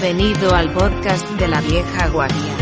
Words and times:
Bienvenido 0.00 0.54
al 0.54 0.72
podcast 0.72 1.28
de 1.40 1.48
la 1.48 1.60
vieja 1.60 2.06
guardia. 2.10 2.54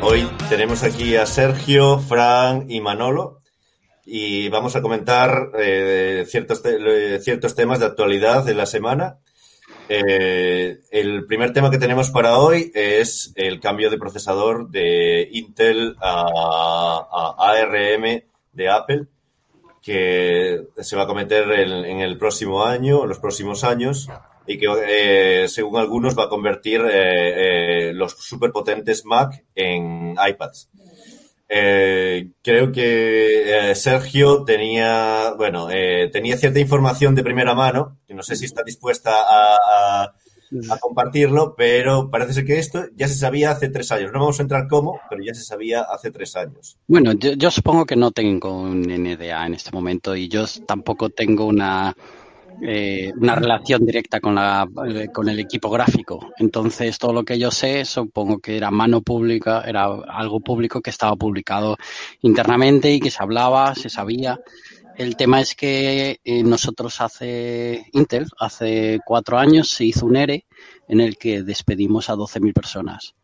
Hoy 0.00 0.26
tenemos 0.48 0.82
aquí 0.84 1.16
a 1.16 1.26
Sergio, 1.26 1.98
Fran 1.98 2.70
y 2.70 2.80
Manolo 2.80 3.42
y 4.06 4.48
vamos 4.48 4.74
a 4.74 4.80
comentar 4.80 5.50
eh, 5.58 6.24
ciertos, 6.26 6.62
te- 6.62 7.14
eh, 7.16 7.20
ciertos 7.20 7.54
temas 7.54 7.80
de 7.80 7.86
actualidad 7.86 8.44
de 8.44 8.54
la 8.54 8.64
semana. 8.64 9.18
Eh, 9.88 10.80
el 10.90 11.24
primer 11.26 11.52
tema 11.52 11.70
que 11.70 11.78
tenemos 11.78 12.10
para 12.10 12.38
hoy 12.38 12.70
es 12.74 13.32
el 13.36 13.60
cambio 13.60 13.90
de 13.90 13.98
procesador 13.98 14.68
de 14.68 15.28
Intel 15.32 15.96
a, 16.00 17.34
ARM 17.38 18.22
de 18.52 18.68
Apple, 18.68 19.06
que 19.82 20.66
se 20.78 20.96
va 20.96 21.04
a 21.04 21.06
cometer 21.06 21.50
en, 21.52 21.84
en 21.84 22.00
el 22.00 22.18
próximo 22.18 22.64
año, 22.64 23.04
en 23.04 23.08
los 23.08 23.18
próximos 23.18 23.64
años, 23.64 24.08
y 24.48 24.58
que 24.58 24.66
eh, 25.44 25.48
según 25.48 25.78
algunos 25.78 26.18
va 26.18 26.24
a 26.24 26.28
convertir 26.30 26.80
eh, 26.80 27.90
eh, 27.90 27.92
los 27.92 28.12
superpotentes 28.12 29.04
Mac 29.04 29.44
en 29.54 30.12
iPads. 30.12 30.70
Eh, 31.48 32.32
creo 32.42 32.70
que 32.72 33.70
eh, 33.70 33.74
Sergio 33.74 34.44
tenía, 34.44 35.32
bueno, 35.36 35.68
eh, 35.70 36.10
tenía 36.12 36.36
cierta 36.36 36.60
información 36.60 37.14
de 37.14 37.24
primera 37.24 37.54
mano, 37.54 37.98
que 38.06 38.14
no 38.14 38.22
sé 38.22 38.36
si 38.36 38.44
está 38.44 38.62
dispuesta 38.62 39.12
a, 39.14 40.12
compartirlo, 40.80 41.54
pero 41.54 42.10
parece 42.10 42.32
ser 42.32 42.46
que 42.46 42.58
esto 42.58 42.84
ya 42.96 43.06
se 43.06 43.16
sabía 43.16 43.50
hace 43.50 43.68
tres 43.68 43.92
años. 43.92 44.12
No 44.14 44.20
vamos 44.20 44.38
a 44.38 44.42
entrar 44.42 44.66
cómo, 44.66 44.98
pero 45.10 45.22
ya 45.22 45.34
se 45.34 45.42
sabía 45.42 45.82
hace 45.82 46.10
tres 46.10 46.36
años. 46.36 46.78
Bueno, 46.86 47.12
yo 47.12 47.50
supongo 47.50 47.84
que 47.84 47.96
no 47.96 48.12
tengo 48.12 48.62
un 48.62 48.80
NDA 48.80 49.46
en 49.46 49.52
este 49.52 49.72
momento 49.72 50.16
y 50.16 50.28
yo 50.28 50.46
tampoco 50.66 51.10
tengo 51.10 51.44
una, 51.44 51.94
eh, 52.60 53.12
una 53.16 53.36
relación 53.36 53.86
directa 53.86 54.20
con, 54.20 54.34
la, 54.34 54.68
eh, 54.88 55.08
con 55.12 55.28
el 55.28 55.38
equipo 55.38 55.70
gráfico. 55.70 56.32
Entonces, 56.38 56.98
todo 56.98 57.12
lo 57.12 57.24
que 57.24 57.38
yo 57.38 57.52
sé, 57.52 57.84
supongo 57.84 58.38
que 58.40 58.56
era 58.56 58.70
mano 58.70 59.00
pública, 59.00 59.62
era 59.64 59.84
algo 59.84 60.40
público 60.40 60.80
que 60.80 60.90
estaba 60.90 61.14
publicado 61.14 61.76
internamente 62.22 62.92
y 62.92 63.00
que 63.00 63.10
se 63.10 63.22
hablaba, 63.22 63.74
se 63.76 63.88
sabía. 63.88 64.40
El 64.96 65.16
tema 65.16 65.40
es 65.40 65.54
que 65.54 66.18
eh, 66.24 66.42
nosotros 66.42 67.00
hace, 67.00 67.86
Intel, 67.92 68.26
hace 68.38 68.98
cuatro 69.06 69.38
años 69.38 69.68
se 69.68 69.84
hizo 69.84 70.06
un 70.06 70.16
ERE 70.16 70.44
en 70.88 71.00
el 71.00 71.16
que 71.16 71.44
despedimos 71.44 72.10
a 72.10 72.16
12.000 72.16 72.52
personas. 72.52 73.14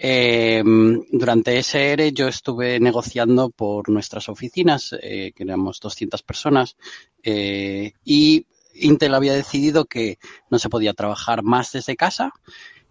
Eh, 0.00 0.62
durante 1.10 1.58
ese 1.58 1.90
ERE 1.90 2.12
yo 2.12 2.28
estuve 2.28 2.78
negociando 2.78 3.50
por 3.50 3.88
nuestras 3.88 4.28
oficinas, 4.28 4.94
que 5.00 5.32
éramos 5.36 5.80
200 5.80 6.22
personas, 6.22 6.76
y 7.24 8.46
Intel 8.80 9.14
había 9.14 9.34
decidido 9.34 9.84
que 9.84 10.18
no 10.50 10.58
se 10.58 10.68
podía 10.68 10.94
trabajar 10.94 11.42
más 11.42 11.72
desde 11.72 11.96
casa 11.96 12.32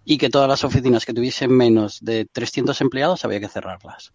y 0.05 0.17
que 0.17 0.29
todas 0.29 0.47
las 0.47 0.63
oficinas 0.63 1.05
que 1.05 1.13
tuviesen 1.13 1.51
menos 1.51 1.99
de 2.01 2.25
300 2.25 2.79
empleados 2.81 3.25
había 3.25 3.39
que 3.39 3.49
cerrarlas. 3.49 4.13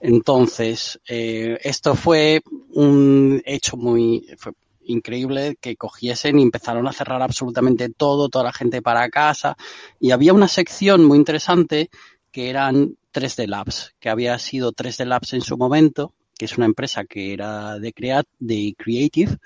Entonces, 0.00 1.00
eh, 1.08 1.58
esto 1.62 1.94
fue 1.94 2.40
un 2.70 3.42
hecho 3.44 3.76
muy 3.76 4.26
fue 4.38 4.52
increíble 4.88 5.56
que 5.60 5.76
cogiesen 5.76 6.38
y 6.38 6.42
empezaron 6.42 6.86
a 6.88 6.92
cerrar 6.92 7.22
absolutamente 7.22 7.88
todo, 7.90 8.28
toda 8.28 8.44
la 8.44 8.52
gente 8.52 8.82
para 8.82 9.08
casa. 9.10 9.56
Y 10.00 10.10
había 10.10 10.32
una 10.32 10.48
sección 10.48 11.04
muy 11.04 11.18
interesante 11.18 11.90
que 12.32 12.50
eran 12.50 12.96
3D 13.12 13.46
Labs, 13.46 13.94
que 14.00 14.08
había 14.08 14.38
sido 14.38 14.72
3D 14.72 15.04
Labs 15.04 15.32
en 15.32 15.42
su 15.42 15.56
momento, 15.56 16.14
que 16.38 16.44
es 16.46 16.56
una 16.56 16.66
empresa 16.66 17.04
que 17.04 17.32
era 17.34 17.78
de, 17.78 17.92
crea 17.92 18.22
de 18.38 18.74
Creative. 18.78 19.36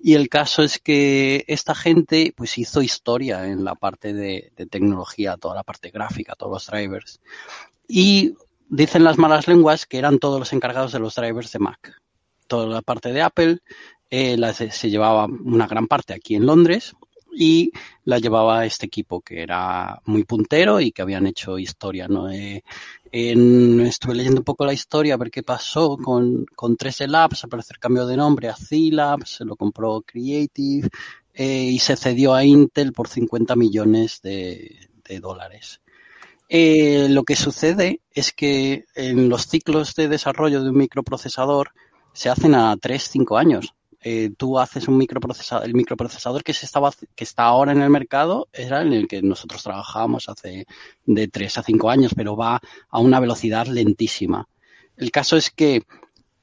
Y 0.00 0.14
el 0.14 0.28
caso 0.28 0.62
es 0.62 0.78
que 0.78 1.44
esta 1.46 1.74
gente 1.74 2.32
pues 2.34 2.58
hizo 2.58 2.82
historia 2.82 3.46
en 3.46 3.62
la 3.64 3.74
parte 3.74 4.12
de, 4.12 4.52
tecnología, 4.70 5.36
toda 5.36 5.54
la 5.54 5.62
parte 5.62 5.90
gráfica, 5.90 6.34
todos 6.34 6.52
los 6.52 6.66
drivers. 6.66 7.20
Y 7.86 8.34
dicen 8.68 9.04
las 9.04 9.18
malas 9.18 9.46
lenguas 9.46 9.86
que 9.86 9.98
eran 9.98 10.18
todos 10.18 10.38
los 10.40 10.52
encargados 10.52 10.92
de 10.92 10.98
los 10.98 11.14
drivers 11.14 11.52
de 11.52 11.58
Mac. 11.58 12.00
Toda 12.48 12.66
la 12.66 12.82
parte 12.82 13.12
de 13.12 13.22
Apple 13.22 13.58
eh, 14.10 14.38
se 14.54 14.90
llevaba 14.90 15.26
una 15.26 15.68
gran 15.68 15.86
parte 15.86 16.14
aquí 16.14 16.34
en 16.34 16.46
Londres 16.46 16.94
y 17.32 17.72
la 18.04 18.18
llevaba 18.18 18.66
este 18.66 18.86
equipo 18.86 19.20
que 19.20 19.42
era 19.42 20.00
muy 20.04 20.24
puntero 20.24 20.80
y 20.80 20.92
que 20.92 21.02
habían 21.02 21.26
hecho 21.26 21.58
historia. 21.58 22.08
¿no? 22.08 22.30
Eh, 22.30 22.64
estuve 23.12 24.14
leyendo 24.14 24.40
un 24.40 24.44
poco 24.44 24.64
la 24.64 24.72
historia 24.72 25.14
a 25.14 25.16
ver 25.16 25.30
qué 25.30 25.42
pasó 25.42 25.96
con, 25.96 26.46
con 26.54 26.76
3D 26.76 27.08
Labs, 27.08 27.44
al 27.44 27.50
parecer 27.50 27.78
cambio 27.78 28.06
de 28.06 28.16
nombre 28.16 28.48
a 28.48 28.56
C-Labs, 28.56 29.36
se 29.36 29.44
lo 29.44 29.56
compró 29.56 30.02
Creative 30.02 30.88
eh, 31.34 31.64
y 31.64 31.78
se 31.78 31.96
cedió 31.96 32.34
a 32.34 32.44
Intel 32.44 32.92
por 32.92 33.08
50 33.08 33.56
millones 33.56 34.20
de, 34.22 34.88
de 35.04 35.20
dólares. 35.20 35.80
Eh, 36.48 37.06
lo 37.08 37.22
que 37.22 37.36
sucede 37.36 38.00
es 38.12 38.32
que 38.32 38.84
en 38.94 39.28
los 39.28 39.46
ciclos 39.46 39.94
de 39.94 40.08
desarrollo 40.08 40.62
de 40.62 40.70
un 40.70 40.78
microprocesador 40.78 41.70
se 42.12 42.28
hacen 42.28 42.54
a 42.54 42.76
3-5 42.76 43.38
años. 43.38 43.74
Eh, 44.02 44.30
tú 44.36 44.58
haces 44.58 44.88
un 44.88 44.96
microprocesador, 44.96 45.66
el 45.66 45.74
microprocesador 45.74 46.42
que 46.42 46.54
se 46.54 46.64
estaba, 46.66 46.92
que 47.14 47.24
está 47.24 47.44
ahora 47.44 47.72
en 47.72 47.82
el 47.82 47.90
mercado 47.90 48.48
era 48.52 48.80
en 48.80 48.92
el 48.92 49.06
que 49.06 49.20
nosotros 49.20 49.62
trabajábamos 49.62 50.28
hace 50.28 50.66
de 51.04 51.28
3 51.28 51.58
a 51.58 51.62
5 51.62 51.90
años, 51.90 52.12
pero 52.16 52.36
va 52.36 52.60
a 52.88 52.98
una 52.98 53.20
velocidad 53.20 53.66
lentísima. 53.66 54.48
El 54.96 55.10
caso 55.10 55.36
es 55.36 55.50
que 55.50 55.82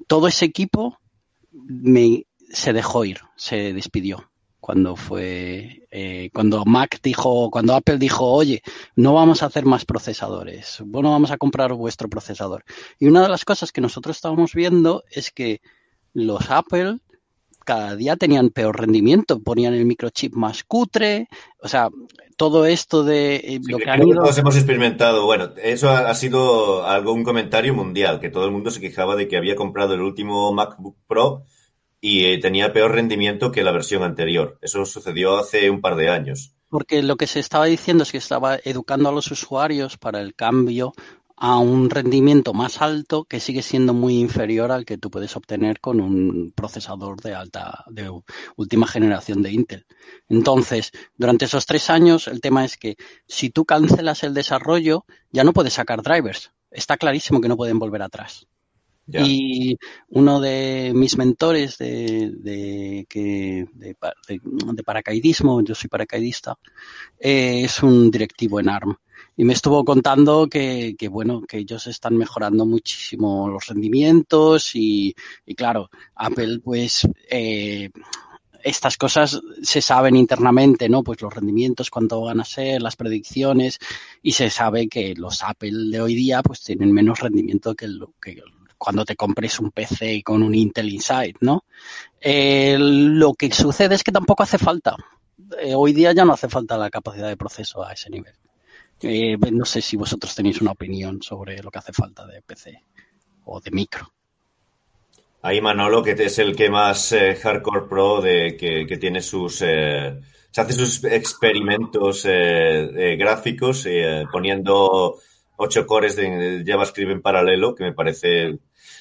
todo 0.06 0.28
ese 0.28 0.46
equipo 0.46 1.00
me, 1.52 2.26
se 2.50 2.74
dejó 2.74 3.06
ir, 3.06 3.22
se 3.36 3.74
despidió 3.74 4.30
cuando 4.68 4.98
fue 4.98 5.88
eh, 5.92 6.30
cuando 6.34 6.66
Mac 6.66 7.00
dijo, 7.02 7.50
cuando 7.50 7.74
Apple 7.74 7.98
dijo, 7.98 8.26
oye, 8.26 8.62
no 8.98 9.14
vamos 9.14 9.42
a 9.42 9.46
hacer 9.46 9.66
más 9.66 9.86
procesadores, 9.86 10.80
bueno, 10.84 11.12
vamos 11.12 11.32
a 11.32 11.38
comprar 11.38 11.74
vuestro 11.74 12.10
procesador. 12.10 12.66
Y 13.00 13.08
una 13.08 13.22
de 13.22 13.30
las 13.30 13.46
cosas 13.46 13.72
que 13.72 13.80
nosotros 13.80 14.18
estábamos 14.18 14.54
viendo 14.54 15.06
es 15.10 15.32
que 15.32 15.62
los 16.14 16.52
Apple 16.52 17.00
cada 17.68 17.98
día 17.98 18.16
tenían 18.16 18.50
peor 18.50 18.80
rendimiento, 18.80 19.42
ponían 19.44 19.74
el 19.74 19.84
microchip 19.84 20.34
más 20.34 20.64
cutre, 20.64 21.28
o 21.62 21.68
sea, 21.68 21.90
todo 22.38 22.66
esto 22.66 23.04
de 23.04 23.36
eh, 23.36 23.60
Sí, 23.62 23.70
lo 23.70 23.78
que 23.78 23.90
han 23.90 24.08
ido... 24.08 24.22
todos 24.22 24.38
hemos 24.38 24.56
experimentado. 24.56 25.26
Bueno, 25.26 25.50
eso 25.62 25.90
ha, 25.90 26.10
ha 26.10 26.16
sido 26.16 26.86
algo, 26.86 27.12
un 27.12 27.26
comentario 27.26 27.74
mundial, 27.74 28.22
que 28.22 28.30
todo 28.30 28.46
el 28.46 28.52
mundo 28.52 28.72
se 28.72 28.80
quejaba 28.80 29.18
de 29.18 29.28
que 29.28 29.36
había 29.36 29.58
comprado 29.58 29.96
el 29.96 30.02
último 30.02 30.54
MacBook 30.54 30.96
Pro 31.08 31.44
y 32.00 32.24
eh, 32.24 32.38
tenía 32.38 32.72
peor 32.72 32.94
rendimiento 32.94 33.52
que 33.52 33.64
la 33.64 33.74
versión 33.74 34.04
anterior. 34.04 34.58
Eso 34.62 34.86
sucedió 34.86 35.38
hace 35.38 35.70
un 35.70 35.82
par 35.82 35.98
de 35.98 36.08
años. 36.10 36.54
Porque 36.70 37.04
lo 37.04 37.18
que 37.18 37.28
se 37.28 37.42
estaba 37.42 37.66
diciendo 37.66 38.04
es 38.04 38.14
que 38.14 38.18
estaba 38.18 38.58
educando 38.64 39.10
a 39.10 39.12
los 39.12 39.30
usuarios 39.30 39.98
para 39.98 40.22
el 40.22 40.36
cambio 40.36 40.94
a 41.38 41.60
un 41.60 41.90
rendimiento 41.90 42.54
más 42.54 42.82
alto 42.82 43.26
que 43.26 43.40
sigue 43.40 43.62
siendo 43.62 43.94
muy 43.94 44.18
inferior 44.20 44.72
al 44.72 44.86
que 44.86 44.98
tú 44.98 45.12
puedes 45.12 45.36
obtener 45.36 45.80
con 45.80 46.02
un 46.02 46.52
procesador 46.56 47.22
de 47.22 47.36
alta, 47.36 47.84
de 47.90 48.12
última 48.56 48.88
generación 48.88 49.42
de 49.44 49.52
Intel. 49.52 49.86
Entonces, 50.30 50.92
durante 51.16 51.46
esos 51.46 51.66
tres 51.68 51.90
años, 51.90 52.28
el 52.28 52.42
tema 52.42 52.66
es 52.66 52.78
que 52.78 52.98
si 53.28 53.50
tú 53.52 53.66
cancelas 53.66 54.24
el 54.24 54.34
desarrollo, 54.34 55.06
ya 55.32 55.44
no 55.44 55.54
puedes 55.54 55.74
sacar 55.74 56.02
drivers. 56.02 56.52
Está 56.72 56.98
clarísimo 56.98 57.40
que 57.40 57.48
no 57.50 57.58
pueden 57.58 57.80
volver 57.80 58.02
atrás. 58.02 58.48
Y 59.14 59.78
uno 60.10 60.40
de 60.42 60.92
mis 60.94 61.18
mentores 61.18 61.78
de, 61.78 62.32
de, 62.38 63.06
que, 63.10 63.66
de, 63.74 63.96
pa- 63.96 64.14
de- 64.28 64.42
de 64.44 64.84
paracaidismo, 64.84 65.62
yo 65.64 65.76
soy 65.76 65.90
paracaidista, 65.90 66.56
eh, 67.20 67.64
es 67.64 67.82
un 67.84 68.12
directivo 68.12 68.60
en 68.60 68.70
ARM. 68.70 68.98
Y 69.38 69.46
me 69.46 69.54
estuvo 69.54 69.86
contando 69.86 70.48
que, 70.48 70.96
bueno, 71.10 71.42
que 71.48 71.60
ellos 71.60 71.86
están 71.88 72.18
mejorando 72.18 72.66
muchísimo 72.66 73.48
los 73.48 73.68
rendimientos 73.68 74.72
y, 74.74 75.16
claro, 75.56 75.90
Apple 76.16 76.60
pues 76.60 77.08
eh, 77.30 77.90
estas 78.64 78.98
cosas 78.98 79.40
se 79.62 79.82
saben 79.82 80.16
internamente, 80.16 80.90
¿no? 80.90 81.04
Pues 81.04 81.22
los 81.22 81.34
rendimientos, 81.34 81.92
cuánto 81.92 82.22
van 82.22 82.42
a 82.42 82.46
ser, 82.46 82.82
las 82.82 82.96
predicciones, 82.96 83.78
y 84.24 84.32
se 84.32 84.50
sabe 84.50 84.90
que 84.90 85.14
los 85.16 85.44
Apple 85.44 85.92
de 85.92 86.02
hoy 86.02 86.16
día 86.16 86.42
pues 86.42 86.64
tienen 86.64 86.92
menos 86.92 87.20
rendimiento 87.20 87.76
que 87.76 87.88
cuando 88.78 89.06
te 89.06 89.16
compres 89.16 89.60
un 89.60 89.72
PC 89.72 90.22
con 90.24 90.44
un 90.44 90.54
Intel 90.54 90.92
Inside, 90.92 91.36
¿no? 91.42 91.66
Eh, 92.20 92.78
lo 92.80 93.34
que 93.34 93.52
sucede 93.52 93.96
es 93.96 94.04
que 94.04 94.12
tampoco 94.12 94.44
hace 94.44 94.58
falta. 94.58 94.96
Eh, 95.60 95.74
hoy 95.76 95.94
día 95.94 96.12
ya 96.14 96.26
no 96.26 96.34
hace 96.34 96.50
falta 96.50 96.78
la 96.78 96.90
capacidad 96.90 97.28
de 97.28 97.38
proceso 97.38 97.84
a 97.84 97.94
ese 97.94 98.10
nivel. 98.10 98.34
Eh, 99.02 99.38
no 99.52 99.66
sé 99.66 99.82
si 99.82 99.96
vosotros 99.96 100.34
tenéis 100.36 100.62
una 100.62 100.72
opinión 100.72 101.22
sobre 101.22 101.62
lo 101.62 101.70
que 101.70 101.80
hace 101.80 101.94
falta 101.94 102.26
de 102.26 102.42
PC 102.42 102.82
o 103.46 103.60
de 103.62 103.72
micro. 103.72 104.12
Ahí 105.42 105.62
Manolo, 105.62 106.04
que 106.04 106.12
es 106.12 106.40
el 106.40 106.56
que 106.56 106.70
más 106.70 107.12
eh, 107.12 107.36
hardcore 107.36 107.88
pro 107.88 108.22
de 108.22 108.58
que, 108.58 108.86
que 108.88 108.98
tiene 108.98 109.22
sus 109.22 109.62
eh, 109.64 110.20
se 110.52 110.62
hace 110.62 110.74
sus 110.74 111.04
experimentos 111.04 112.26
eh, 112.26 112.32
eh, 113.14 113.16
gráficos 113.18 113.86
eh, 113.86 114.26
poniendo 114.32 115.18
8 115.58 115.86
cores 115.86 116.16
de 116.16 116.64
JavaScript 116.66 117.12
en 117.12 117.22
paralelo, 117.22 117.76
que 117.76 117.84
me 117.84 117.94
parece 117.94 118.58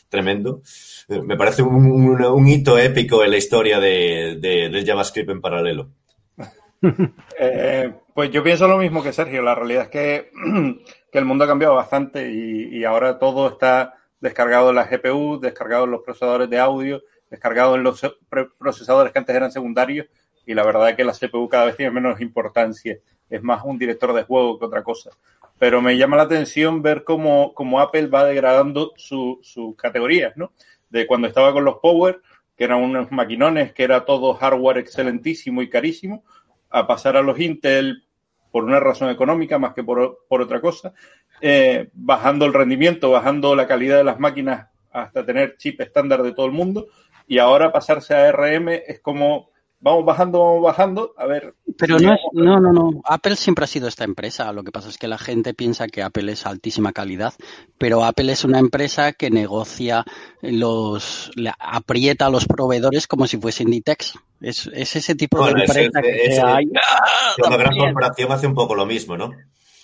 tremendo. 0.08 0.62
Me 1.08 1.36
parece 1.36 1.62
un, 1.62 1.74
un- 1.86 2.22
un 2.24 2.46
hito 2.48 2.78
épico 2.78 3.24
en 3.24 3.30
la 3.30 3.36
historia 3.38 3.80
de, 3.80 4.36
de- 4.40 4.68
del 4.68 4.84
JavaScript 4.86 5.30
en 5.30 5.40
paralelo. 5.40 5.88
Eh, 7.40 7.92
pues 8.16 8.30
yo 8.32 8.42
pienso 8.42 8.66
lo 8.66 8.78
mismo 8.78 9.02
que 9.02 9.12
Sergio. 9.12 9.42
La 9.42 9.54
realidad 9.54 9.84
es 9.84 9.88
que, 9.90 10.30
que 11.12 11.18
el 11.18 11.24
mundo 11.26 11.44
ha 11.44 11.48
cambiado 11.48 11.74
bastante 11.74 12.32
y, 12.32 12.78
y 12.78 12.84
ahora 12.84 13.18
todo 13.18 13.46
está 13.48 13.94
descargado 14.20 14.70
en 14.70 14.76
la 14.76 14.86
GPU, 14.86 15.38
descargado 15.38 15.84
en 15.84 15.90
los 15.90 16.02
procesadores 16.02 16.48
de 16.48 16.58
audio, 16.58 17.02
descargado 17.30 17.76
en 17.76 17.82
los 17.82 18.00
procesadores 18.58 19.12
que 19.12 19.18
antes 19.18 19.36
eran 19.36 19.52
secundarios 19.52 20.06
y 20.46 20.54
la 20.54 20.64
verdad 20.64 20.88
es 20.90 20.96
que 20.96 21.04
la 21.04 21.12
CPU 21.12 21.46
cada 21.48 21.66
vez 21.66 21.76
tiene 21.76 21.92
menos 21.92 22.18
importancia. 22.22 22.98
Es 23.28 23.42
más 23.42 23.62
un 23.64 23.76
director 23.78 24.14
de 24.14 24.22
juego 24.22 24.58
que 24.58 24.64
otra 24.64 24.82
cosa. 24.82 25.10
Pero 25.58 25.82
me 25.82 25.98
llama 25.98 26.16
la 26.16 26.22
atención 26.22 26.80
ver 26.80 27.04
cómo, 27.04 27.52
cómo 27.52 27.80
Apple 27.80 28.06
va 28.06 28.24
degradando 28.24 28.92
su- 28.96 29.40
sus 29.42 29.76
categorías, 29.76 30.36
¿no? 30.36 30.52
De 30.88 31.06
cuando 31.06 31.28
estaba 31.28 31.52
con 31.52 31.64
los 31.64 31.78
Power, 31.82 32.22
que 32.56 32.64
eran 32.64 32.82
unos 32.82 33.12
maquinones, 33.12 33.72
que 33.74 33.82
era 33.84 34.04
todo 34.06 34.32
hardware 34.34 34.78
excelentísimo 34.78 35.60
y 35.60 35.68
carísimo, 35.68 36.24
a 36.70 36.86
pasar 36.86 37.16
a 37.16 37.22
los 37.22 37.38
Intel 37.40 38.05
por 38.56 38.64
una 38.64 38.80
razón 38.80 39.10
económica 39.10 39.58
más 39.58 39.74
que 39.74 39.84
por, 39.84 40.20
por 40.26 40.40
otra 40.40 40.62
cosa, 40.62 40.94
eh, 41.42 41.90
bajando 41.92 42.46
el 42.46 42.54
rendimiento, 42.54 43.10
bajando 43.10 43.54
la 43.54 43.66
calidad 43.66 43.98
de 43.98 44.04
las 44.04 44.18
máquinas 44.18 44.68
hasta 44.90 45.26
tener 45.26 45.58
chip 45.58 45.78
estándar 45.82 46.22
de 46.22 46.32
todo 46.32 46.46
el 46.46 46.52
mundo 46.52 46.86
y 47.26 47.36
ahora 47.36 47.70
pasarse 47.70 48.14
a 48.14 48.32
RM 48.32 48.70
es 48.86 49.00
como 49.00 49.50
vamos 49.78 50.06
bajando, 50.06 50.38
vamos 50.38 50.62
bajando, 50.62 51.12
a 51.18 51.26
ver. 51.26 51.52
Pero 51.76 51.98
no 51.98 52.14
es, 52.14 52.20
no, 52.32 52.58
no, 52.58 52.72
no. 52.72 53.02
Apple 53.04 53.36
siempre 53.36 53.64
ha 53.64 53.68
sido 53.68 53.88
esta 53.88 54.04
empresa. 54.04 54.50
Lo 54.54 54.64
que 54.64 54.72
pasa 54.72 54.88
es 54.88 54.96
que 54.96 55.06
la 55.06 55.18
gente 55.18 55.52
piensa 55.52 55.86
que 55.86 56.02
Apple 56.02 56.32
es 56.32 56.46
altísima 56.46 56.94
calidad, 56.94 57.34
pero 57.76 58.04
Apple 58.04 58.32
es 58.32 58.42
una 58.42 58.58
empresa 58.58 59.12
que 59.12 59.30
negocia 59.30 60.02
los, 60.40 61.30
le 61.34 61.52
aprieta 61.58 62.24
a 62.24 62.30
los 62.30 62.46
proveedores 62.46 63.06
como 63.06 63.26
si 63.26 63.36
fuesen 63.36 63.68
Inditex. 63.68 64.14
Es, 64.40 64.68
es 64.72 64.96
ese 64.96 65.14
tipo 65.14 65.38
Bueno, 65.38 65.58
de 65.58 65.64
es- 65.64 65.70
empresa 65.76 66.02
que 66.02 66.40
hay. 66.40 66.66
Una 67.46 67.56
gran 67.56 67.76
corporación 67.76 68.32
hace 68.32 68.46
un 68.46 68.54
poco 68.54 68.74
lo 68.74 68.86
mismo, 68.86 69.16
¿no? 69.16 69.30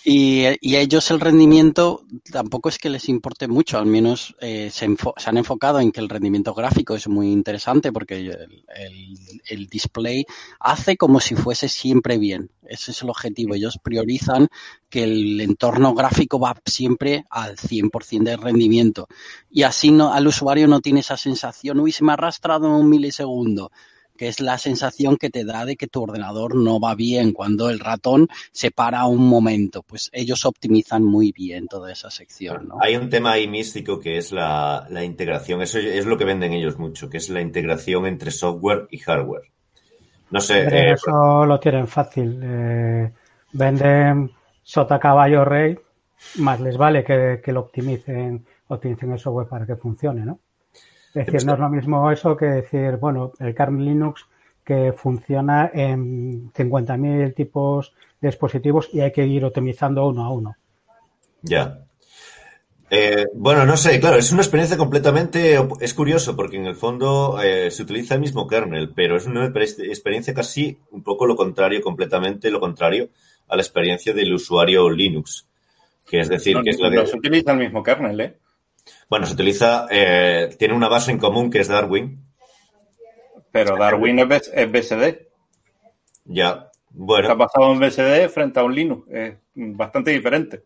Y, 0.05 0.43
y 0.59 0.75
ellos 0.75 1.09
el 1.11 1.21
rendimiento 1.21 2.01
tampoco 2.29 2.67
es 2.67 2.77
que 2.77 2.89
les 2.89 3.07
importe 3.07 3.47
mucho, 3.47 3.77
al 3.77 3.85
menos 3.85 4.35
eh, 4.41 4.69
se, 4.69 4.85
han 5.25 5.37
enfocado 5.37 5.79
en 5.79 5.93
que 5.93 6.01
el 6.01 6.09
rendimiento 6.09 6.53
gráfico 6.53 6.93
es 6.93 7.07
muy 7.07 7.31
interesante 7.31 7.93
porque 7.93 8.17
el, 8.17 8.63
el- 8.75 9.17
el 9.47 9.67
display 9.67 10.25
hace 10.59 10.97
como 10.97 11.21
si 11.21 11.35
fuese 11.35 11.69
siempre 11.69 12.17
bien. 12.17 12.49
Ese 12.63 12.91
es 12.91 13.01
el 13.01 13.09
objetivo. 13.11 13.55
Ellos 13.55 13.79
priorizan 13.81 14.49
que 14.89 15.03
el 15.05 15.39
entorno 15.39 15.93
gráfico 15.93 16.37
va 16.37 16.57
siempre 16.65 17.23
al 17.29 17.55
100% 17.55 18.23
de 18.23 18.35
rendimiento. 18.35 19.07
Y 19.49 19.63
así 19.63 19.91
no, 19.91 20.11
al 20.13 20.27
usuario 20.27 20.67
no 20.67 20.81
tiene 20.81 20.99
esa 20.99 21.15
sensación, 21.15 21.79
uy, 21.79 21.93
se 21.93 22.03
me 22.03 22.11
ha 22.11 22.15
arrastrado 22.15 22.69
un 22.75 22.89
milisegundo 22.89 23.71
que 24.23 24.29
es 24.29 24.39
la 24.39 24.57
sensación 24.57 25.17
que 25.17 25.29
te 25.29 25.43
da 25.43 25.65
de 25.65 25.75
que 25.75 25.87
tu 25.87 26.01
ordenador 26.01 26.55
no 26.55 26.79
va 26.79 26.95
bien 26.95 27.33
cuando 27.33 27.69
el 27.69 27.81
ratón 27.81 28.29
se 28.53 28.71
para 28.71 29.05
un 29.05 29.27
momento. 29.27 29.83
Pues 29.83 30.09
ellos 30.13 30.45
optimizan 30.45 31.03
muy 31.03 31.33
bien 31.33 31.67
toda 31.67 31.91
esa 31.91 32.09
sección, 32.09 32.69
¿no? 32.69 32.77
Hay 32.79 32.95
un 32.95 33.09
tema 33.09 33.33
ahí 33.33 33.49
místico 33.49 33.99
que 33.99 34.17
es 34.17 34.31
la, 34.31 34.87
la 34.89 35.03
integración. 35.03 35.61
Eso 35.61 35.77
es 35.77 36.05
lo 36.05 36.17
que 36.17 36.23
venden 36.23 36.53
ellos 36.53 36.79
mucho, 36.79 37.09
que 37.09 37.17
es 37.17 37.29
la 37.29 37.41
integración 37.41 38.05
entre 38.05 38.31
software 38.31 38.87
y 38.91 38.99
hardware. 38.99 39.51
No 40.31 40.39
sé, 40.39 40.69
eh, 40.69 40.93
eso 40.93 41.45
lo 41.45 41.59
tienen 41.59 41.87
fácil. 41.87 42.39
Eh, 42.41 43.11
venden 43.51 44.31
sota 44.61 44.99
caballo 44.99 45.43
rey, 45.43 45.77
más 46.37 46.61
les 46.61 46.77
vale 46.77 47.03
que, 47.03 47.41
que 47.43 47.51
lo 47.51 47.59
optimicen, 47.59 48.45
optimicen 48.69 49.11
el 49.11 49.19
software 49.19 49.49
para 49.49 49.65
que 49.65 49.75
funcione, 49.75 50.23
¿no? 50.23 50.39
Es 51.13 51.25
decir, 51.27 51.45
no 51.45 51.53
es 51.53 51.59
lo 51.59 51.69
mismo 51.69 52.11
eso 52.11 52.35
que 52.35 52.45
decir, 52.45 52.97
bueno, 52.97 53.33
el 53.39 53.53
kernel 53.53 53.85
Linux 53.85 54.25
que 54.63 54.93
funciona 54.93 55.69
en 55.73 56.51
50.000 56.53 57.35
tipos 57.35 57.93
de 58.21 58.29
dispositivos 58.29 58.89
y 58.93 59.01
hay 59.01 59.11
que 59.11 59.25
ir 59.25 59.43
optimizando 59.45 60.07
uno 60.07 60.23
a 60.25 60.31
uno. 60.31 60.55
Ya. 61.41 61.79
Eh, 62.89 63.25
bueno, 63.33 63.65
no 63.65 63.75
sé, 63.75 63.99
claro, 63.99 64.17
es 64.17 64.31
una 64.31 64.43
experiencia 64.43 64.77
completamente, 64.77 65.57
es 65.81 65.93
curioso 65.93 66.35
porque 66.35 66.57
en 66.57 66.67
el 66.67 66.75
fondo 66.75 67.41
eh, 67.41 67.71
se 67.71 67.83
utiliza 67.83 68.13
el 68.15 68.21
mismo 68.21 68.47
kernel, 68.47 68.91
pero 68.95 69.17
es 69.17 69.25
una 69.25 69.47
exper- 69.47 69.87
experiencia 69.87 70.33
casi 70.33 70.77
un 70.91 71.01
poco 71.01 71.25
lo 71.25 71.35
contrario, 71.35 71.81
completamente 71.81 72.51
lo 72.51 72.59
contrario 72.59 73.09
a 73.47 73.55
la 73.55 73.63
experiencia 73.63 74.13
del 74.13 74.33
usuario 74.33 74.89
Linux, 74.89 75.47
que 76.07 76.19
es 76.19 76.29
decir, 76.29 76.55
no, 76.55 76.63
que 76.63 76.69
es 76.69 76.79
la 76.79 76.89
no 76.91 77.01
que, 77.01 77.07
se 77.07 77.17
utiliza 77.17 77.53
el 77.53 77.59
mismo 77.59 77.81
kernel, 77.81 78.21
¿eh? 78.21 78.37
Bueno, 79.09 79.25
se 79.25 79.33
utiliza, 79.33 79.87
eh, 79.89 80.55
tiene 80.57 80.73
una 80.73 80.89
base 80.89 81.11
en 81.11 81.17
común 81.19 81.49
que 81.49 81.59
es 81.59 81.67
Darwin, 81.67 82.25
Pero 83.51 83.77
Darwin 83.77 84.19
es, 84.19 84.51
es 84.53 84.71
BSD. 84.71 85.27
ya, 86.25 86.69
bueno. 86.89 87.27
Está 87.29 87.35
basado 87.35 87.73
en 87.73 87.79
BSD 87.79 88.29
frente 88.29 88.59
a 88.59 88.63
un 88.63 88.75
Linux. 88.75 89.07
Es 89.11 89.35
bastante 89.55 90.11
diferente. 90.11 90.63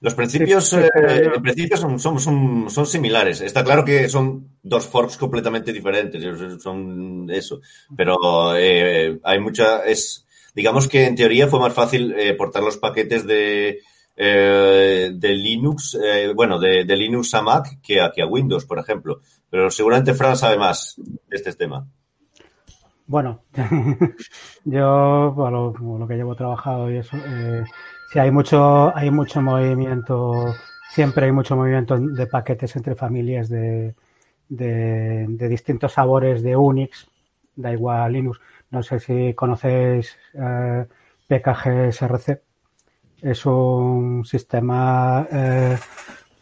Los 0.00 0.14
principios, 0.14 0.68
Sí, 0.68 0.76
sí, 0.76 0.82
eh, 0.82 1.30
en 1.34 1.42
principio 1.42 1.76
son, 1.76 1.98
son, 1.98 2.20
son, 2.20 2.70
son 2.70 2.86
similares. 2.86 3.40
Está 3.40 3.64
claro 3.64 3.84
que 3.84 4.08
son 4.08 4.58
dos 4.62 4.86
forks 4.86 5.16
completamente 5.16 5.72
diferentes, 5.72 6.22
son 6.62 7.28
eso. 7.30 7.60
Pero 7.96 8.56
eh, 8.56 9.18
hay 9.24 9.40
mucha, 9.40 9.84
es, 9.84 10.24
digamos 10.54 10.86
que 10.86 11.06
en 11.06 11.16
teoría 11.16 11.48
fue 11.48 11.58
más 11.58 11.72
fácil 11.74 12.14
eh, 12.16 12.34
portar 12.34 12.62
los 12.62 12.76
paquetes 12.76 13.26
de, 13.26 13.80
eh, 14.20 15.12
de 15.14 15.28
Linux, 15.28 15.96
eh, 16.02 16.32
bueno, 16.34 16.58
de, 16.58 16.84
de 16.84 16.96
Linux 16.96 17.32
a 17.34 17.42
Mac 17.42 17.78
que 17.80 18.00
a, 18.00 18.06
a 18.06 18.26
Windows, 18.26 18.64
por 18.64 18.80
ejemplo. 18.80 19.20
Pero 19.48 19.70
seguramente 19.70 20.12
Fran 20.12 20.36
sabe 20.36 20.58
más 20.58 20.96
de 20.98 21.36
este 21.36 21.52
tema. 21.54 21.86
Bueno, 23.06 23.42
yo, 24.64 25.32
bueno, 25.34 25.72
lo, 25.98 26.06
que 26.08 26.16
llevo 26.16 26.34
trabajado 26.34 26.90
y 26.90 26.98
eso, 26.98 27.16
eh, 27.16 27.64
sí 28.12 28.18
hay 28.18 28.30
mucho, 28.30 28.94
hay 28.94 29.10
mucho 29.10 29.40
movimiento, 29.40 30.52
siempre 30.90 31.26
hay 31.26 31.32
mucho 31.32 31.56
movimiento 31.56 31.96
de 31.96 32.26
paquetes 32.26 32.74
entre 32.76 32.96
familias 32.96 33.48
de, 33.48 33.94
de, 34.48 35.26
de 35.28 35.48
distintos 35.48 35.92
sabores 35.92 36.42
de 36.42 36.56
Unix, 36.56 37.08
da 37.54 37.72
igual 37.72 38.12
Linux. 38.12 38.40
No 38.70 38.82
sé 38.82 39.00
si 39.00 39.32
conocéis 39.34 40.18
eh, 40.34 40.86
PKG-SRC. 41.28 42.40
Es 43.20 43.44
un 43.46 44.24
sistema, 44.24 45.26
eh, 45.30 45.76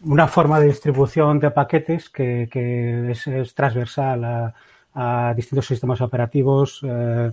una 0.05 0.29
forma 0.29 0.61
de 0.61 0.67
distribución 0.67 1.41
de 1.41 1.51
paquetes 1.51 2.11
que, 2.11 2.49
que 2.51 3.11
es, 3.11 3.55
transversal 3.55 4.53
a, 4.95 5.35
distintos 5.35 5.67
sistemas 5.67 6.01
operativos, 6.01 6.81
eh, 6.83 7.33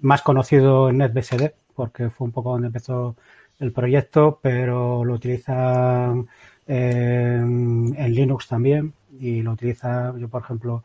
más 0.00 0.22
conocido 0.22 0.88
en 0.88 0.98
NetBSD, 0.98 1.52
porque 1.74 2.08
fue 2.10 2.26
un 2.26 2.32
poco 2.32 2.52
donde 2.52 2.68
empezó 2.68 3.16
el 3.58 3.72
proyecto, 3.72 4.40
pero 4.42 5.04
lo 5.04 5.14
utilizan 5.14 6.26
en, 6.66 7.94
en 7.96 8.14
Linux 8.14 8.48
también 8.48 8.94
y 9.20 9.42
lo 9.42 9.52
utiliza, 9.52 10.14
yo 10.16 10.28
por 10.28 10.42
ejemplo, 10.42 10.82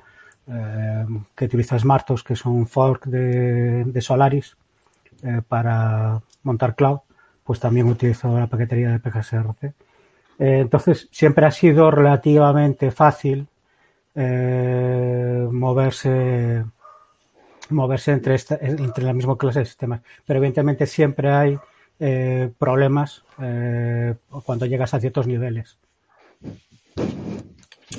eh, 0.50 1.06
que 1.36 1.46
utiliza 1.46 1.78
Smartos, 1.78 2.24
que 2.24 2.34
es 2.34 2.46
un 2.46 2.68
fork 2.68 3.06
de, 3.06 4.02
Solaris 4.02 4.56
eh, 5.24 5.42
para 5.48 6.22
montar 6.44 6.76
cloud, 6.76 7.00
pues 7.48 7.62
también 7.62 7.88
utilizo 7.88 8.38
la 8.38 8.48
paquetería 8.48 8.92
de 8.92 9.00
PKSRC. 9.00 9.64
Eh, 9.64 9.74
entonces, 10.38 11.08
siempre 11.12 11.46
ha 11.46 11.52
sido 11.52 11.90
relativamente 11.90 12.92
fácil 12.92 13.48
eh, 14.14 15.48
moverse 15.50 16.66
moverse 17.70 18.12
entre 18.12 18.36
entre 18.60 19.04
la 19.04 19.14
misma 19.14 19.38
clase 19.38 19.60
de 19.60 19.66
sistemas. 19.66 20.02
Pero 20.26 20.40
evidentemente 20.40 20.86
siempre 20.86 21.32
hay 21.32 21.58
eh, 22.00 22.50
problemas 22.58 23.24
eh, 23.42 24.14
cuando 24.44 24.66
llegas 24.66 24.94
a 24.94 25.00
ciertos 25.00 25.26
niveles. 25.26 25.78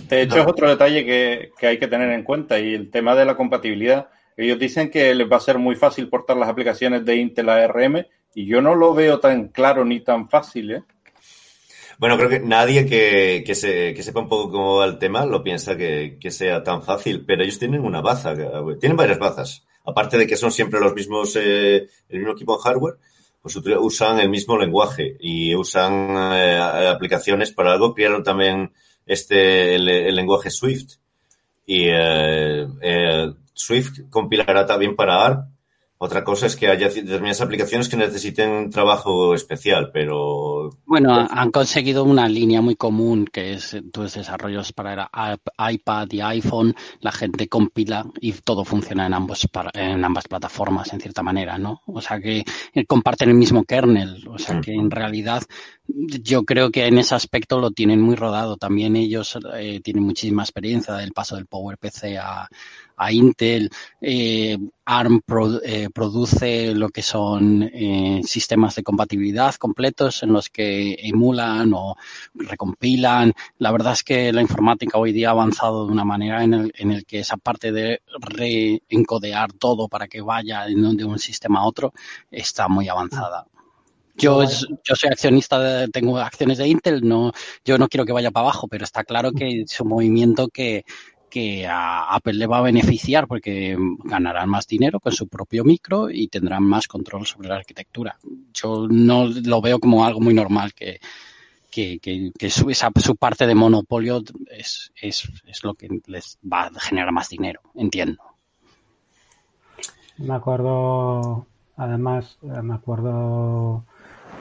De 0.09 0.23
hecho, 0.23 0.41
es 0.41 0.47
otro 0.47 0.69
detalle 0.69 1.05
que, 1.05 1.53
que 1.59 1.67
hay 1.67 1.79
que 1.79 1.89
tener 1.89 2.11
en 2.13 2.23
cuenta 2.23 2.59
y 2.59 2.75
el 2.75 2.91
tema 2.91 3.15
de 3.15 3.25
la 3.25 3.37
compatibilidad. 3.37 4.09
Ellos 4.37 4.59
dicen 4.59 4.91
que 4.91 5.15
les 5.15 5.31
va 5.31 5.39
a 5.39 5.41
ser 5.41 5.59
muy 5.59 5.75
fácil 5.75 6.09
portar 6.09 6.37
las 6.37 6.49
aplicaciones 6.49 7.05
de 7.05 7.17
Intel 7.17 7.49
ARM 7.49 8.05
y 8.35 8.47
yo 8.47 8.61
no 8.61 8.75
lo 8.75 8.95
veo 8.95 9.21
tan 9.21 9.49
claro 9.49 9.85
ni 9.85 10.01
tan 10.01 10.29
fácil, 10.29 10.71
¿eh? 10.73 10.83
Bueno, 11.99 12.17
creo 12.17 12.29
que 12.29 12.39
nadie 12.39 12.87
que, 12.87 13.43
que, 13.45 13.55
se, 13.57 13.93
que 13.93 14.03
sepa 14.05 14.21
un 14.21 14.29
poco 14.29 14.53
cómo 14.53 14.77
va 14.77 14.85
el 14.85 14.99
tema 14.99 15.27
lo 15.27 15.43
piensa 15.43 15.77
que, 15.77 16.17
que 16.21 16.31
sea 16.31 16.63
tan 16.63 16.83
fácil, 16.85 17.25
pero 17.27 17.43
ellos 17.43 17.59
tienen 17.59 17.85
una 17.85 18.01
baza, 18.01 18.37
tienen 18.79 18.97
varias 18.97 19.19
bazas. 19.19 19.67
Aparte 19.85 20.17
de 20.17 20.27
que 20.27 20.37
son 20.37 20.53
siempre 20.53 20.79
los 20.79 20.95
mismos, 20.95 21.35
eh, 21.35 21.89
el 22.09 22.19
mismo 22.19 22.35
equipo 22.35 22.55
en 22.55 22.61
hardware, 22.61 22.99
pues 23.43 23.57
usan 23.57 24.21
el 24.21 24.29
mismo 24.29 24.57
lenguaje 24.59 25.17
y 25.21 25.55
usan 25.55 26.35
eh, 26.35 26.59
aplicaciones 26.59 27.53
para 27.53 27.73
algo. 27.73 27.95
Crearon 27.95 28.23
también 28.23 28.73
este, 29.07 29.75
el, 29.75 29.89
el 29.89 30.15
lenguaje 30.15 30.51
Swift. 30.51 30.97
Y 31.67 31.87
eh, 31.89 32.67
eh, 32.81 33.33
Swift 33.53 34.01
compilará 34.11 34.67
también 34.67 34.97
para 34.97 35.25
ARP. 35.25 35.45
Otra 36.01 36.23
cosa 36.23 36.47
es 36.47 36.55
que 36.55 36.69
haya 36.69 36.89
determinadas 36.89 37.41
aplicaciones 37.41 37.89
que 37.89 37.97
necesiten 37.97 38.51
un 38.51 38.71
trabajo 38.71 39.35
especial, 39.35 39.91
pero 39.93 40.71
Bueno, 40.87 41.27
han 41.29 41.51
conseguido 41.51 42.05
una 42.05 42.29
línea 42.29 42.61
muy 42.61 42.77
común 42.77 43.27
que 43.27 43.55
es 43.55 43.77
tus 43.93 44.15
desarrollos 44.15 44.73
para 44.73 45.11
iPad 45.59 46.09
y 46.13 46.21
iPhone, 46.21 46.77
la 47.01 47.11
gente 47.11 47.49
compila 47.49 48.07
y 48.21 48.31
todo 48.33 48.65
funciona 48.65 49.07
en 49.07 49.15
ambos 49.15 49.49
en 49.75 50.05
ambas 50.05 50.29
plataformas 50.29 50.93
en 50.93 51.01
cierta 51.01 51.25
manera, 51.25 51.59
¿no? 51.59 51.83
O 51.87 52.01
sea 52.01 52.21
que 52.21 52.45
eh, 52.75 52.87
comparten 52.87 53.31
el 53.31 53.35
mismo 53.35 53.65
kernel, 53.65 54.25
o 54.29 54.39
sea 54.39 54.61
que 54.61 54.73
en 54.73 54.93
realidad 54.93 55.43
yo 55.89 56.45
creo 56.45 56.71
que 56.71 56.87
en 56.87 56.99
ese 56.99 57.15
aspecto 57.15 57.59
lo 57.59 57.71
tienen 57.71 58.01
muy 58.01 58.15
rodado. 58.15 58.57
También 58.57 58.95
ellos 58.95 59.39
eh, 59.57 59.81
tienen 59.83 60.05
muchísima 60.05 60.43
experiencia 60.43 60.95
del 60.95 61.13
paso 61.13 61.37
del 61.37 61.47
PowerPC 61.47 62.19
a, 62.21 62.49
a 62.99 63.13
Intel. 63.13 63.71
Eh, 64.01 64.59
ARM 64.85 65.21
eh, 65.65 65.89
produce 65.93 66.75
lo 66.75 66.89
que 66.89 67.03
son 67.03 67.63
eh, 67.63 68.21
sistemas 68.25 68.75
de 68.75 68.83
compatibilidad 68.83 69.55
completos 69.55 70.23
en 70.23 70.33
los 70.33 70.49
que 70.49 70.97
emulan 71.03 71.73
o 71.75 71.97
recompilan. 72.35 73.33
La 73.59 73.71
verdad 73.71 73.93
es 73.93 74.03
que 74.03 74.33
la 74.33 74.43
informática 74.43 74.99
hoy 74.99 75.13
día 75.13 75.29
ha 75.29 75.33
avanzado 75.33 75.87
de 75.87 75.93
una 75.93 76.05
manera 76.05 76.43
en 76.43 76.55
el, 76.55 76.73
en 76.77 76.93
el 76.93 77.05
que 77.05 77.21
esa 77.21 77.37
parte 77.37 77.71
de 77.73 78.03
reencodear 78.21 79.53
todo 79.53 79.89
para 79.89 80.09
que 80.09 80.21
vaya 80.21 80.65
de 80.67 81.05
un 81.05 81.19
sistema 81.19 81.61
a 81.61 81.67
otro 81.67 81.93
está 82.31 82.69
muy 82.69 82.89
avanzada. 82.89 83.47
Yo, 84.19 84.43
yo 84.43 84.97
soy 84.97 85.11
accionista, 85.11 85.61
de, 85.61 85.89
tengo 85.89 86.19
acciones 86.19 86.59
de 86.59 86.67
Intel, 86.67 87.07
no, 87.07 87.31
yo 87.65 87.79
no 87.79 87.87
quiero 87.87 88.05
que 88.05 88.13
vaya 88.13 88.33
para 88.33 88.47
abajo, 88.47 88.67
pero 88.67 88.83
está 88.83 89.05
claro 89.05 89.31
que 89.31 89.63
es 89.63 89.81
un 89.81 89.89
movimiento 89.89 90.49
que, 90.49 90.85
que 91.29 91.67
a 91.67 92.15
Apple 92.15 92.35
le 92.35 92.47
va 92.47 92.59
a 92.59 92.63
beneficiar 92.63 93.27
porque 93.27 93.77
ganarán 94.05 94.49
más 94.49 94.67
dinero 94.67 95.01
con 95.01 95.13
su 95.13 95.29
propio 95.29 95.65
micro 95.65 96.11
y 96.11 96.29
tendrán 96.29 96.65
más 96.65 96.89
control 96.89 97.27
sobre 97.27 97.49
la 97.49 97.57
arquitectura. 97.57 98.19
Yo 98.53 98.87
no 98.89 99.27
lo 99.27 99.61
veo 99.61 99.79
como 99.79 100.05
algo 100.05 100.21
muy 100.21 100.35
normal 100.35 100.75
que, 100.75 101.01
que, 101.71 101.99
que, 102.37 102.51
su, 102.51 102.71
esa, 102.71 102.91
su 102.97 103.17
parte 103.17 103.47
de 103.47 103.55
monopolio 103.55 104.23
es, 104.51 104.93
es, 105.01 105.29
es 105.47 105.65
lo 105.65 105.75
que 105.75 105.89
les 106.07 106.39
va 106.41 106.67
a 106.67 106.81
generar 106.81 107.13
más 107.13 107.29
dinero, 107.29 107.61
entiendo. 107.75 108.23
Me 110.17 110.35
acuerdo, 110.35 111.47
además, 111.77 112.39
me 112.43 112.75
acuerdo 112.75 113.85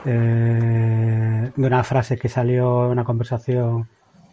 eh, 0.04 1.52
de 1.54 1.66
una 1.66 1.84
frase 1.84 2.18
que 2.18 2.28
salió 2.28 2.86
en 2.86 2.92
una 2.92 3.04
conversación 3.04 3.88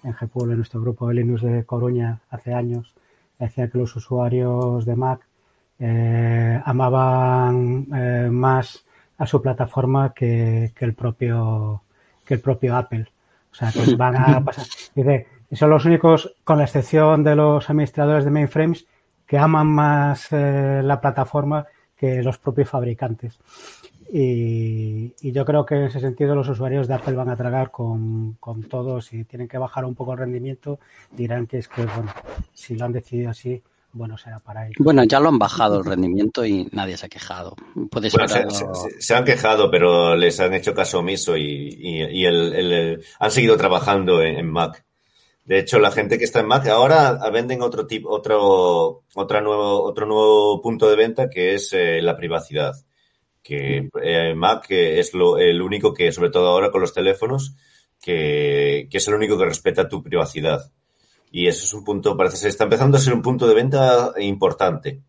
en 0.05 0.13
GPUL, 0.13 0.51
en 0.51 0.57
nuestro 0.57 0.81
grupo 0.81 1.07
de 1.07 1.15
Linux 1.15 1.41
de 1.41 1.65
Coruña, 1.65 2.19
hace 2.29 2.53
años, 2.53 2.93
decía 3.39 3.69
que 3.69 3.77
los 3.77 3.95
usuarios 3.95 4.85
de 4.85 4.95
Mac 4.95 5.21
eh, 5.79 6.62
amaban 6.63 7.88
eh, 7.93 8.29
más 8.31 8.85
a 9.17 9.25
su 9.25 9.41
plataforma 9.41 10.13
que, 10.13 10.71
que, 10.75 10.85
el 10.85 10.93
propio 10.93 11.81
que 12.25 12.35
el 12.35 12.39
propio 12.41 12.75
Apple. 12.75 13.07
O 13.51 13.55
sea, 13.55 13.71
que 13.71 13.95
van 13.95 14.15
a 14.17 14.43
pasar. 14.43 14.65
Dice, 14.93 15.27
son 15.53 15.69
los 15.69 15.85
únicos, 15.85 16.35
con 16.43 16.57
la 16.57 16.65
excepción 16.65 17.24
de 17.24 17.35
los 17.35 17.69
administradores 17.69 18.25
de 18.25 18.31
mainframes, 18.31 18.85
que 19.25 19.38
aman 19.38 19.67
más 19.67 20.27
eh, 20.31 20.81
la 20.83 21.00
plataforma 21.00 21.65
que 21.95 22.21
los 22.21 22.38
propios 22.38 22.69
fabricantes. 22.69 23.39
Y, 24.12 25.13
y, 25.21 25.31
yo 25.31 25.45
creo 25.45 25.65
que 25.65 25.75
en 25.75 25.83
ese 25.83 26.00
sentido 26.00 26.35
los 26.35 26.47
usuarios 26.47 26.88
de 26.88 26.93
Apple 26.93 27.15
van 27.15 27.29
a 27.29 27.35
tragar 27.35 27.71
con, 27.71 28.33
con 28.39 28.63
todo. 28.63 29.01
Si 29.01 29.24
tienen 29.24 29.47
que 29.47 29.57
bajar 29.57 29.83
un 29.85 29.95
poco 29.95 30.13
el 30.13 30.19
rendimiento, 30.19 30.79
dirán 31.12 31.47
que 31.47 31.57
es 31.57 31.67
que, 31.67 31.85
bueno, 31.85 32.13
si 32.53 32.75
lo 32.75 32.85
han 32.85 32.91
decidido 32.91 33.31
así, 33.31 33.62
bueno, 33.95 34.17
será 34.17 34.39
para 34.39 34.65
ellos. 34.65 34.75
Bueno, 34.77 35.03
ya 35.05 35.19
lo 35.19 35.29
han 35.29 35.39
bajado 35.39 35.79
el 35.79 35.85
rendimiento 35.85 36.45
y 36.45 36.67
nadie 36.74 36.97
se 36.97 37.05
ha 37.05 37.09
quejado. 37.09 37.55
Puede 37.89 38.09
bueno, 38.09 38.27
se, 38.27 38.50
se, 38.50 38.65
se, 39.01 39.15
han 39.15 39.24
quejado, 39.24 39.71
pero 39.71 40.15
les 40.15 40.39
han 40.41 40.53
hecho 40.53 40.74
caso 40.74 41.00
omiso 41.00 41.38
y, 41.38 41.69
y, 41.79 42.03
y 42.03 42.25
el, 42.25 42.53
el, 42.53 42.71
el, 42.74 43.05
han 43.19 43.31
seguido 43.31 43.55
trabajando 43.55 44.21
en, 44.21 44.35
en, 44.35 44.51
Mac. 44.51 44.85
De 45.45 45.59
hecho, 45.59 45.79
la 45.79 45.91
gente 45.91 46.17
que 46.17 46.25
está 46.25 46.41
en 46.41 46.47
Mac 46.47 46.67
ahora 46.67 47.17
venden 47.31 47.62
otro 47.62 47.88
tipo, 47.88 48.09
otro, 48.09 49.03
otra 49.15 49.39
nuevo, 49.39 49.81
otro 49.83 50.05
nuevo 50.05 50.62
punto 50.62 50.89
de 50.89 50.95
venta 50.97 51.29
que 51.29 51.53
es 51.53 51.71
eh, 51.71 52.01
la 52.01 52.17
privacidad 52.17 52.75
que 53.45 53.89
eh, 54.01 54.33
Mac 54.33 54.65
es 54.71 55.13
lo, 55.13 55.37
el 55.37 55.61
único 55.61 55.93
que, 55.93 56.11
sobre 56.11 56.31
todo 56.31 56.47
ahora 56.47 56.71
con 56.71 56.81
los 56.81 56.95
teléfonos, 56.95 57.55
que, 58.01 58.87
que, 58.89 58.97
es 58.97 59.07
el 59.07 59.13
único 59.13 59.37
que 59.37 59.45
respeta 59.45 59.87
tu 59.87 60.01
privacidad. 60.01 60.71
Y 61.31 61.45
eso 61.45 61.63
es 61.63 61.73
un 61.75 61.83
punto, 61.83 62.17
parece 62.17 62.37
ser, 62.37 62.49
está 62.49 62.63
empezando 62.63 62.97
a 62.97 62.99
ser 62.99 63.13
un 63.13 63.21
punto 63.21 63.47
de 63.47 63.53
venta 63.53 64.13
importante 64.17 65.03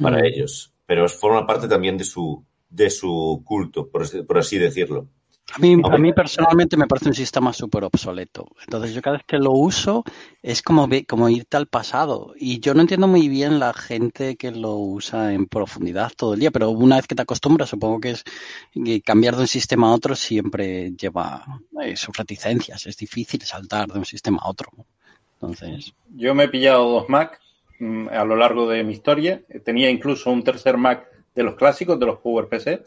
para 0.00 0.18
mm. 0.18 0.26
ellos, 0.26 0.72
pero 0.86 1.08
forma 1.08 1.44
parte 1.44 1.66
también 1.66 1.98
de 1.98 2.04
su, 2.04 2.44
de 2.70 2.88
su 2.88 3.42
culto, 3.44 3.90
por, 3.90 4.26
por 4.26 4.38
así 4.38 4.58
decirlo. 4.58 5.08
A 5.54 5.58
mí, 5.58 5.76
a 5.84 5.98
mí 5.98 6.12
personalmente 6.14 6.78
me 6.78 6.86
parece 6.86 7.08
un 7.08 7.14
sistema 7.14 7.52
súper 7.52 7.84
obsoleto. 7.84 8.46
Entonces 8.64 8.94
yo 8.94 9.02
cada 9.02 9.18
vez 9.18 9.26
que 9.26 9.36
lo 9.36 9.52
uso 9.52 10.02
es 10.42 10.62
como, 10.62 10.88
como 11.06 11.28
irte 11.28 11.58
al 11.58 11.66
pasado. 11.66 12.32
Y 12.38 12.60
yo 12.60 12.72
no 12.72 12.80
entiendo 12.80 13.06
muy 13.06 13.28
bien 13.28 13.58
la 13.58 13.74
gente 13.74 14.36
que 14.36 14.50
lo 14.50 14.76
usa 14.76 15.34
en 15.34 15.46
profundidad 15.46 16.10
todo 16.16 16.34
el 16.34 16.40
día, 16.40 16.50
pero 16.50 16.70
una 16.70 16.96
vez 16.96 17.06
que 17.06 17.14
te 17.14 17.22
acostumbras, 17.22 17.68
supongo 17.68 18.00
que 18.00 18.10
es 18.12 18.24
que 18.72 19.02
cambiar 19.02 19.36
de 19.36 19.42
un 19.42 19.48
sistema 19.48 19.88
a 19.88 19.94
otro 19.94 20.14
siempre 20.14 20.92
lleva 20.92 21.44
eh, 21.82 21.96
sus 21.96 22.16
reticencias. 22.16 22.86
Es 22.86 22.96
difícil 22.96 23.42
saltar 23.42 23.88
de 23.88 23.98
un 23.98 24.06
sistema 24.06 24.38
a 24.42 24.48
otro. 24.48 24.70
Entonces... 25.34 25.92
Yo 26.14 26.34
me 26.34 26.44
he 26.44 26.48
pillado 26.48 26.88
dos 26.88 27.10
Mac 27.10 27.40
mmm, 27.78 28.08
a 28.08 28.24
lo 28.24 28.36
largo 28.36 28.68
de 28.68 28.84
mi 28.84 28.94
historia. 28.94 29.42
Tenía 29.64 29.90
incluso 29.90 30.30
un 30.30 30.44
tercer 30.44 30.78
Mac 30.78 31.08
de 31.34 31.42
los 31.42 31.56
clásicos, 31.56 32.00
de 32.00 32.06
los 32.06 32.20
PowerPC 32.20 32.86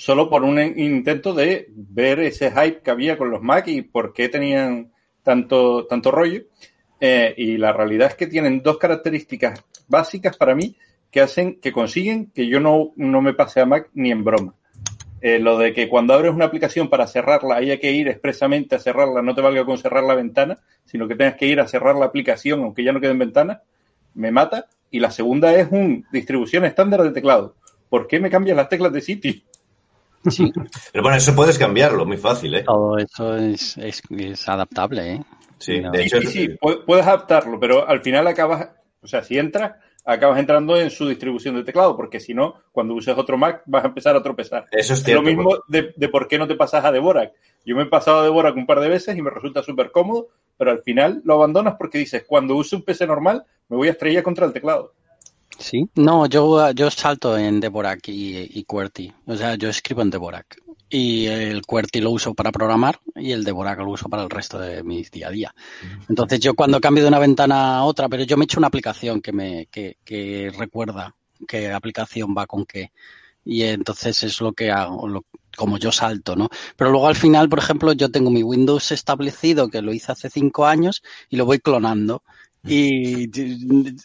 solo 0.00 0.30
por 0.30 0.44
un 0.44 0.58
intento 0.58 1.34
de 1.34 1.66
ver 1.74 2.20
ese 2.20 2.50
hype 2.50 2.80
que 2.80 2.90
había 2.90 3.18
con 3.18 3.30
los 3.30 3.42
Mac 3.42 3.68
y 3.68 3.82
por 3.82 4.14
qué 4.14 4.30
tenían 4.30 4.92
tanto, 5.22 5.86
tanto 5.86 6.10
rollo. 6.10 6.44
Eh, 6.98 7.34
y 7.36 7.58
la 7.58 7.74
realidad 7.74 8.08
es 8.08 8.14
que 8.14 8.26
tienen 8.26 8.62
dos 8.62 8.78
características 8.78 9.62
básicas 9.88 10.38
para 10.38 10.54
mí 10.54 10.74
que 11.10 11.20
hacen, 11.20 11.60
que 11.60 11.70
consiguen 11.70 12.30
que 12.30 12.46
yo 12.46 12.60
no, 12.60 12.92
no 12.96 13.20
me 13.20 13.34
pase 13.34 13.60
a 13.60 13.66
Mac 13.66 13.90
ni 13.92 14.10
en 14.10 14.24
broma. 14.24 14.54
Eh, 15.20 15.38
lo 15.38 15.58
de 15.58 15.74
que 15.74 15.90
cuando 15.90 16.14
abres 16.14 16.32
una 16.32 16.46
aplicación 16.46 16.88
para 16.88 17.06
cerrarla 17.06 17.56
haya 17.56 17.78
que 17.78 17.92
ir 17.92 18.08
expresamente 18.08 18.76
a 18.76 18.78
cerrarla, 18.78 19.20
no 19.20 19.34
te 19.34 19.42
valga 19.42 19.66
con 19.66 19.76
cerrar 19.76 20.04
la 20.04 20.14
ventana, 20.14 20.60
sino 20.86 21.08
que 21.08 21.14
tengas 21.14 21.34
que 21.34 21.44
ir 21.44 21.60
a 21.60 21.68
cerrar 21.68 21.96
la 21.96 22.06
aplicación 22.06 22.62
aunque 22.62 22.84
ya 22.84 22.94
no 22.94 23.02
quede 23.02 23.10
en 23.10 23.18
ventana, 23.18 23.60
me 24.14 24.30
mata. 24.30 24.66
Y 24.90 24.98
la 24.98 25.10
segunda 25.10 25.54
es 25.54 25.68
un 25.70 26.06
distribución 26.10 26.64
estándar 26.64 27.02
de 27.02 27.10
teclado. 27.10 27.54
¿Por 27.90 28.06
qué 28.06 28.18
me 28.18 28.30
cambian 28.30 28.56
las 28.56 28.70
teclas 28.70 28.94
de 28.94 29.02
sitio? 29.02 29.34
Sí. 30.28 30.52
Pero 30.92 31.02
bueno, 31.02 31.16
eso 31.16 31.34
puedes 31.34 31.58
cambiarlo, 31.58 32.04
muy 32.04 32.18
fácil, 32.18 32.54
¿eh? 32.54 32.64
Todo 32.64 32.98
eso 32.98 33.36
es, 33.36 33.78
es, 33.78 34.02
es 34.10 34.48
adaptable, 34.48 35.14
¿eh? 35.14 35.22
Sí, 35.58 35.80
de 35.80 36.02
hecho, 36.02 36.20
sí, 36.20 36.26
sí, 36.26 36.46
sí, 36.46 36.58
puedes 36.86 37.06
adaptarlo, 37.06 37.60
pero 37.60 37.86
al 37.86 38.00
final 38.00 38.26
acabas, 38.26 38.70
o 39.02 39.06
sea, 39.06 39.22
si 39.22 39.38
entras, 39.38 39.72
acabas 40.04 40.38
entrando 40.38 40.80
en 40.80 40.90
su 40.90 41.06
distribución 41.06 41.54
de 41.54 41.64
teclado, 41.64 41.96
porque 41.96 42.18
si 42.18 42.32
no, 42.32 42.54
cuando 42.72 42.94
uses 42.94 43.16
otro 43.16 43.36
Mac 43.36 43.62
vas 43.66 43.84
a 43.84 43.88
empezar 43.88 44.16
a 44.16 44.22
tropezar. 44.22 44.66
Eso 44.70 44.94
es, 44.94 45.02
cierto, 45.02 45.22
lo 45.22 45.28
mismo 45.28 45.58
de, 45.68 45.92
de, 45.96 46.08
por 46.08 46.28
qué 46.28 46.38
no 46.38 46.46
te 46.46 46.54
pasas 46.54 46.84
a 46.84 46.92
Dvorak. 46.92 47.32
Yo 47.64 47.76
me 47.76 47.82
he 47.82 47.86
pasado 47.86 48.20
a 48.20 48.26
Dvorak 48.26 48.56
un 48.56 48.66
par 48.66 48.80
de 48.80 48.88
veces 48.88 49.16
y 49.16 49.22
me 49.22 49.30
resulta 49.30 49.62
súper 49.62 49.90
cómodo, 49.90 50.28
pero 50.56 50.70
al 50.70 50.80
final 50.80 51.20
lo 51.24 51.34
abandonas 51.34 51.74
porque 51.78 51.98
dices, 51.98 52.24
cuando 52.26 52.56
use 52.56 52.76
un 52.76 52.82
PC 52.82 53.06
normal, 53.06 53.44
me 53.68 53.76
voy 53.76 53.88
a 53.88 53.92
estrellar 53.92 54.22
contra 54.22 54.46
el 54.46 54.52
teclado. 54.52 54.94
Sí, 55.60 55.90
no, 55.94 56.26
yo, 56.26 56.70
yo 56.72 56.90
salto 56.90 57.36
en 57.36 57.60
Dvorak 57.60 58.08
y, 58.08 58.58
y 58.58 58.64
QWERTY. 58.64 59.12
O 59.26 59.36
sea, 59.36 59.56
yo 59.56 59.68
escribo 59.68 60.02
en 60.02 60.10
Dvorak. 60.10 60.56
Y 60.88 61.26
el 61.26 61.62
QWERTY 61.62 62.00
lo 62.00 62.10
uso 62.10 62.34
para 62.34 62.50
programar 62.50 62.98
y 63.14 63.30
el 63.32 63.44
Dvorak 63.44 63.78
lo 63.78 63.90
uso 63.90 64.08
para 64.08 64.24
el 64.24 64.30
resto 64.30 64.58
de 64.58 64.82
mi 64.82 65.04
día 65.04 65.28
a 65.28 65.30
día. 65.30 65.54
Entonces 66.08 66.40
yo 66.40 66.54
cuando 66.54 66.80
cambio 66.80 67.04
de 67.04 67.08
una 67.08 67.18
ventana 67.20 67.78
a 67.78 67.84
otra, 67.84 68.08
pero 68.08 68.24
yo 68.24 68.36
me 68.36 68.44
he 68.44 68.46
hecho 68.46 68.58
una 68.58 68.68
aplicación 68.68 69.20
que 69.20 69.32
me 69.32 69.66
que, 69.66 69.98
que 70.04 70.50
recuerda 70.56 71.14
qué 71.46 71.70
aplicación 71.70 72.34
va 72.36 72.46
con 72.46 72.64
qué. 72.66 72.90
Y 73.44 73.62
entonces 73.62 74.22
es 74.24 74.40
lo 74.40 74.52
que 74.52 74.70
hago, 74.70 75.08
lo, 75.08 75.24
como 75.56 75.78
yo 75.78 75.92
salto, 75.92 76.36
¿no? 76.36 76.48
Pero 76.76 76.90
luego 76.90 77.06
al 77.08 77.16
final, 77.16 77.48
por 77.48 77.58
ejemplo, 77.58 77.92
yo 77.92 78.10
tengo 78.10 78.30
mi 78.30 78.42
Windows 78.42 78.92
establecido, 78.92 79.68
que 79.68 79.82
lo 79.82 79.92
hice 79.92 80.12
hace 80.12 80.30
cinco 80.30 80.66
años, 80.66 81.02
y 81.28 81.36
lo 81.36 81.46
voy 81.46 81.58
clonando. 81.58 82.22
Y 82.64 83.30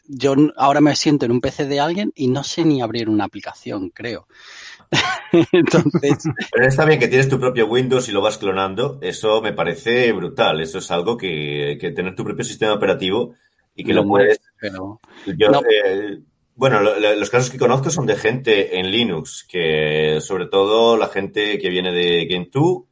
yo 0.07 0.35
ahora 0.55 0.79
me 0.79 0.95
siento 0.95 1.25
en 1.25 1.31
un 1.31 1.41
PC 1.41 1.65
de 1.65 1.79
alguien 1.79 2.11
y 2.15 2.27
no 2.27 2.43
sé 2.43 2.63
ni 2.63 2.81
abrir 2.81 3.09
una 3.09 3.25
aplicación, 3.25 3.89
creo. 3.89 4.27
Entonces. 5.51 6.23
Pero 6.51 6.67
está 6.67 6.85
bien 6.85 6.99
que 6.99 7.07
tienes 7.07 7.27
tu 7.27 7.39
propio 7.39 7.67
Windows 7.67 8.07
y 8.07 8.11
lo 8.11 8.21
vas 8.21 8.37
clonando. 8.37 8.99
Eso 9.01 9.41
me 9.41 9.51
parece 9.51 10.11
brutal. 10.13 10.61
Eso 10.61 10.77
es 10.77 10.89
algo 10.91 11.17
que, 11.17 11.77
que 11.79 11.91
tener 11.91 12.15
tu 12.15 12.23
propio 12.23 12.45
sistema 12.45 12.73
operativo 12.73 13.35
y 13.75 13.83
que 13.83 13.93
no, 13.93 14.03
lo 14.03 14.07
puedes. 14.07 14.39
Pero... 14.59 15.01
Yo, 15.25 15.49
no. 15.49 15.61
eh, 15.61 16.19
bueno, 16.55 16.79
lo, 16.79 16.97
lo, 16.97 17.13
los 17.15 17.29
casos 17.29 17.49
que 17.49 17.57
conozco 17.57 17.89
son 17.89 18.05
de 18.05 18.15
gente 18.15 18.79
en 18.79 18.89
Linux, 18.89 19.45
que 19.49 20.19
sobre 20.21 20.47
todo 20.47 20.95
la 20.95 21.09
gente 21.09 21.59
que 21.59 21.69
viene 21.69 21.91
de 21.91 22.25
Gentoo, 22.29 22.87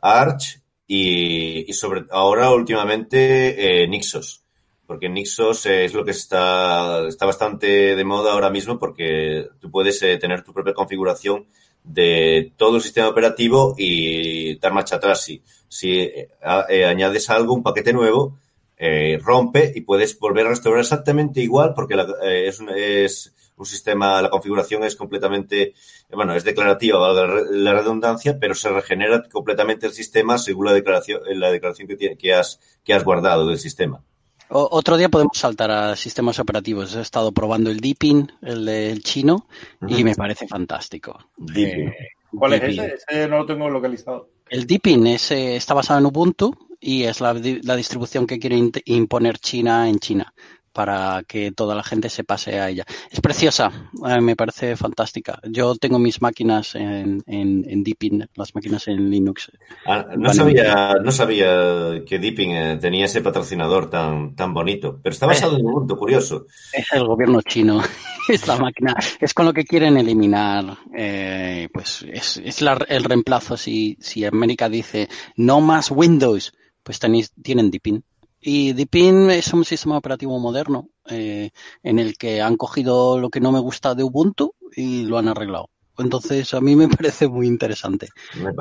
Arch 0.00 0.62
y, 0.86 1.68
y 1.68 1.72
sobre 1.72 2.04
ahora 2.10 2.50
últimamente 2.52 3.82
eh, 3.82 3.88
Nixos 3.88 4.44
porque 4.88 5.08
Nixos 5.08 5.66
es 5.66 5.92
lo 5.94 6.04
que 6.04 6.12
está, 6.12 7.06
está 7.06 7.26
bastante 7.26 7.94
de 7.94 8.04
moda 8.04 8.32
ahora 8.32 8.50
mismo 8.50 8.78
porque 8.78 9.46
tú 9.60 9.70
puedes 9.70 10.02
eh, 10.02 10.16
tener 10.16 10.42
tu 10.42 10.52
propia 10.52 10.72
configuración 10.74 11.46
de 11.84 12.52
todo 12.56 12.76
el 12.76 12.82
sistema 12.82 13.08
operativo 13.08 13.74
y 13.78 14.56
dar 14.58 14.72
marcha 14.72 14.96
atrás. 14.96 15.22
Si, 15.24 15.42
si 15.68 16.00
eh, 16.00 16.28
eh, 16.70 16.84
añades 16.86 17.28
algo, 17.30 17.54
un 17.54 17.62
paquete 17.62 17.92
nuevo, 17.92 18.38
eh, 18.78 19.18
rompe 19.22 19.72
y 19.74 19.82
puedes 19.82 20.18
volver 20.18 20.46
a 20.46 20.50
restaurar 20.50 20.80
exactamente 20.80 21.40
igual 21.42 21.74
porque 21.74 21.94
la- 21.96 22.06
eh, 22.22 22.48
es, 22.48 22.58
un, 22.60 22.70
es 22.70 23.34
un 23.56 23.66
sistema, 23.66 24.22
la 24.22 24.30
configuración 24.30 24.84
es 24.84 24.96
completamente, 24.96 25.62
eh, 25.62 25.74
bueno, 26.14 26.34
es 26.34 26.44
declarativa, 26.44 26.98
valga 26.98 27.42
la 27.50 27.74
redundancia, 27.74 28.38
pero 28.40 28.54
se 28.54 28.70
regenera 28.70 29.22
completamente 29.30 29.86
el 29.86 29.92
sistema 29.92 30.38
según 30.38 30.66
la 30.66 30.72
declaración, 30.72 31.20
la 31.26 31.50
declaración 31.50 31.88
que, 31.88 31.96
tiene- 31.96 32.16
que, 32.16 32.32
has, 32.34 32.58
que 32.84 32.94
has 32.94 33.04
guardado 33.04 33.46
del 33.48 33.58
sistema. 33.58 34.02
O- 34.50 34.68
otro 34.72 34.96
día 34.96 35.08
podemos 35.08 35.36
saltar 35.36 35.70
a 35.70 35.96
sistemas 35.96 36.38
operativos. 36.38 36.94
He 36.94 37.00
estado 37.00 37.32
probando 37.32 37.70
el 37.70 37.80
Deepin, 37.80 38.32
el 38.42 38.64
del 38.64 39.02
chino, 39.02 39.46
y 39.86 40.04
me 40.04 40.14
parece 40.14 40.46
fantástico. 40.48 41.18
Deepin. 41.36 41.88
Eh, 41.88 41.94
¿Cuál 42.30 42.54
es 42.54 42.62
ese? 42.62 42.94
Ese 43.08 43.28
no 43.28 43.38
lo 43.38 43.46
tengo 43.46 43.68
localizado. 43.70 44.28
El 44.50 44.66
Deepin 44.66 45.06
es, 45.06 45.30
eh, 45.30 45.56
está 45.56 45.74
basado 45.74 45.98
en 46.00 46.06
Ubuntu 46.06 46.54
y 46.80 47.04
es 47.04 47.20
la, 47.20 47.34
di- 47.34 47.60
la 47.62 47.76
distribución 47.76 48.26
que 48.26 48.38
quiere 48.38 48.70
imponer 48.86 49.38
China 49.38 49.88
en 49.88 49.98
China 49.98 50.32
para 50.78 51.24
que 51.26 51.50
toda 51.50 51.74
la 51.74 51.82
gente 51.82 52.08
se 52.08 52.22
pase 52.22 52.60
a 52.60 52.68
ella. 52.68 52.84
Es 53.10 53.20
preciosa, 53.20 53.90
eh, 54.08 54.20
me 54.20 54.36
parece 54.36 54.76
fantástica. 54.76 55.40
Yo 55.42 55.74
tengo 55.74 55.98
mis 55.98 56.22
máquinas 56.22 56.76
en, 56.76 57.20
en, 57.26 57.64
en 57.68 57.82
Deepin, 57.82 58.28
las 58.36 58.54
máquinas 58.54 58.86
en 58.86 59.10
Linux. 59.10 59.50
Ah, 59.84 60.06
no, 60.16 60.28
Vale. 60.28 60.34
sabía, 60.34 60.94
no 61.02 61.10
sabía 61.10 62.04
que 62.06 62.20
Deepin 62.20 62.50
eh, 62.52 62.78
tenía 62.80 63.06
ese 63.06 63.22
patrocinador 63.22 63.90
tan, 63.90 64.36
tan 64.36 64.54
bonito, 64.54 65.00
pero 65.02 65.12
está 65.12 65.26
basado 65.26 65.56
en 65.58 65.66
Ubuntu, 65.66 65.96
curioso. 65.96 66.46
Es 66.72 66.86
el 66.92 67.04
gobierno 67.08 67.42
chino, 67.42 67.82
es 68.28 68.46
la 68.46 68.56
máquina, 68.56 68.94
es 69.18 69.34
con 69.34 69.46
lo 69.46 69.52
que 69.52 69.64
quieren 69.64 69.96
eliminar, 69.96 70.78
eh, 70.96 71.68
pues 71.72 72.06
es, 72.08 72.36
es 72.36 72.62
la- 72.62 72.86
el 72.88 73.02
reemplazo. 73.02 73.56
Si, 73.56 73.96
si 74.00 74.24
América 74.24 74.68
dice 74.68 75.08
no 75.34 75.60
más 75.60 75.90
Windows, 75.90 76.52
pues 76.84 77.00
tenéis, 77.00 77.32
tienen 77.42 77.72
Deepin. 77.72 78.04
Y 78.40 78.72
Deepin 78.72 79.30
es 79.30 79.52
un 79.52 79.64
sistema 79.64 79.96
operativo 79.98 80.38
moderno 80.38 80.88
eh, 81.10 81.50
en 81.82 81.98
el 81.98 82.16
que 82.16 82.40
han 82.40 82.56
cogido 82.56 83.18
lo 83.18 83.30
que 83.30 83.40
no 83.40 83.52
me 83.52 83.60
gusta 83.60 83.94
de 83.94 84.04
Ubuntu 84.04 84.54
y 84.76 85.04
lo 85.04 85.18
han 85.18 85.28
arreglado. 85.28 85.70
Entonces 85.98 86.54
a 86.54 86.60
mí 86.60 86.76
me 86.76 86.88
parece 86.88 87.28
muy 87.28 87.46
interesante. 87.48 88.08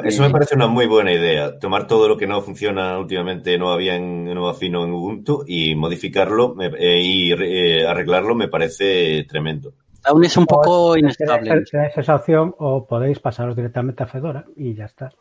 Eso 0.04 0.24
me 0.24 0.32
parece 0.32 0.56
una 0.56 0.68
muy 0.68 0.88
buena 0.88 1.14
idea. 1.14 1.60
Tomar 1.60 1.86
todo 1.86 2.08
lo 2.08 2.18
que 2.18 2.26
no 2.26 2.42
funciona 2.42 2.98
últimamente, 2.98 3.58
no 3.58 3.68
va 3.68 3.78
bien, 3.78 4.26
no 4.26 4.44
va 4.44 4.54
fino 4.56 4.84
en 4.84 4.94
Ubuntu 4.94 5.44
y 5.46 5.76
modificarlo 5.76 6.56
me- 6.56 6.72
eh, 6.78 7.02
y 7.02 7.32
eh, 7.32 7.86
arreglarlo 7.88 8.34
me 8.34 8.48
parece 8.48 9.26
tremendo. 9.30 9.74
Aún 10.06 10.24
es 10.24 10.38
un 10.38 10.46
poco 10.46 10.98
inestable. 10.98 11.66
Tenéis 11.70 11.98
esa 11.98 12.16
opción 12.16 12.56
o 12.58 12.88
podéis 12.88 13.20
pasaros 13.20 13.56
directamente 13.56 14.04
a 14.04 14.08
Fedora 14.08 14.46
y 14.56 14.74
ya 14.74 14.86
está. 14.86 15.12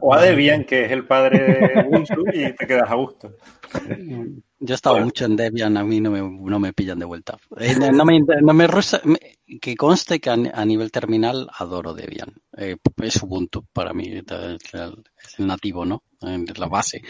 O 0.00 0.14
a 0.14 0.18
todo. 0.18 0.26
Debian, 0.26 0.64
que 0.64 0.84
es 0.86 0.92
el 0.92 1.06
padre 1.06 1.38
de 1.74 1.88
Ubuntu, 1.88 2.24
y 2.32 2.52
te 2.54 2.66
quedas 2.66 2.90
a 2.90 2.94
gusto. 2.94 3.34
Yo 4.60 4.72
he 4.72 4.74
estado 4.74 4.94
Bueno. 4.96 5.06
mucho 5.06 5.24
en 5.26 5.36
Debian, 5.36 5.76
a 5.76 5.84
mí 5.84 6.00
no 6.00 6.10
me, 6.10 6.20
no 6.20 6.58
me 6.58 6.72
pillan 6.72 6.98
de 6.98 7.04
vuelta. 7.04 7.38
Eh, 7.60 7.76
no 7.92 8.04
me, 8.04 8.18
no 8.20 8.54
me 8.54 8.66
rusa- 8.66 9.00
me- 9.04 9.38
que 9.60 9.76
conste 9.76 10.20
que 10.20 10.30
a, 10.30 10.32
a 10.34 10.64
nivel 10.64 10.90
terminal 10.90 11.48
adoro 11.56 11.94
Debian. 11.94 12.32
Eh, 12.56 12.76
es 13.02 13.22
Ubuntu 13.22 13.64
para 13.72 13.92
mí, 13.92 14.04
es 14.16 14.24
el, 14.30 14.58
es 15.22 15.38
el 15.38 15.46
nativo, 15.46 15.84
¿no? 15.84 16.02
Es 16.20 16.58
la 16.58 16.66
base. 16.66 17.02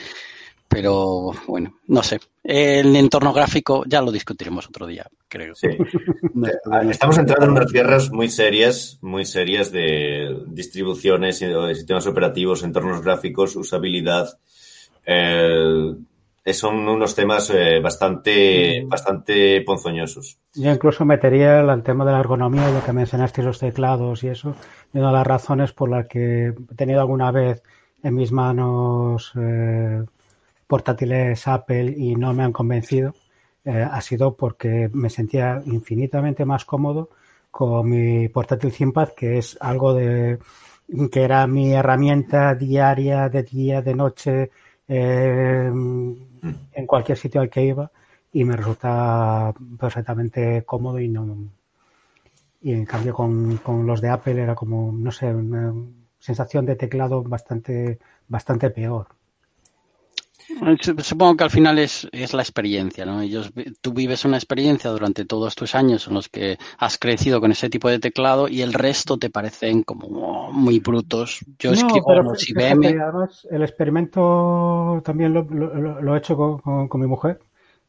Pero 0.68 1.32
bueno, 1.46 1.78
no 1.86 2.02
sé. 2.02 2.20
El 2.44 2.94
entorno 2.96 3.32
gráfico 3.32 3.84
ya 3.86 4.02
lo 4.02 4.12
discutiremos 4.12 4.68
otro 4.68 4.86
día, 4.86 5.06
creo. 5.26 5.54
Sí. 5.54 5.68
Eh, 5.68 6.90
Estamos 6.90 7.18
entrando 7.18 7.46
en 7.46 7.52
unas 7.52 7.72
guerras 7.72 8.10
muy 8.10 8.28
serias, 8.28 8.98
muy 9.00 9.24
serias 9.24 9.72
de 9.72 10.44
distribuciones, 10.46 11.40
y 11.42 11.46
de 11.46 11.74
sistemas 11.74 12.06
operativos, 12.06 12.62
entornos 12.62 13.02
gráficos, 13.02 13.56
usabilidad. 13.56 14.38
Eh, 15.04 15.94
son 16.52 16.88
unos 16.88 17.14
temas 17.14 17.50
eh, 17.50 17.80
bastante, 17.80 18.82
bastante 18.86 19.60
ponzoñosos. 19.62 20.38
Yo 20.54 20.70
incluso 20.70 21.04
metería 21.04 21.60
el, 21.60 21.68
el 21.68 21.82
tema 21.82 22.04
de 22.04 22.12
la 22.12 22.20
ergonomía, 22.20 22.70
ya 22.70 22.84
que 22.84 22.92
mencionaste 22.92 23.42
los 23.42 23.58
teclados 23.58 24.22
y 24.24 24.28
eso. 24.28 24.54
Y 24.92 24.98
una 24.98 25.08
de 25.08 25.14
las 25.14 25.26
razones 25.26 25.72
por 25.72 25.90
las 25.90 26.06
que 26.06 26.48
he 26.48 26.74
tenido 26.76 27.00
alguna 27.00 27.30
vez 27.30 27.62
en 28.02 28.14
mis 28.14 28.32
manos 28.32 29.32
eh, 29.38 30.04
portátiles 30.68 31.48
Apple 31.48 31.94
y 31.96 32.14
no 32.14 32.32
me 32.34 32.44
han 32.44 32.52
convencido 32.52 33.14
eh, 33.64 33.82
ha 33.82 34.00
sido 34.00 34.34
porque 34.36 34.88
me 34.92 35.10
sentía 35.10 35.60
infinitamente 35.66 36.44
más 36.44 36.64
cómodo 36.64 37.10
con 37.50 37.88
mi 37.90 38.28
portátil 38.28 38.72
ThinkPad, 38.72 39.10
que 39.10 39.38
es 39.38 39.58
algo 39.60 39.94
de 39.94 40.38
que 41.12 41.22
era 41.22 41.46
mi 41.46 41.74
herramienta 41.74 42.54
diaria 42.54 43.28
de 43.28 43.42
día, 43.42 43.82
de 43.82 43.94
noche, 43.94 44.50
eh, 44.88 45.70
en 45.70 46.86
cualquier 46.86 47.18
sitio 47.18 47.40
al 47.42 47.50
que 47.50 47.64
iba 47.64 47.90
y 48.32 48.44
me 48.44 48.56
resulta 48.56 49.52
perfectamente 49.78 50.64
cómodo 50.64 50.98
y 51.00 51.08
no 51.08 51.36
y 52.62 52.72
en 52.72 52.86
cambio 52.86 53.14
con, 53.14 53.58
con 53.58 53.86
los 53.86 54.00
de 54.00 54.08
Apple 54.08 54.42
era 54.42 54.54
como 54.54 54.92
no 54.92 55.10
sé 55.12 55.26
una 55.34 55.74
sensación 56.18 56.66
de 56.66 56.76
teclado 56.76 57.22
bastante 57.22 57.98
bastante 58.28 58.70
peor 58.70 59.17
Supongo 61.02 61.36
que 61.36 61.44
al 61.44 61.50
final 61.50 61.78
es, 61.78 62.08
es 62.12 62.32
la 62.32 62.42
experiencia, 62.42 63.04
¿no? 63.04 63.20
Ellos, 63.20 63.50
tú 63.80 63.92
vives 63.92 64.24
una 64.24 64.36
experiencia 64.38 64.90
durante 64.90 65.24
todos 65.26 65.54
tus 65.54 65.74
años 65.74 66.06
en 66.08 66.14
los 66.14 66.28
que 66.28 66.58
has 66.78 66.98
crecido 66.98 67.40
con 67.40 67.52
ese 67.52 67.68
tipo 67.70 67.88
de 67.88 67.98
teclado 67.98 68.48
y 68.48 68.62
el 68.62 68.72
resto 68.72 69.18
te 69.18 69.30
parecen 69.30 69.82
como 69.82 70.50
muy 70.52 70.78
brutos. 70.80 71.40
Yo 71.58 71.72
No, 71.80 72.04
escribo 72.04 72.06
pero 72.06 72.24
los 72.24 72.48
fíjate, 72.52 72.88
IBM. 72.88 72.96
además 73.00 73.46
el 73.50 73.62
experimento 73.62 75.00
también 75.04 75.32
lo, 75.34 75.42
lo- 75.44 76.00
lo 76.02 76.14
he 76.14 76.18
hecho 76.18 76.36
con, 76.36 76.58
con- 76.58 76.88
con 76.88 77.00
mi 77.00 77.06
mujer 77.06 77.38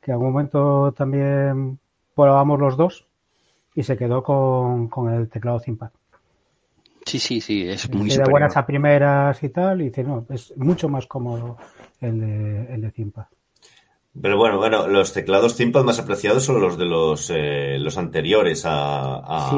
que 0.01 0.11
en 0.11 0.13
algún 0.15 0.31
momento 0.33 0.91
también 0.93 1.79
probamos 2.15 2.59
los 2.59 2.77
dos 2.77 3.07
y 3.75 3.83
se 3.83 3.97
quedó 3.97 4.23
con, 4.23 4.89
con 4.89 5.13
el 5.13 5.29
teclado 5.29 5.59
ThinkPad 5.61 5.91
Sí, 7.09 7.17
sí, 7.19 7.41
sí, 7.41 7.67
es 7.67 7.89
muy 7.89 8.05
Dice 8.05 8.21
de 8.21 8.29
buenas 8.29 8.55
a 8.55 8.65
primeras 8.67 9.41
y 9.41 9.49
tal, 9.49 9.81
y 9.81 9.85
dice, 9.85 10.03
no, 10.03 10.27
es 10.29 10.55
mucho 10.57 10.87
más 10.89 11.07
cómodo 11.07 11.57
el 12.01 12.19
de, 12.19 12.73
el 12.75 12.81
de 12.81 12.91
ThinkPad. 12.91 13.25
Pero 14.21 14.37
bueno, 14.37 14.57
bueno, 14.57 14.87
los 14.87 15.11
teclados 15.11 15.55
ThinkPad 15.55 15.83
más 15.83 15.97
apreciados 15.99 16.43
son 16.43 16.61
los 16.61 16.77
de 16.77 16.85
los, 16.85 17.31
eh, 17.33 17.77
los 17.79 17.97
anteriores 17.97 18.63
a, 18.65 19.15
a- 19.23 19.49
Sí, 19.49 19.57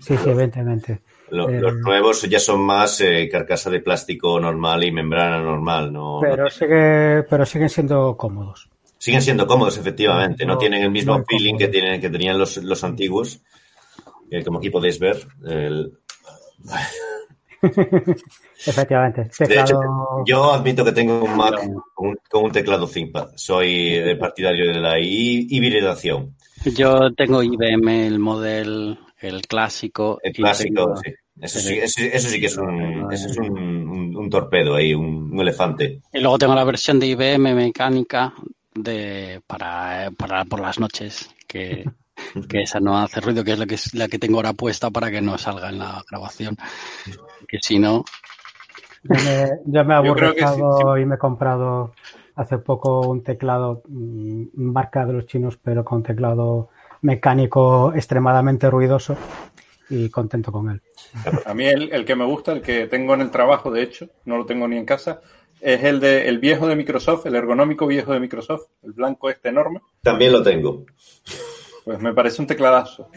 sí, 0.00 0.16
sí, 0.16 0.30
evidentemente. 0.30 0.92
Eh, 0.92 1.60
los 1.60 1.74
nuevos 1.76 2.22
ya 2.22 2.40
son 2.40 2.60
más 2.62 3.00
eh, 3.00 3.28
carcasa 3.30 3.70
de 3.70 3.80
plástico 3.80 4.40
normal 4.40 4.82
y 4.82 4.90
membrana 4.92 5.40
normal, 5.40 5.92
no, 5.92 6.16
no 6.16 6.20
Pero, 6.20 6.50
sigue, 6.50 7.22
pero 7.30 7.46
siguen 7.46 7.68
siendo 7.68 8.16
cómodos. 8.16 8.68
Siguen 8.98 9.22
siendo 9.22 9.46
cómodos, 9.46 9.78
efectivamente. 9.78 10.44
No, 10.44 10.54
No, 10.54 10.58
tienen 10.58 10.82
el 10.82 10.90
mismo 10.90 11.24
feeling 11.24 11.56
que, 11.58 11.68
tienen, 11.68 12.00
que 12.00 12.10
tenían 12.10 12.38
los, 12.38 12.56
los 12.58 12.82
antiguos. 12.84 13.40
Eh, 14.30 14.42
como 14.44 14.58
aquí 14.58 14.70
podéis 14.70 14.98
ver. 14.98 15.26
el- 15.44 15.92
Efectivamente. 18.66 19.30
De 19.38 19.60
hecho, 19.60 19.80
yo 20.26 20.52
admito 20.52 20.84
que 20.84 20.92
tengo 20.92 21.24
un 21.24 21.36
Mac 21.36 21.56
con 21.94 22.08
un, 22.08 22.16
con 22.28 22.44
un 22.44 22.52
teclado 22.52 22.86
ThinkPad. 22.86 23.30
Soy 23.36 23.94
eh, 23.96 24.16
partidario 24.16 24.72
de 24.72 24.80
la 24.80 24.98
hi- 24.98 25.46
hibridación. 25.50 26.36
Yo 26.64 27.12
tengo 27.14 27.42
IBM, 27.42 28.06
el 28.06 28.18
model, 28.18 28.98
el 29.20 29.42
clásico. 29.46 30.18
El 30.22 30.32
clásico, 30.32 30.84
tengo- 30.86 30.96
sí. 30.96 31.12
Eso 31.40 31.58
sí, 31.60 31.74
eso, 31.78 32.00
eso 32.02 32.28
sí 32.28 32.40
que 32.40 32.46
es 32.46 32.56
un, 32.58 33.10
eso 33.10 33.26
es 33.28 33.38
un, 33.38 33.58
un- 33.58 34.16
un 34.16 34.30
torpedo 34.30 34.74
ahí, 34.76 34.94
un, 34.94 35.32
un 35.32 35.40
elefante. 35.40 36.00
Y 36.12 36.20
luego 36.20 36.38
tengo 36.38 36.54
la 36.54 36.64
versión 36.64 37.00
de 37.00 37.06
IBM 37.06 37.54
mecánica 37.54 38.32
de 38.74 39.40
para, 39.46 40.10
para 40.16 40.44
por 40.44 40.60
las 40.60 40.78
noches, 40.78 41.30
que, 41.48 41.84
que 42.48 42.62
esa 42.62 42.80
no 42.80 42.98
hace 42.98 43.20
ruido, 43.20 43.44
que 43.44 43.52
es 43.52 43.58
la 43.58 43.66
que, 43.66 43.74
es 43.74 43.94
la 43.94 44.08
que 44.08 44.18
tengo 44.18 44.36
ahora 44.36 44.52
puesta 44.52 44.90
para 44.90 45.10
que 45.10 45.20
no 45.20 45.38
salga 45.38 45.68
en 45.68 45.78
la 45.78 46.02
grabación. 46.10 46.56
Que 47.48 47.58
si 47.60 47.78
no, 47.78 48.04
yo 49.02 49.14
me, 49.14 49.50
yo 49.66 49.84
me 49.84 49.94
he 49.94 49.96
aburrido 49.96 50.98
y 50.98 51.04
me 51.04 51.16
he 51.16 51.18
comprado 51.18 51.92
hace 52.36 52.58
poco 52.58 53.00
un 53.08 53.22
teclado 53.22 53.82
mm, 53.88 54.44
marca 54.54 55.04
de 55.04 55.12
los 55.12 55.26
chinos, 55.26 55.58
pero 55.62 55.84
con 55.84 56.02
teclado 56.02 56.70
mecánico 57.02 57.92
extremadamente 57.94 58.70
ruidoso 58.70 59.16
y 59.90 60.08
contento 60.08 60.52
con 60.52 60.70
él. 60.70 60.82
A 61.44 61.52
mí 61.52 61.66
el, 61.66 61.92
el 61.92 62.04
que 62.04 62.14
me 62.14 62.24
gusta, 62.24 62.52
el 62.52 62.62
que 62.62 62.86
tengo 62.86 63.14
en 63.14 63.22
el 63.22 63.30
trabajo, 63.30 63.70
de 63.70 63.82
hecho, 63.82 64.08
no 64.24 64.38
lo 64.38 64.46
tengo 64.46 64.68
ni 64.68 64.76
en 64.76 64.86
casa, 64.86 65.20
es 65.60 65.82
el 65.84 66.00
de 66.00 66.28
el 66.28 66.38
viejo 66.38 66.66
de 66.66 66.76
Microsoft, 66.76 67.26
el 67.26 67.34
ergonómico 67.34 67.86
viejo 67.86 68.12
de 68.12 68.20
Microsoft, 68.20 68.66
el 68.82 68.92
blanco 68.92 69.30
este 69.30 69.48
enorme. 69.48 69.80
También 70.02 70.32
lo 70.32 70.42
tengo. 70.42 70.86
Pues 71.84 72.00
me 72.00 72.12
parece 72.14 72.40
un 72.40 72.46
tecladazo. 72.46 73.08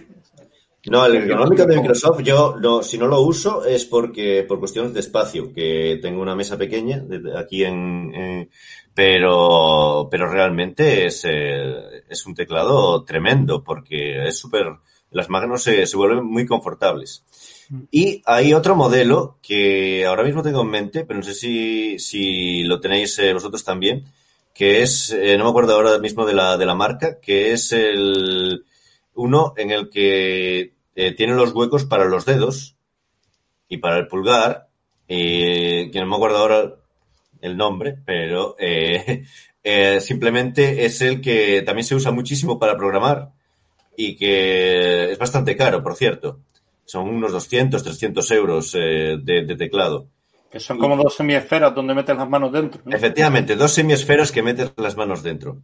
No, 0.88 1.06
el 1.06 1.16
ergonómico 1.16 1.66
de 1.66 1.78
Microsoft, 1.78 2.22
yo 2.22 2.58
no, 2.62 2.84
si 2.84 2.98
no 3.00 3.08
lo 3.08 3.22
uso 3.22 3.66
es 3.66 3.86
porque 3.86 4.46
por 4.48 4.60
cuestiones 4.60 4.94
de 4.94 5.00
espacio, 5.00 5.52
que 5.52 5.98
tengo 6.02 6.22
una 6.22 6.36
mesa 6.36 6.58
pequeña 6.58 7.00
de- 7.00 7.36
aquí 7.38 7.64
en, 7.64 8.50
pero, 8.94 10.08
pero 10.12 10.30
realmente 10.32 11.08
es, 11.08 11.26
eh, 11.28 12.04
es 12.08 12.26
un 12.28 12.36
teclado 12.36 13.04
tremendo 13.04 13.64
porque 13.64 14.28
es 14.28 14.38
súper 14.38 14.68
las 15.12 15.30
manos 15.30 15.64
se, 15.64 15.88
se 15.88 15.98
vuelven 15.98 16.26
muy 16.26 16.46
confortables. 16.46 17.24
Y 17.90 18.22
hay 18.26 18.54
otro 18.54 18.76
modelo 18.76 19.38
que 19.42 20.06
ahora 20.06 20.24
mismo 20.24 20.44
tengo 20.44 20.62
en 20.62 20.70
mente, 20.70 21.04
pero 21.06 21.20
no 21.20 21.26
sé 21.26 21.34
si, 21.34 21.98
si 22.00 22.64
lo 22.64 22.80
tenéis 22.80 23.18
eh, 23.20 23.34
vosotros 23.34 23.64
también, 23.64 24.04
que 24.56 24.82
es, 24.82 25.12
eh, 25.12 25.38
no 25.38 25.44
me 25.44 25.50
acuerdo 25.50 25.76
ahora 25.76 26.00
mismo 26.00 26.26
de 26.26 26.34
la, 26.34 26.58
de 26.58 26.66
la 26.66 26.76
marca, 26.76 27.20
que 27.20 27.52
es 27.52 27.74
el 27.74 28.64
uno 29.14 29.54
en 29.58 29.72
el 29.72 29.90
que 29.90 30.74
eh, 30.96 31.12
tiene 31.12 31.36
los 31.36 31.52
huecos 31.52 31.84
para 31.84 32.06
los 32.06 32.26
dedos 32.26 32.78
y 33.68 33.78
para 33.78 33.98
el 33.98 34.08
pulgar, 34.08 34.70
y 35.10 35.92
que 35.92 36.00
no 36.00 36.08
me 36.08 36.16
acuerdo 36.16 36.38
ahora 36.38 36.74
el 37.42 37.58
nombre, 37.58 37.98
pero 38.06 38.56
eh, 38.58 39.26
simplemente 40.00 40.86
es 40.86 41.02
el 41.02 41.20
que 41.20 41.62
también 41.64 41.86
se 41.86 41.96
usa 41.96 42.12
muchísimo 42.12 42.58
para 42.58 42.78
programar 42.78 43.34
y 43.98 44.16
que 44.16 45.12
es 45.12 45.18
bastante 45.18 45.58
caro, 45.58 45.84
por 45.84 45.96
cierto. 45.96 46.40
Son 46.86 47.10
unos 47.10 47.34
200, 47.34 47.84
300 47.84 48.32
euros 48.32 48.72
de 48.72 49.56
teclado. 49.58 50.08
Que 50.56 50.62
son 50.62 50.78
como 50.78 50.96
dos 50.96 51.14
semiesferas 51.18 51.76
donde 51.76 51.94
metes 51.94 52.16
las 52.16 52.30
manos 52.30 52.50
dentro. 52.50 52.80
¿no? 52.86 52.96
Efectivamente, 52.96 53.58
dos 53.58 53.74
semiesferas 53.74 54.32
que 54.32 54.42
metes 54.42 54.72
las 54.78 54.96
manos 54.96 55.22
dentro. 55.22 55.58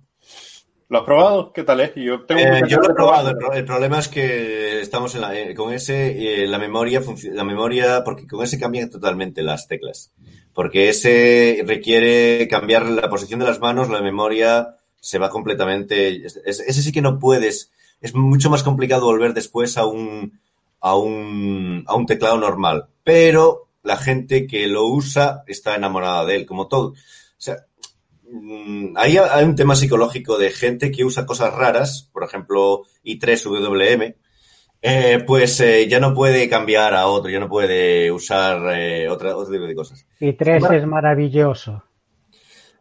¿Lo 0.89 0.97
has 0.97 1.05
probado? 1.05 1.53
¿Qué 1.53 1.63
tal 1.63 1.79
es? 1.79 1.93
Yo, 1.95 2.25
tengo 2.25 2.41
Eh, 2.41 2.63
yo 2.67 2.77
lo 2.79 2.91
he 2.91 2.93
probado. 2.93 3.31
El, 3.53 3.63
problema 3.63 3.99
es 3.99 4.09
que 4.09 4.81
estamos 4.81 5.15
en 5.15 5.21
la- 5.21 5.33
eh, 5.39 5.55
con 5.55 5.71
ese, 5.71 6.43
eh, 6.43 6.45
la 6.45 6.59
memoria, 6.59 7.01
la 7.31 7.45
memoria, 7.45 8.03
porque 8.03 8.27
con 8.27 8.43
ese 8.43 8.59
cambian 8.59 8.89
totalmente 8.89 9.43
las 9.43 9.65
teclas. 9.69 10.11
Porque 10.53 10.89
ese 10.89 11.63
requiere 11.65 12.49
cambiar 12.49 12.85
la 12.89 13.09
posición 13.09 13.39
de 13.39 13.45
las 13.45 13.61
manos, 13.61 13.89
la 13.89 14.01
memoria 14.01 14.75
se 14.99 15.19
va 15.19 15.29
completamente. 15.29 16.25
es- 16.25 16.35
es- 16.45 16.59
ese 16.59 16.81
sí 16.81 16.91
que 16.91 17.01
no 17.01 17.17
puedes. 17.17 17.71
Es 18.01 18.13
mucho 18.13 18.49
más 18.49 18.61
complicado 18.63 19.05
volver 19.05 19.33
después 19.33 19.77
a 19.77 19.85
un, 19.85 20.41
a 20.81 20.97
un, 20.97 21.85
a 21.87 21.95
un 21.95 22.05
teclado 22.05 22.37
normal. 22.37 22.87
Pero 23.05 23.69
la 23.83 23.97
gente 23.97 24.47
que 24.47 24.67
lo 24.67 24.85
usa 24.85 25.43
está 25.47 25.75
enamorada 25.75 26.25
de 26.25 26.35
él, 26.35 26.45
como 26.45 26.67
todo. 26.67 26.89
O 26.89 26.95
sea, 27.37 27.65
Mm, 28.31 28.93
Hay, 28.95 29.17
hay 29.17 29.43
un 29.43 29.55
tema 29.55 29.75
psicológico 29.75 30.37
de 30.37 30.51
gente 30.51 30.89
que 30.89 31.03
usa 31.03 31.25
cosas 31.25 31.53
raras, 31.53 32.09
por 32.13 32.23
ejemplo, 32.23 32.83
i3WM, 33.03 34.15
eh, 34.81 35.23
pues 35.27 35.59
eh, 35.59 35.87
ya 35.87 35.99
no 35.99 36.13
puede 36.13 36.47
cambiar 36.47 36.93
a 36.93 37.07
otro, 37.07 37.29
ya 37.29 37.39
no 37.39 37.49
puede 37.49 38.09
usar 38.09 38.79
eh, 38.79 39.09
otra, 39.09 39.35
otro 39.35 39.51
tipo 39.51 39.65
de 39.65 39.75
cosas. 39.75 40.05
Y 40.19 40.33
tres 40.33 40.63
es 40.71 40.87
maravilloso. 40.87 41.83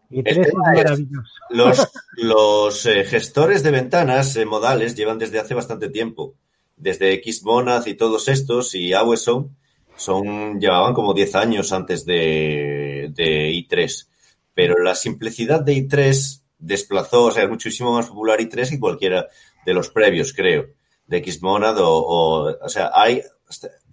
Y 0.09 0.23
tres 0.23 0.47
es 0.47 0.55
maravilloso. 0.55 1.33
Los, 1.51 1.89
los 2.17 2.87
eh, 2.87 3.05
gestores 3.05 3.65
de 3.65 3.73
ventanas 3.73 4.39
modales 4.47 4.95
llevan 4.95 5.19
desde 5.19 5.41
hace 5.41 5.55
bastante 5.55 5.89
tiempo. 5.89 6.35
Desde 6.77 7.21
Xmonad 7.23 7.85
y 7.87 7.95
todos 7.95 8.29
estos 8.29 8.75
y 8.75 8.95
Aweson 8.95 9.57
son, 10.01 10.59
llevaban 10.61 10.95
como 10.95 11.13
10 11.15 11.35
años 11.35 11.73
antes 11.73 12.05
de, 12.05 13.11
de 13.15 13.51
i3. 13.53 14.09
Pero 14.55 14.79
la 14.83 14.95
simplicidad 14.95 15.61
de 15.61 15.75
i3 15.75 16.43
desplazó, 16.59 17.25
o 17.27 17.31
sea, 17.31 17.45
es 17.45 17.49
muchísimo 17.51 17.93
más 17.93 18.07
popular 18.09 18.41
i3 18.41 18.71
que 18.71 18.81
cualquiera 18.81 19.29
de 19.65 19.75
los 19.75 19.91
previos, 19.91 20.33
creo, 20.33 20.67
de 21.07 21.23
Xmonad 21.25 21.79
o, 21.79 21.89
o, 21.91 22.57
o 22.65 22.69
sea, 22.69 22.91
hay 22.95 23.23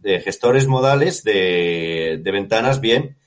eh, 0.04 0.20
gestores 0.22 0.68
modales 0.68 1.24
de, 1.24 2.20
de 2.24 2.32
ventanas 2.32 2.80
bien, 2.82 3.18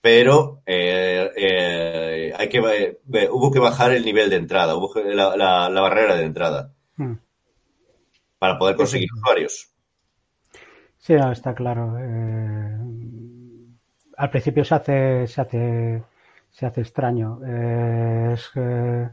pero 0.00 0.62
eh, 0.66 1.30
eh, 1.36 2.32
hay 2.36 2.48
que 2.48 2.58
eh, 2.58 3.28
hubo 3.30 3.50
que 3.50 3.58
bajar 3.58 3.92
el 3.92 4.04
nivel 4.04 4.28
de 4.30 4.36
entrada, 4.36 4.74
hubo 4.76 4.92
que- 4.92 5.02
la, 5.14 5.36
la- 5.36 5.68
la 5.70 5.80
barrera 5.80 6.16
de 6.16 6.24
entrada 6.24 6.72
Hmm. 6.96 7.14
para 8.38 8.58
poder 8.58 8.76
conseguir 8.76 9.08
usuarios. 9.16 9.70
Sí, 11.04 11.14
no, 11.14 11.30
está 11.32 11.54
claro. 11.54 11.96
Eh, 12.00 12.76
al 14.16 14.30
principio 14.30 14.64
se 14.64 14.74
hace, 14.74 15.26
se 15.26 15.40
hace, 15.40 16.02
se 16.50 16.66
hace 16.66 16.80
extraño. 16.80 17.40
Eh, 17.46 18.30
es 18.34 18.48
que, 18.52 19.08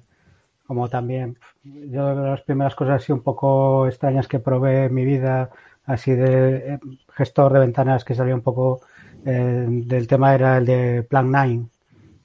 como 0.68 0.90
también, 0.90 1.38
yo 1.64 2.14
las 2.16 2.42
primeras 2.44 2.76
cosas 2.76 3.02
así 3.04 3.12
un 3.12 3.22
poco 3.24 3.88
extrañas 3.88 4.28
que 4.28 4.40
probé 4.40 4.86
en 4.86 4.94
mi 4.94 5.06
vida, 5.06 5.50
así 5.86 6.14
de 6.14 6.76
eh, 6.76 6.80
gestor 7.14 7.54
de 7.54 7.60
ventanas 7.60 8.06
que 8.06 8.16
salió 8.16 8.36
un 8.36 8.42
poco 8.42 8.82
eh, 9.26 9.66
del 9.70 10.08
tema 10.08 10.36
era 10.36 10.58
el 10.58 10.66
de 10.66 11.04
Plan 11.04 11.32
9, 11.32 11.66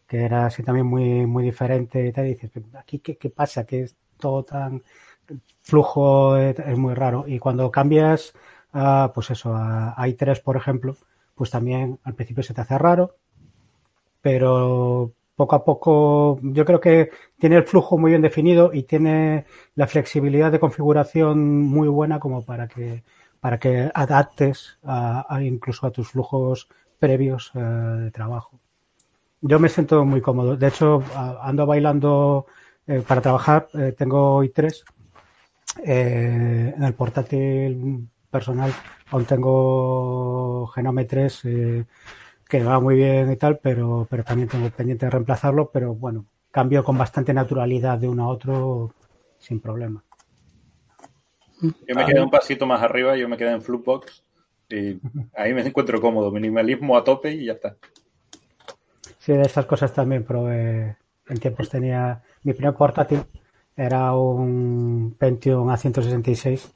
que 0.09 0.25
era 0.25 0.47
así 0.47 0.63
también 0.63 0.87
muy, 0.87 1.27
muy 1.27 1.45
diferente 1.45 2.07
y. 2.17 2.21
Y 2.21 2.25
dices, 2.35 2.51
aquí 2.79 3.01
qué, 3.01 3.17
qué 3.17 3.31
pasa, 3.31 3.65
que 3.67 3.83
es 3.85 3.97
todo 4.19 4.45
tan 4.45 4.83
flujo 5.63 6.37
eh, 6.39 6.55
es 6.67 6.79
muy 6.79 6.95
raro. 6.95 7.25
Y 7.27 7.39
cuando 7.39 7.71
cambias 7.71 8.33
a, 8.77 9.12
pues 9.15 9.31
eso, 9.31 9.55
a, 9.55 9.95
a 10.01 10.09
i3, 10.09 10.41
por 10.43 10.57
ejemplo, 10.57 10.97
pues 11.35 11.51
también 11.51 11.99
al 12.05 12.15
principio 12.15 12.43
se 12.43 12.55
te 12.55 12.61
hace 12.61 12.79
raro, 12.79 13.17
pero 14.23 15.12
poco 15.37 15.57
a 15.57 15.65
poco 15.65 16.39
yo 16.43 16.65
creo 16.65 16.81
que 16.81 17.11
tiene 17.39 17.57
el 17.57 17.65
flujo 17.65 17.99
muy 17.99 18.11
bien 18.11 18.23
definido 18.23 18.73
y 18.73 18.85
tiene 18.85 19.45
la 19.75 19.87
flexibilidad 19.87 20.51
de 20.51 20.61
configuración 20.61 21.61
muy 21.62 21.89
buena 21.89 22.19
como 22.21 22.43
para 22.45 22.69
que 22.69 23.03
para 23.41 23.59
que 23.59 23.91
adaptes 23.95 24.79
a, 24.83 25.39
incluso 25.43 25.87
a 25.87 25.91
tus 25.93 26.09
flujos 26.09 26.69
previos 26.99 27.53
eh, 27.55 27.61
de 27.61 28.11
trabajo. 28.11 28.59
Yo 29.41 29.61
me 29.61 29.69
siento 29.69 30.05
muy 30.05 30.21
cómodo. 30.21 30.57
De 30.57 30.69
hecho, 30.69 31.03
ando 31.43 31.67
bailando 31.67 32.47
eh, 32.87 33.03
para 33.07 33.21
trabajar. 33.21 33.69
eh, 33.75 33.95
tengo 33.97 34.43
i3 34.43 34.85
eh, 35.85 36.75
en 36.77 36.83
el 36.83 36.95
portátil 36.95 38.09
personal 38.31 38.73
aún 39.11 39.25
tengo 39.25 40.67
Genome 40.69 41.05
3 41.05 41.45
eh, 41.45 41.85
que 42.49 42.62
va 42.62 42.81
muy 42.81 42.97
bien 42.97 43.31
y 43.31 43.37
tal, 43.37 43.59
pero, 43.59 44.07
pero 44.09 44.25
también 44.25 44.49
tengo 44.49 44.69
pendiente 44.71 45.07
de 45.07 45.11
reemplazarlo, 45.11 45.71
pero 45.71 45.95
bueno, 45.95 46.27
cambio 46.51 46.85
con 46.85 46.97
bastante 46.97 47.35
naturalidad 47.35 47.99
de 47.99 48.09
uno 48.09 48.25
a 48.25 48.29
otro 48.29 48.95
sin 49.39 49.61
problema. 49.61 50.03
Yo 51.61 51.95
me 51.95 52.05
quedé 52.05 52.21
un 52.21 52.31
pasito 52.31 52.67
más 52.67 52.83
arriba, 52.83 53.17
yo 53.17 53.29
me 53.29 53.37
quedé 53.37 53.53
en 53.53 53.62
Flupbox 53.62 54.25
y 54.69 55.01
ahí 55.35 55.55
me 55.55 55.62
encuentro 55.62 56.01
cómodo. 56.01 56.31
Minimalismo 56.31 56.97
a 56.97 57.05
tope 57.05 57.33
y 57.33 57.47
ya 57.47 57.55
está. 57.55 57.77
Sí, 59.19 59.33
de 59.33 59.43
estas 59.43 59.67
cosas 59.67 59.93
también 59.93 60.25
probé. 60.25 60.97
En 61.29 61.39
tiempos 61.41 61.69
tenía 61.69 62.23
mi 62.45 62.53
primer 62.53 62.75
portátil, 62.75 63.25
era 63.77 64.15
un 64.15 65.17
Pentium 65.19 65.69
A166, 65.69 66.73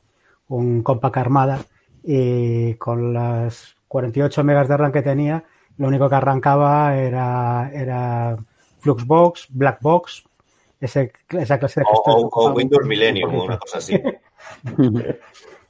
un 0.51 0.83
Compact 0.83 1.17
Armada, 1.17 1.59
y 2.05 2.75
con 2.75 3.13
las 3.15 3.75
48 3.89 4.45
megas 4.45 4.69
de 4.69 4.77
RAM 4.77 4.93
que 4.93 5.03
tenía, 5.03 5.43
lo 5.79 5.89
único 5.89 6.09
que 6.09 6.15
arrancaba 6.15 6.97
era, 6.97 7.71
era 7.73 8.37
Fluxbox, 8.81 9.49
Blackbox, 9.51 10.25
ese, 10.81 11.13
esa 11.31 11.59
clase 11.59 11.81
de 11.81 11.87
O, 11.91 11.95
gestores 11.97 12.25
o- 12.25 12.29
o 12.51 12.53
Windows 12.53 12.83
un 12.83 12.89
Millennium 12.89 13.29
o 13.29 13.33
poquito. 13.33 13.45
una 13.47 13.59
cosa 13.59 13.79
así. 13.79 14.01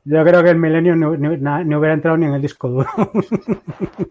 Yo 0.05 0.25
creo 0.25 0.43
que 0.43 0.51
el 0.51 0.57
Millennium 0.59 0.99
no, 0.99 1.17
no- 1.17 1.65
no 1.65 1.79
hubiera 1.79 1.95
entrado 1.95 2.17
ni 2.17 2.27
en 2.27 2.35
el 2.35 2.43
disco 2.43 2.69
duro. 2.69 2.89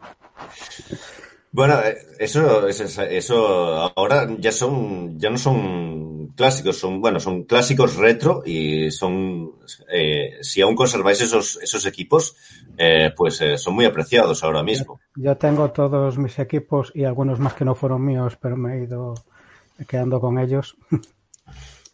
Bueno, 1.52 1.80
eh, 1.80 1.98
eso, 2.20 2.68
eso, 2.68 3.04
eso 3.04 3.76
ahora 3.96 4.28
ya 4.40 4.52
son, 4.52 5.18
ya 5.20 5.30
no 5.32 5.38
son 5.38 6.28
clásicos, 6.36 6.78
son, 6.78 7.02
bueno, 7.02 7.20
son 7.20 7.44
clásicos 7.44 7.96
retro 7.96 8.44
y 8.46 8.92
son, 8.92 9.54
eh, 9.92 10.38
si 10.42 10.62
aún 10.62 10.76
conserváis 10.76 11.22
esos, 11.22 11.58
esos 11.62 11.86
equipos, 11.88 12.36
eh, 12.78 13.12
pues 13.16 13.42
eh, 13.42 13.58
son 13.58 13.74
muy 13.74 13.86
apreciados 13.86 14.44
ahora 14.44 14.62
mismo. 14.64 15.00
Yo 15.16 15.36
tengo 15.38 15.72
todos 15.72 16.18
mis 16.18 16.38
equipos 16.38 16.92
y 16.94 17.04
algunos 17.04 17.40
más 17.40 17.54
que 17.54 17.66
no 17.66 17.74
fueron 17.74 18.06
míos, 18.06 18.38
pero 18.40 18.56
me 18.56 18.78
he 18.78 18.84
ido 18.84 19.16
quedando 19.88 20.20
con 20.20 20.38
ellos. 20.38 20.76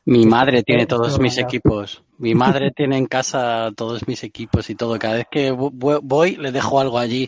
Mi 0.07 0.27
madre 0.27 0.61
tiene 0.61 0.85
todos 0.85 1.19
mis 1.19 1.39
equipos. 1.39 2.03
Mi 2.19 2.35
madre 2.43 2.69
tiene 2.69 2.95
en 2.95 3.07
casa 3.07 3.71
todos 3.75 4.07
mis 4.07 4.23
equipos 4.23 4.69
y 4.69 4.75
todo. 4.75 4.99
Cada 4.99 5.15
vez 5.15 5.25
que 5.31 5.51
vo- 5.51 5.99
voy 6.03 6.35
le 6.35 6.51
dejo 6.51 6.79
algo 6.79 6.99
allí. 6.99 7.27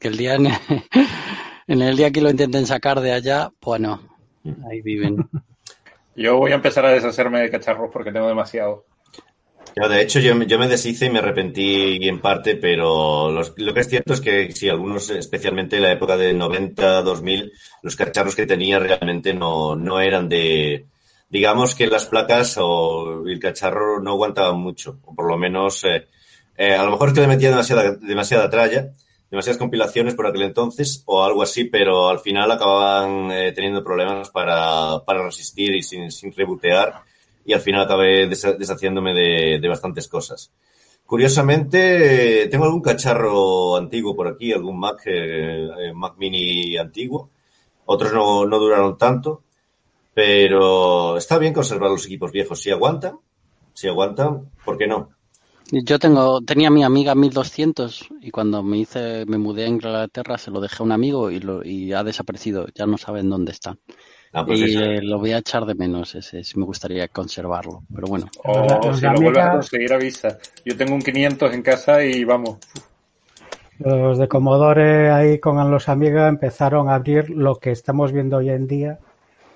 Que 0.00 0.08
el 0.08 0.16
día 0.16 0.36
en, 0.36 0.48
en 1.66 1.82
el 1.82 1.96
día 1.96 2.10
que 2.10 2.20
lo 2.20 2.30
intenten 2.30 2.66
sacar 2.66 3.00
de 3.00 3.12
allá, 3.12 3.50
bueno, 3.60 4.00
ahí 4.70 4.80
viven. 4.82 5.16
Yo 6.16 6.36
voy 6.38 6.52
a 6.52 6.56
empezar 6.56 6.86
a 6.86 6.90
deshacerme 6.92 7.40
de 7.40 7.50
cacharros 7.50 7.90
porque 7.92 8.12
tengo 8.12 8.28
demasiado. 8.28 8.84
Yo, 9.74 9.88
de 9.88 10.02
hecho, 10.02 10.20
yo, 10.20 10.36
me- 10.36 10.46
yo 10.46 10.56
me 10.60 10.68
deshice 10.68 11.06
y 11.06 11.10
me 11.10 11.18
arrepentí 11.18 11.98
en 12.06 12.20
parte, 12.20 12.54
pero 12.54 13.32
los- 13.32 13.54
lo 13.56 13.74
que 13.74 13.80
es 13.80 13.88
cierto 13.88 14.12
es 14.14 14.20
que 14.20 14.52
sí, 14.52 14.68
algunos, 14.68 15.10
especialmente 15.10 15.74
en 15.76 15.82
la 15.82 15.90
época 15.92 16.16
de 16.16 16.32
90, 16.32 17.02
2000, 17.02 17.50
los 17.82 17.96
cacharros 17.96 18.36
que 18.36 18.46
tenía 18.46 18.78
realmente 18.78 19.34
no, 19.34 19.74
no 19.74 20.00
eran 20.00 20.28
de, 20.28 20.86
digamos 21.28 21.74
que 21.74 21.88
las 21.88 22.06
placas 22.06 22.56
o 22.60 23.26
el 23.26 23.40
cacharro 23.40 24.00
no 24.00 24.12
aguantaban 24.12 24.60
mucho, 24.60 25.00
o 25.04 25.12
por 25.12 25.26
lo 25.28 25.36
menos, 25.36 25.82
eh, 25.82 26.06
eh, 26.56 26.74
a 26.76 26.84
lo 26.84 26.92
mejor 26.92 27.08
es 27.08 27.14
que 27.14 27.20
le 27.22 27.26
metía 27.26 27.50
demasiada, 27.50 27.96
demasiada 27.96 28.48
tralla, 28.48 28.90
demasiadas 29.30 29.58
compilaciones 29.58 30.14
por 30.14 30.26
aquel 30.26 30.42
entonces 30.42 31.02
o 31.06 31.24
algo 31.24 31.42
así, 31.42 31.64
pero 31.64 32.08
al 32.08 32.20
final 32.20 32.50
acababan 32.50 33.30
eh, 33.32 33.52
teniendo 33.52 33.82
problemas 33.82 34.30
para, 34.30 35.00
para 35.04 35.24
resistir 35.24 35.74
y 35.74 35.82
sin, 35.82 36.10
sin 36.10 36.32
rebotear 36.32 37.02
y 37.44 37.52
al 37.52 37.60
final 37.60 37.82
acabé 37.82 38.28
desha- 38.28 38.56
deshaciéndome 38.56 39.12
de, 39.14 39.58
de 39.60 39.68
bastantes 39.68 40.08
cosas. 40.08 40.50
curiosamente, 41.06 42.48
tengo 42.50 42.64
algún 42.64 42.82
cacharro 42.82 43.76
antiguo 43.76 44.14
por 44.16 44.28
aquí, 44.28 44.52
algún 44.52 44.78
Mac, 44.78 45.02
eh, 45.06 45.68
eh, 45.78 45.92
Mac 45.94 46.14
Mini 46.18 46.76
antiguo. 46.76 47.30
Otros 47.86 48.12
no, 48.12 48.46
no 48.46 48.58
duraron 48.58 48.96
tanto, 48.96 49.42
pero 50.14 51.16
está 51.16 51.38
bien 51.38 51.52
conservar 51.52 51.90
los 51.90 52.06
equipos 52.06 52.32
viejos. 52.32 52.60
Si 52.60 52.70
aguantan, 52.70 53.18
si 53.74 53.88
aguantan, 53.88 54.50
¿por 54.64 54.78
qué 54.78 54.86
no? 54.86 55.10
Yo 55.70 55.98
tengo, 55.98 56.42
tenía 56.42 56.70
mi 56.70 56.84
amiga 56.84 57.14
1200 57.14 58.08
y 58.20 58.30
cuando 58.30 58.62
me 58.62 58.78
hice, 58.78 59.24
me 59.26 59.38
mudé 59.38 59.64
a 59.64 59.68
Inglaterra 59.68 60.36
se 60.36 60.50
lo 60.50 60.60
dejé 60.60 60.76
a 60.80 60.82
un 60.82 60.92
amigo 60.92 61.30
y, 61.30 61.40
lo, 61.40 61.64
y 61.64 61.92
ha 61.92 62.04
desaparecido. 62.04 62.66
Ya 62.74 62.86
no 62.86 62.98
saben 62.98 63.30
dónde 63.30 63.52
está. 63.52 63.76
Ah, 64.32 64.44
pues 64.44 64.60
y 64.60 64.76
eh, 64.76 65.00
lo 65.00 65.18
voy 65.18 65.32
a 65.32 65.38
echar 65.38 65.64
de 65.64 65.74
menos 65.76 66.14
ese, 66.16 66.42
sí 66.42 66.58
me 66.58 66.64
gustaría 66.64 67.06
conservarlo. 67.08 67.82
Pero 67.94 68.08
bueno, 68.08 68.26
O 68.44 68.86
Los 68.86 68.98
si 68.98 69.06
lo 69.06 69.14
vuelves 69.14 69.44
a 69.44 69.52
conseguir, 69.52 69.92
avisa. 69.92 70.38
Yo 70.64 70.76
tengo 70.76 70.94
un 70.94 71.02
500 71.02 71.54
en 71.54 71.62
casa 71.62 72.04
y 72.04 72.24
vamos. 72.24 72.58
Los 73.78 74.18
de 74.18 74.28
Commodore 74.28 75.10
ahí 75.10 75.38
con 75.38 75.70
los 75.70 75.88
Amiga 75.88 76.28
empezaron 76.28 76.88
a 76.88 76.96
abrir 76.96 77.30
lo 77.30 77.56
que 77.56 77.70
estamos 77.70 78.12
viendo 78.12 78.36
hoy 78.36 78.50
en 78.50 78.66
día, 78.66 78.98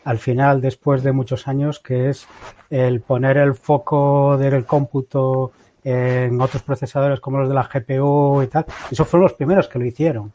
al 0.04 0.18
final, 0.18 0.60
después 0.60 1.02
de 1.02 1.12
muchos 1.12 1.48
años, 1.48 1.80
que 1.80 2.08
es 2.08 2.26
el 2.70 3.00
poner 3.00 3.36
el 3.36 3.54
foco 3.54 4.36
del 4.38 4.64
cómputo 4.64 5.52
en 5.84 6.40
otros 6.40 6.62
procesadores 6.62 7.20
como 7.20 7.38
los 7.38 7.48
de 7.48 7.54
la 7.54 7.68
GPU 7.72 8.42
y 8.42 8.46
tal. 8.48 8.66
Esos 8.90 9.06
fueron 9.06 9.24
los 9.24 9.34
primeros 9.34 9.68
que 9.68 9.78
lo 9.78 9.84
hicieron. 9.84 10.32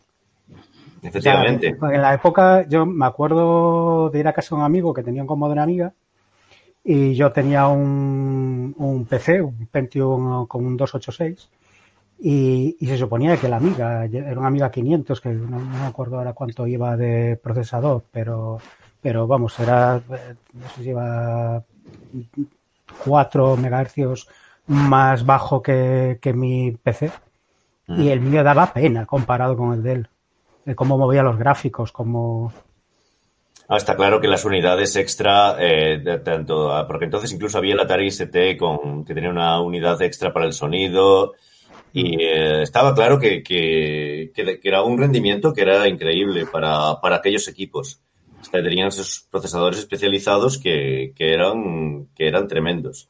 Efectivamente. 1.01 1.75
O 1.75 1.79
sea, 1.79 1.95
en 1.95 2.01
la 2.01 2.13
época, 2.13 2.65
yo 2.67 2.85
me 2.85 3.05
acuerdo 3.05 4.09
de 4.09 4.19
ir 4.19 4.27
a 4.27 4.33
casa 4.33 4.55
de 4.55 4.61
un 4.61 4.65
amigo 4.65 4.93
que 4.93 5.03
tenía 5.03 5.21
un 5.21 5.27
Commodore 5.27 5.61
Amiga 5.61 5.93
y 6.83 7.13
yo 7.13 7.31
tenía 7.31 7.67
un, 7.67 8.73
un 8.77 9.05
PC, 9.05 9.41
un 9.41 9.67
Pentium 9.67 10.47
con 10.47 10.65
un 10.65 10.77
286 10.77 11.49
y, 12.19 12.77
y 12.79 12.87
se 12.87 12.97
suponía 12.97 13.35
que 13.35 13.49
la 13.49 13.57
Amiga, 13.57 14.05
era 14.05 14.39
una 14.39 14.47
Amiga 14.47 14.71
500, 14.71 15.19
que 15.19 15.29
no, 15.29 15.59
no 15.59 15.79
me 15.79 15.85
acuerdo 15.85 16.17
ahora 16.17 16.33
cuánto 16.33 16.65
iba 16.67 16.95
de 16.95 17.37
procesador, 17.41 18.05
pero, 18.11 18.59
pero 19.01 19.27
vamos, 19.27 19.59
era, 19.59 19.97
eh, 19.97 20.35
no 20.53 20.69
sé 20.69 20.83
si 20.83 20.89
iba 20.89 21.61
4 23.03 23.57
megahercios 23.57 24.29
más 24.67 25.25
bajo 25.25 25.61
que, 25.61 26.19
que 26.21 26.33
mi 26.33 26.71
PC 26.71 27.11
y 27.87 28.09
el 28.09 28.21
mío 28.21 28.43
daba 28.43 28.71
pena 28.73 29.05
comparado 29.05 29.57
con 29.57 29.73
el 29.73 29.83
de 29.83 29.91
él. 29.93 30.07
De 30.65 30.75
cómo 30.75 30.97
movía 30.97 31.21
los 31.23 31.37
gráficos, 31.37 31.91
cómo... 31.91 32.53
Ah, 33.67 33.77
está 33.77 33.95
claro 33.95 34.19
que 34.21 34.27
las 34.27 34.45
unidades 34.45 34.95
extra, 34.95 35.55
eh, 35.59 35.97
de 35.99 36.19
tanto, 36.19 36.71
ah, 36.73 36.85
porque 36.87 37.05
entonces 37.05 37.31
incluso 37.31 37.57
había 37.57 37.73
el 37.73 37.79
Atari 37.79 38.07
ST 38.07 38.57
con, 38.57 39.03
que 39.05 39.13
tenía 39.13 39.29
una 39.29 39.59
unidad 39.61 40.01
extra 40.01 40.31
para 40.33 40.45
el 40.45 40.53
sonido. 40.53 41.33
Y 41.91 42.21
eh, 42.23 42.63
estaba 42.63 42.93
claro 42.95 43.19
que, 43.19 43.43
que, 43.43 44.31
que- 44.33 44.59
era 44.63 44.81
un 44.83 44.97
rendimiento 44.97 45.53
que 45.53 45.61
era 45.61 45.87
increíble 45.87 46.45
para, 46.45 46.99
para 47.01 47.17
aquellos 47.17 47.47
equipos. 47.47 47.99
Sea, 48.41 48.61
tenían 48.63 48.87
esos 48.87 49.27
procesadores 49.31 49.79
especializados 49.79 50.57
que, 50.57 51.13
que 51.15 51.33
eran, 51.33 52.07
que 52.15 52.27
eran 52.27 52.47
tremendos, 52.47 53.09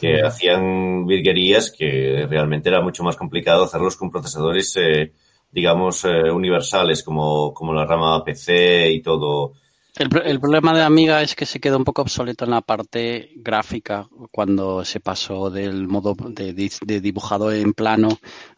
que 0.00 0.16
Sí. 0.16 0.20
hacían 0.20 1.06
virguerías 1.06 1.70
que 1.76 2.26
realmente 2.28 2.68
era 2.68 2.80
mucho 2.80 3.04
más 3.04 3.16
complicado 3.16 3.64
hacerlos 3.64 3.96
con 3.96 4.10
procesadores, 4.10 4.76
eh, 4.76 5.12
digamos, 5.50 6.04
eh, 6.04 6.30
universales 6.30 7.02
como, 7.02 7.52
como 7.54 7.72
la 7.74 7.84
rama 7.86 8.24
PC 8.24 8.90
y 8.90 9.02
todo. 9.02 9.52
El, 9.98 10.08
pro- 10.08 10.22
el 10.22 10.40
problema 10.40 10.72
de 10.72 10.82
Amiga 10.82 11.20
es 11.20 11.34
que 11.34 11.44
se 11.44 11.60
quedó 11.60 11.76
un 11.76 11.84
poco 11.84 12.00
obsoleto 12.00 12.46
en 12.46 12.52
la 12.52 12.62
parte 12.62 13.30
gráfica 13.36 14.08
cuando 14.30 14.86
se 14.86 15.00
pasó 15.00 15.50
del 15.50 15.86
modo 15.86 16.14
de, 16.18 16.54
di- 16.54 16.70
de 16.80 17.00
dibujado 17.02 17.52
en 17.52 17.74
plano 17.74 18.08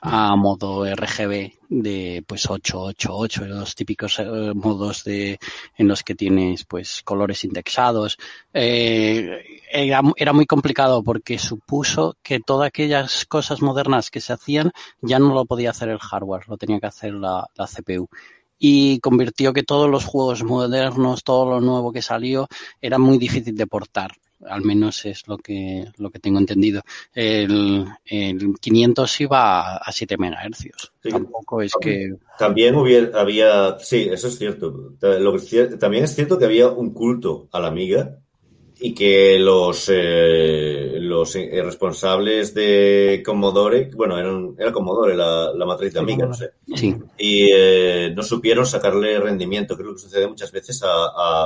a 0.00 0.36
modo 0.36 0.86
RGB 0.86 1.52
de 1.68 2.22
pues 2.26 2.48
888, 2.48 3.46
los 3.46 3.74
típicos 3.74 4.20
eh, 4.20 4.52
modos 4.54 5.02
de 5.02 5.40
en 5.76 5.88
los 5.88 6.04
que 6.04 6.14
tienes 6.14 6.64
pues 6.66 7.02
colores 7.02 7.42
indexados. 7.44 8.16
Eh, 8.52 9.60
era, 9.72 10.02
muy 10.32 10.46
complicado 10.46 11.02
porque 11.02 11.38
supuso 11.38 12.16
que 12.22 12.38
todas 12.38 12.68
aquellas 12.68 13.24
cosas 13.24 13.60
modernas 13.60 14.10
que 14.10 14.20
se 14.20 14.32
hacían 14.32 14.70
ya 15.00 15.18
no 15.18 15.34
lo 15.34 15.46
podía 15.46 15.70
hacer 15.70 15.88
el 15.88 15.98
hardware, 15.98 16.44
lo 16.48 16.56
tenía 16.58 16.78
que 16.78 16.86
hacer 16.86 17.14
la 17.14 17.48
CPU 17.66 18.08
y 18.58 19.00
convirtió 19.00 19.52
que 19.52 19.62
todos 19.62 19.90
los 19.90 20.04
juegos 20.04 20.42
modernos, 20.42 21.24
todo 21.24 21.48
lo 21.48 21.60
nuevo 21.60 21.92
que 21.92 22.02
salió, 22.02 22.48
era 22.80 22.98
muy 22.98 23.18
difícil 23.18 23.54
de 23.54 23.66
portar. 23.66 24.12
Al 24.46 24.62
menos 24.62 25.06
es 25.06 25.26
lo 25.26 25.38
que, 25.38 25.86
lo 25.96 26.10
que 26.10 26.18
tengo 26.18 26.38
entendido. 26.38 26.82
El, 27.14 27.86
el 28.04 28.54
500 28.60 29.20
iba 29.22 29.60
a, 29.60 29.76
a 29.78 29.92
7 29.92 30.18
megahercios. 30.18 30.92
Sí. 31.02 31.10
Tampoco 31.10 31.62
es 31.62 31.72
que... 31.80 32.14
También 32.38 32.74
hubiera, 32.74 33.18
había, 33.18 33.78
sí, 33.78 34.08
eso 34.10 34.28
es 34.28 34.36
cierto. 34.36 34.96
Lo 35.00 35.38
que 35.38 35.66
también 35.78 36.04
es 36.04 36.14
cierto 36.14 36.38
que 36.38 36.44
había 36.44 36.68
un 36.68 36.92
culto 36.92 37.48
a 37.52 37.60
la 37.60 37.68
amiga 37.68 38.18
y 38.86 38.94
que 38.94 39.38
los, 39.38 39.88
eh, 39.90 40.96
los 41.00 41.34
eh, 41.36 41.62
responsables 41.62 42.52
de 42.52 43.22
Commodore, 43.24 43.90
bueno, 43.94 44.18
eran, 44.18 44.54
era 44.58 44.72
Commodore 44.72 45.14
la, 45.16 45.52
la 45.54 45.64
matriz 45.64 45.94
de 45.94 46.00
amiga, 46.00 46.26
no 46.26 46.34
sé. 46.34 46.50
Sí, 46.74 46.94
y 47.16 47.48
eh, 47.50 48.12
no 48.14 48.22
supieron 48.22 48.66
sacarle 48.66 49.18
rendimiento, 49.18 49.74
que 49.74 49.82
es 49.82 49.86
lo 49.88 49.94
que 49.94 50.00
sucede 50.02 50.28
muchas 50.28 50.52
veces 50.52 50.82
a, 50.82 50.88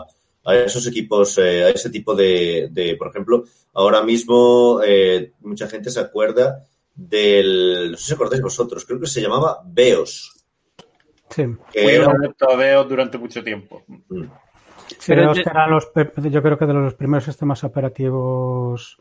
a, 0.01 0.07
a 0.46 0.57
esos 0.57 0.85
equipos, 0.88 1.38
eh, 1.38 1.62
a 1.64 1.68
ese 1.70 1.90
tipo 1.90 2.12
de, 2.14 2.70
de, 2.72 2.96
por 2.96 3.07
ejemplo, 3.09 3.44
ahora 3.74 4.03
mismo 4.03 4.81
eh, 4.85 5.33
mucha 5.42 5.68
gente 5.68 5.90
se 5.90 6.01
acuerda 6.01 6.64
del, 6.92 7.92
no 7.92 7.96
sé 7.96 8.05
si 8.05 8.14
acordáis 8.14 8.42
vosotros, 8.42 8.85
creo 8.85 8.98
que 8.98 9.07
se 9.07 9.20
llamaba 9.20 9.62
Beos. 9.64 10.35
Sí. 11.31 11.44
que 11.72 11.83
Fui 11.85 11.92
era- 11.92 12.09
un 12.09 12.16
adepto 12.16 12.51
a 12.51 12.57
Beos 12.57 12.88
durante 12.88 13.16
mucho 13.16 13.44
tiempo. 13.44 13.85
Mm. 14.09 14.24
Pero 15.07 15.22
Pero 15.22 15.35
yo- 15.35 15.40
eran 15.42 15.70
los, 15.70 15.88
yo 16.31 16.42
creo 16.42 16.59
que 16.59 16.66
de 16.66 16.74
los 16.74 16.94
primeros 16.94 17.24
sistemas 17.24 17.62
operativos 17.64 18.98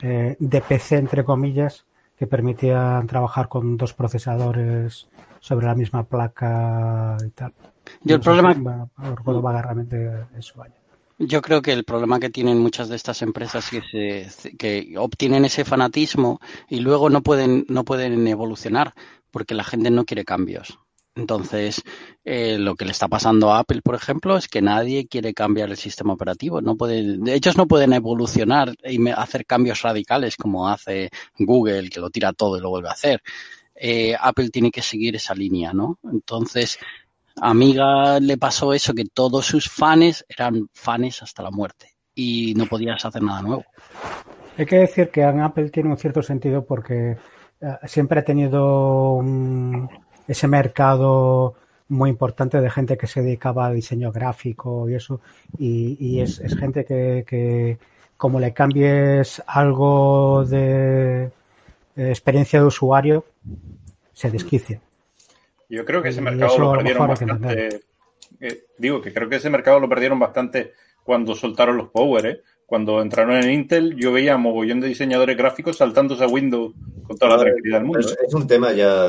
eh, 0.00 0.36
de 0.38 0.60
PC, 0.60 0.96
entre 0.96 1.24
comillas, 1.24 1.84
que 2.18 2.26
permitían 2.26 3.06
trabajar 3.06 3.48
con 3.48 3.76
dos 3.76 3.92
procesadores 3.94 5.08
sobre 5.40 5.66
la 5.66 5.74
misma 5.74 6.04
placa 6.04 7.16
y 7.26 7.30
tal. 7.30 7.52
Yo 8.02 8.16
el 8.16 8.20
No 8.20 8.24
problema- 8.24 8.88
recuerdo 9.14 9.42
vagamente 9.42 10.26
eso, 10.38 10.54
vaya. 10.56 10.74
Yo 11.18 11.40
creo 11.40 11.62
que 11.62 11.72
el 11.72 11.84
problema 11.84 12.20
que 12.20 12.28
tienen 12.28 12.58
muchas 12.58 12.88
de 12.90 12.96
estas 12.96 13.22
empresas 13.22 13.72
es 13.72 13.82
que, 13.90 14.28
se- 14.28 14.56
que 14.56 14.94
obtienen 14.98 15.46
ese 15.46 15.64
fanatismo 15.64 16.40
y 16.68 16.80
luego 16.80 17.08
no 17.08 17.22
pueden, 17.22 17.64
no 17.68 17.84
pueden 17.84 18.26
evolucionar 18.28 18.92
porque 19.30 19.54
la 19.54 19.64
gente 19.64 19.90
no 19.90 20.04
quiere 20.04 20.24
cambios. 20.26 20.78
Entonces, 21.16 21.82
eh, 22.24 22.58
lo 22.58 22.74
que 22.76 22.84
le 22.84 22.90
está 22.90 23.08
pasando 23.08 23.50
a 23.50 23.60
Apple, 23.60 23.80
por 23.82 23.94
ejemplo, 23.94 24.36
es 24.36 24.48
que 24.48 24.60
nadie 24.60 25.06
quiere 25.08 25.32
cambiar 25.32 25.70
el 25.70 25.76
sistema 25.78 26.12
operativo. 26.12 26.60
No 26.60 26.76
pueden, 26.76 27.26
ellos 27.26 27.56
no 27.56 27.66
pueden 27.66 27.94
evolucionar 27.94 28.74
y 28.84 29.08
hacer 29.10 29.46
cambios 29.46 29.80
radicales 29.80 30.36
como 30.36 30.68
hace 30.68 31.08
Google, 31.38 31.88
que 31.88 32.00
lo 32.00 32.10
tira 32.10 32.34
todo 32.34 32.58
y 32.58 32.60
lo 32.60 32.68
vuelve 32.68 32.88
a 32.88 32.92
hacer. 32.92 33.22
Eh, 33.74 34.14
Apple 34.20 34.50
tiene 34.50 34.70
que 34.70 34.82
seguir 34.82 35.16
esa 35.16 35.34
línea, 35.34 35.72
¿no? 35.72 35.98
Entonces, 36.04 36.78
a 37.40 37.50
Amiga 37.50 38.20
le 38.20 38.36
pasó 38.36 38.74
eso, 38.74 38.92
que 38.94 39.04
todos 39.06 39.46
sus 39.46 39.70
fans 39.70 40.24
eran 40.28 40.68
fans 40.74 41.22
hasta 41.22 41.42
la 41.42 41.50
muerte 41.50 41.92
y 42.14 42.54
no 42.56 42.66
podías 42.66 43.04
hacer 43.04 43.22
nada 43.22 43.40
nuevo. 43.42 43.64
Hay 44.58 44.66
que 44.66 44.76
decir 44.76 45.10
que 45.10 45.24
Apple 45.24 45.70
tiene 45.70 45.90
un 45.90 45.98
cierto 45.98 46.22
sentido 46.22 46.64
porque 46.64 47.16
eh, 47.60 47.66
siempre 47.84 48.20
ha 48.20 48.24
tenido 48.24 49.14
un- 49.14 49.88
ese 50.28 50.48
mercado 50.48 51.54
muy 51.88 52.10
importante 52.10 52.60
de 52.60 52.70
gente 52.70 52.96
que 52.96 53.06
se 53.06 53.22
dedicaba 53.22 53.66
a 53.66 53.72
diseño 53.72 54.10
gráfico 54.10 54.88
y 54.90 54.94
eso, 54.94 55.20
y, 55.58 55.96
y 56.00 56.20
es, 56.20 56.40
es 56.40 56.56
gente 56.56 56.84
que, 56.84 57.24
que 57.26 57.78
como 58.16 58.40
le 58.40 58.52
cambies 58.52 59.42
algo 59.46 60.44
de 60.44 61.24
eh, 61.24 62.08
experiencia 62.08 62.60
de 62.60 62.66
usuario, 62.66 63.24
se 64.12 64.30
desquicia. 64.30 64.80
Yo 65.68 65.84
creo 65.84 66.02
que 66.02 66.08
ese 66.08 66.20
mercado 66.20 66.58
lo 66.58 66.72
perdieron 66.72 67.02
que 67.14 67.24
bastante. 67.24 67.80
eh, 68.40 68.64
digo 68.78 69.00
que 69.00 69.12
creo 69.12 69.28
que 69.28 69.36
ese 69.36 69.50
mercado 69.50 69.80
lo 69.80 69.88
perdieron 69.88 70.18
bastante 70.18 70.72
cuando 71.04 71.34
soltaron 71.34 71.76
los 71.76 71.88
Power, 71.88 72.26
¿eh? 72.26 72.40
Cuando 72.66 73.00
entraron 73.00 73.36
en 73.36 73.52
Intel, 73.52 73.94
yo 73.96 74.12
veía 74.12 74.34
a 74.34 74.38
mogollón 74.38 74.80
de 74.80 74.88
diseñadores 74.88 75.36
gráficos 75.36 75.76
saltándose 75.76 76.24
a 76.24 76.28
Windows 76.28 76.74
con 77.06 77.16
toda 77.16 77.36
la 77.36 77.42
tranquilidad 77.44 77.78
del 77.78 77.86
mundo. 77.86 78.00
Es, 78.00 78.10
¿eh? 78.10 78.36
un 78.36 78.46
tema 78.48 78.72
ya, 78.72 79.08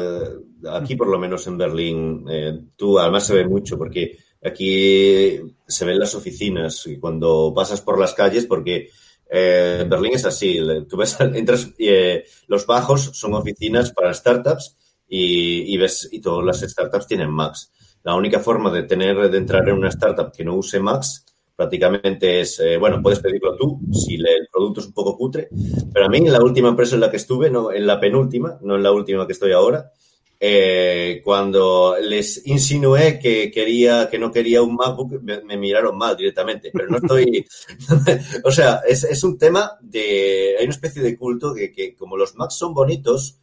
aquí 0.72 0.96
por 0.96 1.08
lo 1.08 1.18
menos 1.18 1.48
en 1.48 1.58
Berlín, 1.58 2.24
eh, 2.30 2.60
tú 2.76 3.00
además 3.00 3.26
se 3.26 3.34
ve 3.34 3.48
mucho 3.48 3.76
porque 3.76 4.16
aquí 4.44 5.40
se 5.68 5.86
ven 5.86 5.98
las 5.98 6.14
oficinas 6.14 6.86
y 6.86 7.00
cuando 7.00 7.52
pasas 7.56 7.82
por 7.82 8.00
las 8.00 8.14
calles, 8.14 8.46
porque 8.46 8.90
eh, 9.28 9.80
en 9.82 9.90
Berlín 9.90 10.14
es 10.14 10.26
así, 10.26 10.60
tú 10.88 10.96
ves, 10.96 11.18
entras, 11.34 11.74
eh, 11.80 12.26
los 12.48 12.68
bajos 12.68 13.10
son 13.14 13.34
oficinas 13.34 13.92
para 13.92 14.14
startups 14.14 14.78
y, 15.08 15.74
y 15.74 15.78
ves, 15.78 16.08
y 16.12 16.22
todas 16.22 16.46
las 16.46 16.60
startups 16.60 17.08
tienen 17.08 17.32
Macs. 17.32 17.72
La 18.04 18.14
única 18.14 18.40
forma 18.40 18.72
de 18.72 18.84
tener, 18.84 19.32
de 19.32 19.38
entrar 19.38 19.68
en 19.68 19.76
una 19.76 19.90
startup 19.90 20.32
que 20.32 20.46
no 20.46 20.56
use 20.56 20.80
Macs 20.80 21.26
prácticamente 21.58 22.42
es, 22.42 22.60
eh, 22.62 22.78
bueno, 22.78 23.02
puedes 23.04 23.20
pedirlo 23.20 23.58
tú 23.58 23.82
si 23.94 24.18
le- 24.18 24.36
el 24.38 24.48
producto 24.52 24.82
es 24.82 24.88
un 24.88 24.94
poco 24.94 25.18
cutre, 25.18 25.50
pero 25.94 26.06
a 26.06 26.10
mí 26.10 26.20
en 26.20 26.32
la 26.34 26.42
última 26.44 26.70
empresa 26.70 26.96
en 26.96 27.02
la 27.02 27.12
que 27.12 27.18
estuve, 27.18 27.50
no, 27.50 27.72
en 27.74 27.88
la 27.88 28.00
penúltima, 28.00 28.60
no 28.62 28.76
en 28.78 28.84
la 28.84 28.92
última 28.94 29.28
que 29.28 29.34
estoy 29.34 29.52
ahora, 29.54 29.92
eh, 30.40 31.22
cuando 31.24 31.96
les 32.00 32.46
insinué 32.46 33.18
que 33.20 33.50
quería, 33.52 34.08
que 34.10 34.20
no 34.20 34.32
quería 34.32 34.62
un 34.62 34.76
MacBook, 34.76 35.20
me, 35.24 35.58
miraron 35.58 35.98
mal 35.98 36.16
directamente, 36.16 36.70
pero 36.72 36.90
no 36.90 36.98
estoy, 36.98 37.46
o 38.44 38.52
sea, 38.52 38.82
es, 38.88 39.04
es 39.04 39.24
un 39.24 39.38
tema 39.38 39.72
de, 39.82 40.56
hay 40.60 40.66
una 40.66 40.74
especie 40.74 41.02
de 41.02 41.18
culto 41.18 41.54
que, 41.56 41.72
que 41.72 41.96
como 41.96 42.18
los 42.18 42.36
Macs 42.36 42.56
son 42.58 42.74
bonitos 42.74 43.40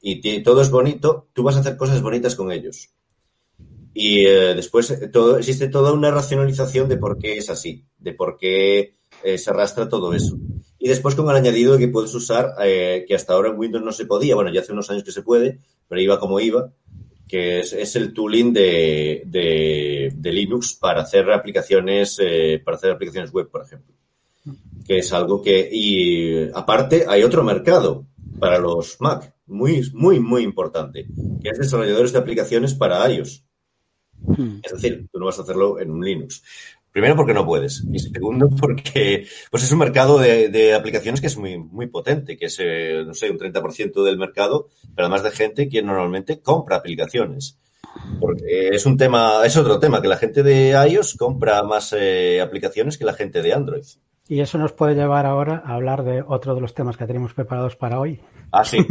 y 0.00 0.42
todo 0.42 0.62
es 0.62 0.70
bonito, 0.70 1.28
tú 1.32 1.42
vas 1.42 1.56
a 1.56 1.60
hacer 1.60 1.76
cosas 1.76 2.00
bonitas 2.02 2.36
con 2.36 2.52
ellos. 2.52 2.90
Y 3.98 4.26
eh, 4.26 4.54
después 4.54 4.90
eh, 4.90 5.08
todo, 5.08 5.38
existe 5.38 5.68
toda 5.68 5.90
una 5.90 6.10
racionalización 6.10 6.86
de 6.86 6.98
por 6.98 7.16
qué 7.16 7.38
es 7.38 7.48
así, 7.48 7.82
de 7.96 8.12
por 8.12 8.36
qué 8.36 8.92
eh, 9.24 9.38
se 9.38 9.48
arrastra 9.48 9.88
todo 9.88 10.12
eso. 10.12 10.36
Y 10.78 10.86
después 10.86 11.14
con 11.14 11.30
el 11.30 11.36
añadido 11.36 11.78
que 11.78 11.88
puedes 11.88 12.14
usar, 12.14 12.56
que 12.58 13.14
hasta 13.14 13.32
ahora 13.32 13.48
en 13.48 13.58
Windows 13.58 13.82
no 13.82 13.92
se 13.92 14.04
podía, 14.04 14.34
bueno, 14.34 14.52
ya 14.52 14.60
hace 14.60 14.74
unos 14.74 14.90
años 14.90 15.02
que 15.02 15.12
se 15.12 15.22
puede, 15.22 15.60
pero 15.88 15.98
iba 15.98 16.20
como 16.20 16.38
iba, 16.38 16.70
que 17.26 17.60
es, 17.60 17.96
el 17.96 18.12
tooling 18.12 18.52
de, 18.52 19.22
de, 19.24 20.30
Linux 20.30 20.74
para 20.74 21.00
hacer 21.00 21.32
aplicaciones, 21.32 22.18
para 22.62 22.76
hacer 22.76 22.90
aplicaciones 22.90 23.32
web, 23.32 23.48
por 23.48 23.64
ejemplo. 23.64 23.94
Que 24.86 24.98
es 24.98 25.10
algo 25.14 25.40
que, 25.40 25.70
y 25.72 26.50
aparte 26.52 27.06
hay 27.08 27.22
otro 27.22 27.42
mercado 27.42 28.04
para 28.38 28.58
los 28.58 29.00
Mac, 29.00 29.32
muy, 29.46 29.90
muy, 29.94 30.20
muy 30.20 30.42
importante, 30.42 31.06
que 31.42 31.48
es 31.48 31.58
desarrolladores 31.58 32.12
de 32.12 32.18
aplicaciones 32.18 32.74
para 32.74 33.10
iOS. 33.10 33.45
Hmm. 34.20 34.60
Es 34.62 34.72
decir, 34.72 35.06
tú 35.12 35.18
no 35.18 35.26
vas 35.26 35.38
a 35.38 35.42
hacerlo 35.42 35.78
en 35.80 35.90
un 35.90 36.04
Linux. 36.04 36.42
Primero 36.96 37.14
porque 37.14 37.34
no 37.34 37.44
puedes. 37.44 37.84
Y 37.92 37.98
segundo 37.98 38.48
porque 38.60 39.26
pues 39.50 39.62
es 39.62 39.70
un 39.70 39.78
mercado 39.78 40.18
de, 40.18 40.72
aplicaciones 40.74 41.20
que 41.20 41.26
es 41.26 41.36
muy, 41.36 41.58
muy 41.58 41.88
potente, 41.88 42.38
que 42.38 42.46
es, 42.46 42.56
eh, 42.58 43.02
no 43.06 43.12
sé, 43.12 43.30
un 43.30 43.38
30% 43.38 44.02
del 44.02 44.16
mercado, 44.16 44.68
pero 44.94 45.06
además 45.06 45.22
de 45.22 45.30
gente 45.30 45.68
que 45.68 45.82
normalmente 45.82 46.40
compra 46.40 46.76
aplicaciones. 46.76 47.58
Porque 48.18 48.68
es 48.68 48.86
un 48.86 48.96
tema, 48.96 49.44
es 49.44 49.56
otro 49.58 49.78
tema, 49.78 50.00
que 50.00 50.08
la 50.08 50.16
gente 50.16 50.42
de 50.42 50.70
iOS 50.88 51.16
compra 51.16 51.62
más 51.62 51.94
eh, 51.96 52.40
aplicaciones 52.40 52.96
que 52.96 53.04
la 53.04 53.12
gente 53.12 53.42
de 53.42 53.52
Android. 53.52 53.84
Y 54.28 54.40
eso 54.40 54.58
nos 54.58 54.72
puede 54.72 54.94
llevar 54.94 55.24
ahora 55.26 55.62
a 55.64 55.74
hablar 55.74 56.02
de 56.02 56.22
otro 56.26 56.54
de 56.54 56.60
los 56.60 56.74
temas 56.74 56.96
que 56.96 57.06
tenemos 57.06 57.32
preparados 57.34 57.76
para 57.76 58.00
hoy. 58.00 58.20
Ah, 58.52 58.64
sí. 58.64 58.78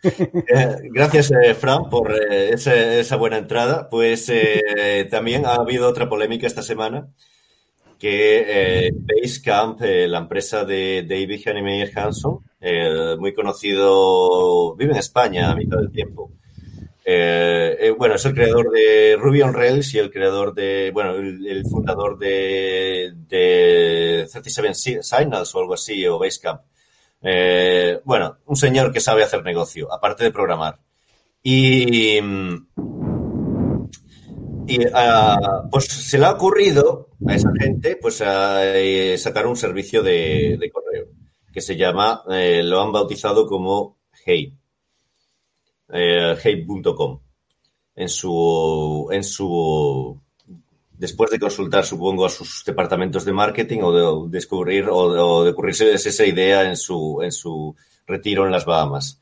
Eh, 0.00 0.76
gracias, 0.92 1.32
eh, 1.32 1.52
Fran, 1.54 1.90
por 1.90 2.12
eh, 2.12 2.50
ese- 2.54 3.00
esa 3.00 3.16
buena 3.16 3.36
entrada. 3.38 3.88
Pues 3.90 4.28
eh, 4.28 5.08
también 5.10 5.44
ha 5.44 5.54
habido 5.56 5.88
otra 5.88 6.08
polémica 6.08 6.46
esta 6.46 6.62
semana 6.62 7.08
que 7.98 8.92
Basecamp, 8.94 9.80
la 9.80 10.18
empresa 10.18 10.64
de 10.64 11.04
David 11.08 11.40
Heinemeier 11.44 11.90
Hansson, 11.98 12.38
eh, 12.60 13.16
muy 13.18 13.34
conocido, 13.34 14.76
vive 14.76 14.92
en 14.92 14.98
España 14.98 15.50
a 15.50 15.56
mitad 15.56 15.78
del 15.78 15.90
tiempo. 15.90 16.30
Eh, 17.10 17.74
eh, 17.80 17.90
bueno, 17.92 18.16
es 18.16 18.24
el 18.26 18.34
creador 18.34 18.70
de 18.70 19.16
Ruby 19.18 19.40
on 19.40 19.54
Rails 19.54 19.94
y 19.94 19.98
el 19.98 20.10
creador 20.10 20.52
de, 20.52 20.90
bueno, 20.92 21.14
el, 21.14 21.64
fundador 21.64 22.18
de, 22.18 23.14
de 23.26 24.28
37 24.30 24.74
Si- 24.74 25.02
Signals 25.02 25.54
o 25.54 25.60
algo 25.60 25.72
así, 25.72 26.06
o 26.06 26.18
Basecamp. 26.18 26.60
Eh, 27.22 27.98
bueno, 28.04 28.36
un 28.44 28.56
señor 28.56 28.92
que 28.92 29.00
sabe 29.00 29.22
hacer 29.22 29.42
negocio, 29.42 29.90
aparte 29.90 30.24
de 30.24 30.32
programar. 30.32 30.80
Y, 31.42 32.18
ah, 34.92 35.64
pues 35.70 35.86
se 35.86 36.18
le 36.18 36.26
ha 36.26 36.32
ocurrido 36.32 37.08
a 37.26 37.34
esa 37.34 37.50
gente 37.58 37.96
pues 37.96 38.22
eh, 38.22 39.16
sacar 39.16 39.46
un 39.46 39.56
servicio 39.56 40.02
de, 40.02 40.70
correo 40.70 41.06
que 41.50 41.62
se 41.62 41.74
llama, 41.74 42.22
lo 42.26 42.82
han 42.82 42.92
bautizado 42.92 43.46
como 43.46 43.96
Hey, 44.26 44.52
eh, 45.92 46.36
hey.com. 46.42 47.20
En 47.94 48.08
su, 48.08 49.08
en 49.10 49.24
su, 49.24 50.20
después 50.92 51.30
de 51.30 51.40
consultar, 51.40 51.84
supongo, 51.84 52.26
a 52.26 52.30
sus 52.30 52.62
departamentos 52.64 53.24
de 53.24 53.32
marketing 53.32 53.80
o 53.82 54.24
de 54.26 54.30
descubrir 54.30 54.88
o, 54.88 54.96
o 54.96 55.44
de 55.44 55.50
ocurrirse 55.50 55.92
esa 55.92 56.24
idea 56.24 56.68
en 56.68 56.76
su, 56.76 57.20
en 57.22 57.32
su 57.32 57.74
retiro 58.06 58.46
en 58.46 58.52
las 58.52 58.64
Bahamas. 58.64 59.20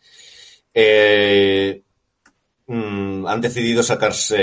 Eh, 0.75 1.83
mm, 2.67 3.27
han 3.27 3.41
decidido 3.41 3.83
sacarse 3.83 4.37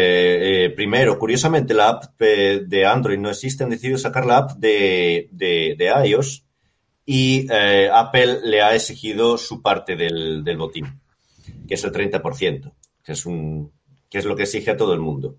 eh, 0.65 0.69
primero, 0.71 1.19
curiosamente 1.19 1.75
la 1.75 1.89
app 1.89 2.19
de 2.19 2.85
Android 2.87 3.19
no 3.19 3.29
existe, 3.29 3.63
han 3.63 3.69
decidido 3.69 3.99
sacar 3.99 4.25
la 4.25 4.37
app 4.37 4.51
de, 4.53 5.29
de, 5.31 5.75
de 5.77 6.07
iOS 6.07 6.43
y 7.05 7.47
eh, 7.51 7.89
Apple 7.93 8.39
le 8.43 8.61
ha 8.61 8.73
exigido 8.75 9.37
su 9.37 9.61
parte 9.61 9.95
del, 9.95 10.43
del 10.43 10.57
botín, 10.57 11.01
que 11.67 11.75
es 11.75 11.83
el 11.83 11.91
30%, 11.91 12.73
que 13.03 13.11
es, 13.11 13.25
un, 13.25 13.71
que 14.09 14.17
es 14.19 14.25
lo 14.25 14.35
que 14.35 14.43
exige 14.43 14.71
a 14.71 14.77
todo 14.77 14.93
el 14.93 14.99
mundo. 14.99 15.37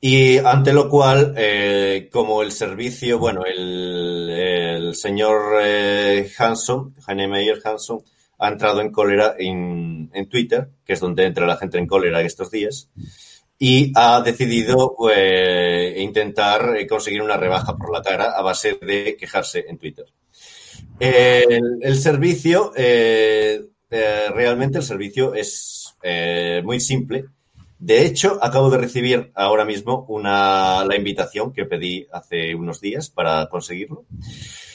Y 0.00 0.38
ante 0.38 0.72
lo 0.72 0.88
cual, 0.88 1.34
eh, 1.36 2.08
como 2.12 2.42
el 2.42 2.52
servicio, 2.52 3.18
bueno, 3.18 3.44
el, 3.44 4.92
señor 4.94 5.58
eh, 5.62 6.30
Hanson, 6.38 6.94
Jaime 7.00 7.28
Meyer 7.28 7.60
Hanson, 7.64 8.02
ha 8.38 8.48
entrado 8.48 8.80
en 8.80 8.92
cólera 8.92 9.34
en, 9.38 10.10
en 10.12 10.28
Twitter, 10.28 10.68
que 10.84 10.92
es 10.92 11.00
donde 11.00 11.24
entra 11.24 11.46
la 11.46 11.56
gente 11.56 11.78
en 11.78 11.86
cólera 11.86 12.20
estos 12.20 12.50
días, 12.50 12.90
y 13.58 13.90
ha 13.94 14.20
decidido 14.20 14.94
eh, 15.12 15.96
intentar 15.98 16.86
conseguir 16.86 17.22
una 17.22 17.38
rebaja 17.38 17.76
por 17.76 17.90
la 17.90 18.02
cara 18.02 18.32
a 18.32 18.42
base 18.42 18.78
de 18.80 19.16
quejarse 19.18 19.64
en 19.66 19.78
Twitter. 19.78 20.06
El, 21.00 21.78
el 21.80 21.96
servicio, 21.96 22.72
eh, 23.90 24.28
realmente 24.34 24.78
el 24.78 24.84
servicio 24.84 25.34
es 25.34 25.96
eh, 26.02 26.60
muy 26.64 26.80
simple. 26.80 27.26
De 27.78 28.04
hecho, 28.04 28.38
acabo 28.42 28.70
de 28.70 28.78
recibir 28.78 29.30
ahora 29.34 29.64
mismo 29.64 30.06
una, 30.08 30.84
la 30.84 30.96
invitación 30.96 31.52
que 31.52 31.66
pedí 31.66 32.06
hace 32.10 32.54
unos 32.54 32.80
días 32.80 33.10
para 33.10 33.48
conseguirlo. 33.48 34.06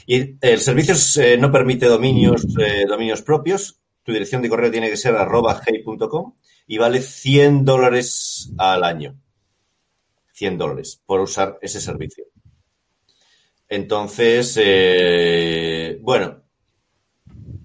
Y 0.05 0.35
el 0.39 0.59
servicio 0.59 0.95
eh, 1.21 1.37
no 1.37 1.51
permite 1.51 1.87
dominios, 1.87 2.45
dominios 2.87 3.21
propios. 3.21 3.79
Tu 4.03 4.13
dirección 4.13 4.41
de 4.41 4.49
correo 4.49 4.71
tiene 4.71 4.89
que 4.89 4.97
ser 4.97 5.15
arroba 5.15 5.61
hey.com 5.65 6.33
y 6.67 6.77
vale 6.77 7.01
100 7.01 7.65
dólares 7.65 8.51
al 8.57 8.83
año. 8.83 9.15
100 10.33 10.57
dólares 10.57 11.01
por 11.05 11.19
usar 11.19 11.57
ese 11.61 11.81
servicio. 11.81 12.25
Entonces, 13.67 14.59
bueno, 16.01 16.43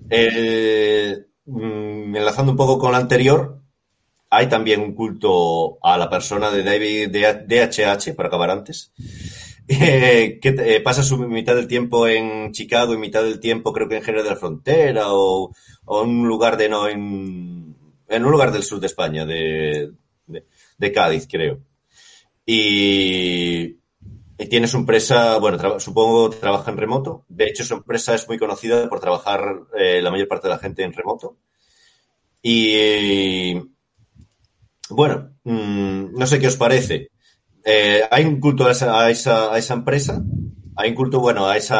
mm, 0.09 1.27
enlazando 1.47 2.53
un 2.53 2.59
poco 2.59 2.79
con 2.79 2.93
lo 2.93 2.97
anterior, 2.97 3.61
hay 4.31 4.49
también 4.49 4.81
un 4.81 4.95
culto 4.95 5.79
a 5.83 5.97
la 5.97 6.11
persona 6.11 6.51
de 6.51 6.63
David 6.63 7.11
DHH, 7.11 8.15
para 8.15 8.29
acabar 8.29 8.51
antes, 8.51 8.93
eh, 9.69 10.39
que 10.41 10.49
eh, 10.49 10.81
pasa 10.81 11.03
su 11.03 11.19
mitad 11.19 11.55
del 11.55 11.69
tiempo 11.69 12.07
en 12.07 12.53
Chicago 12.53 12.95
y 12.95 12.99
mitad 12.99 13.23
del 13.23 13.41
tiempo 13.41 13.73
creo 13.73 13.89
que 13.89 13.97
en 13.97 14.03
Jerez 14.03 14.25
de 14.25 14.31
la 14.31 14.37
Frontera 14.37 15.07
o, 15.09 15.53
en 15.87 16.09
un 16.09 16.29
lugar 16.29 16.57
de 16.57 16.69
no 16.69 16.89
en, 16.89 17.75
un 18.09 18.31
lugar 18.31 18.53
del 18.53 18.63
sur 18.63 18.81
de 18.81 18.87
España, 18.87 19.25
de, 19.25 19.93
de, 20.27 20.93
Cádiz, 20.93 21.27
creo. 21.31 21.61
Y 22.45 23.76
tiene 24.37 24.69
su 24.69 24.77
empresa, 24.77 25.39
bueno, 25.39 25.59
tra- 25.59 25.81
supongo 25.81 26.31
trabaja 26.31 26.71
en 26.71 26.77
remoto. 26.77 27.25
De 27.29 27.47
hecho, 27.47 27.65
su 27.65 27.75
empresa 27.75 28.15
es 28.15 28.29
muy 28.29 28.39
conocida 28.39 28.89
por 28.89 29.01
trabajar 29.01 29.43
eh, 29.79 30.01
la 30.03 30.11
mayor 30.11 30.29
parte 30.29 30.49
de 30.49 30.55
la 30.55 30.59
gente 30.61 30.83
en 30.83 30.93
remoto. 30.93 31.37
Y 32.43 33.55
bueno, 34.91 35.31
mm, 35.45 36.15
no 36.17 36.27
sé 36.27 36.39
qué 36.39 36.49
os 36.49 36.57
parece. 36.57 37.11
Eh, 37.65 38.03
hay 38.11 38.25
un 38.25 38.39
culto 38.39 38.67
a 38.67 38.71
esa, 38.73 39.01
a 39.05 39.11
esa, 39.11 39.75
empresa, 39.75 40.23
hay 40.77 40.91
un 40.91 40.95
culto, 40.97 41.19
bueno, 41.21 41.49
a 41.49 41.57
esa, 41.57 41.77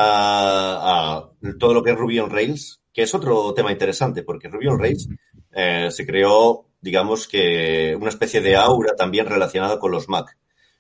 a 1.17 1.31
todo 1.59 1.75
lo 1.75 1.83
que 1.83 1.91
es 1.91 1.97
Ruby 1.97 2.19
on 2.19 2.31
Rails, 2.31 2.81
que 2.93 3.03
es 3.03 3.15
otro 3.15 3.55
tema 3.55 3.71
interesante, 3.71 4.23
porque 4.25 4.49
Ruby 4.49 4.67
on 4.67 4.81
Rails 4.81 5.09
eh, 5.53 5.89
se 5.93 6.05
creó, 6.05 6.67
digamos 6.81 7.29
que, 7.29 7.97
una 8.01 8.09
especie 8.09 8.41
de 8.41 8.57
aura 8.57 8.97
también 8.97 9.27
relacionada 9.27 9.79
con 9.79 9.93
los 9.93 10.09
Mac. 10.09 10.37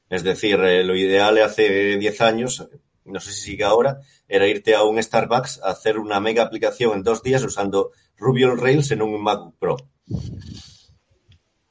Es 0.08 0.22
decir, 0.22 0.60
eh, 0.60 0.84
lo 0.84 0.94
ideal 0.96 1.38
hace 1.42 1.96
10 1.96 2.20
años, 2.20 2.68
no 3.04 3.20
sé 3.20 3.32
si 3.32 3.40
sigue 3.42 3.64
ahora, 3.64 4.00
era 4.28 4.46
irte 4.46 4.74
a 4.74 4.84
un 4.84 5.02
Starbucks 5.02 5.60
a 5.62 5.70
hacer 5.70 5.98
una 5.98 6.20
mega 6.20 6.42
aplicación 6.44 6.92
en 6.94 7.02
dos 7.02 7.22
días 7.22 7.42
usando 7.42 7.90
Ruby 8.16 8.44
on 8.44 8.58
Rails 8.58 8.90
en 8.92 9.02
un 9.02 9.22
Mac 9.22 9.40
Pro. 9.58 9.76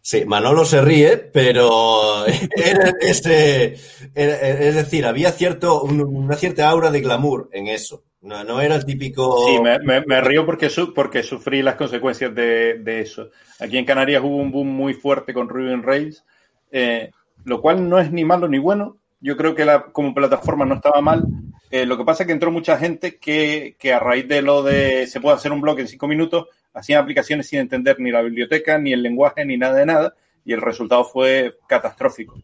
Sí, 0.01 0.23
Manolo 0.25 0.65
se 0.65 0.81
ríe, 0.81 1.17
pero 1.17 2.25
era 2.55 2.93
ese, 3.01 3.73
es 4.13 4.75
decir, 4.75 5.05
había 5.05 5.31
cierto, 5.31 5.81
un- 5.81 6.01
una 6.01 6.35
cierta 6.35 6.69
aura 6.69 6.91
de 6.91 7.01
glamour 7.01 7.49
en 7.51 7.67
eso. 7.67 8.03
No, 8.21 8.43
no 8.43 8.59
era 8.61 8.75
el 8.75 8.85
típico. 8.85 9.45
Sí, 9.47 9.59
me, 9.61 9.79
me- 9.79 10.03
me 10.05 10.21
río 10.21 10.45
porque, 10.45 10.69
su- 10.69 10.93
porque 10.93 11.23
sufrí 11.23 11.61
las 11.63 11.75
consecuencias 11.75 12.33
de, 12.35 12.75
de 12.79 13.01
eso. 13.01 13.29
Aquí 13.59 13.77
en 13.77 13.85
Canarias 13.85 14.21
hubo 14.23 14.37
un 14.37 14.51
boom 14.51 14.67
muy 14.67 14.93
fuerte 14.93 15.33
con 15.33 15.49
Ruby 15.49 15.71
on 15.73 15.83
Rails, 15.83 16.23
eh, 16.71 17.09
lo 17.45 17.61
cual 17.61 17.87
no 17.87 17.99
es 17.99 18.11
ni 18.11 18.25
malo 18.25 18.47
ni 18.47 18.59
bueno. 18.59 18.97
Yo 19.21 19.37
creo 19.37 19.55
que 19.55 19.65
la, 19.65 19.85
como 19.85 20.13
plataforma 20.13 20.65
no 20.65 20.75
estaba 20.75 20.99
mal, 21.01 21.25
Eh, 21.71 21.85
lo 21.85 21.97
que 21.97 22.05
pasa 22.05 22.23
es 22.23 22.27
que 22.27 22.33
entró 22.33 22.51
mucha 22.51 22.77
gente 22.77 23.17
que, 23.17 23.75
que 23.79 23.91
a 23.91 23.99
raíz 23.99 24.27
de 24.27 24.41
lo 24.41 24.63
de 24.63 25.07
se 25.07 25.19
puede 25.19 25.35
hacer 25.35 25.51
un 25.51 25.61
blog 25.61 25.79
en 25.79 25.87
cinco 25.87 26.07
minutos, 26.07 26.47
hacían 26.73 27.01
aplicaciones 27.01 27.47
sin 27.47 27.59
entender 27.59 27.99
ni 27.99 28.11
la 28.11 28.21
biblioteca, 28.21 28.77
ni 28.77 28.93
el 28.93 29.01
lenguaje, 29.01 29.45
ni 29.45 29.57
nada 29.57 29.75
de 29.75 29.85
nada, 29.85 30.15
y 30.45 30.53
el 30.53 30.61
resultado 30.61 31.03
fue 31.03 31.57
catastrófico. 31.67 32.39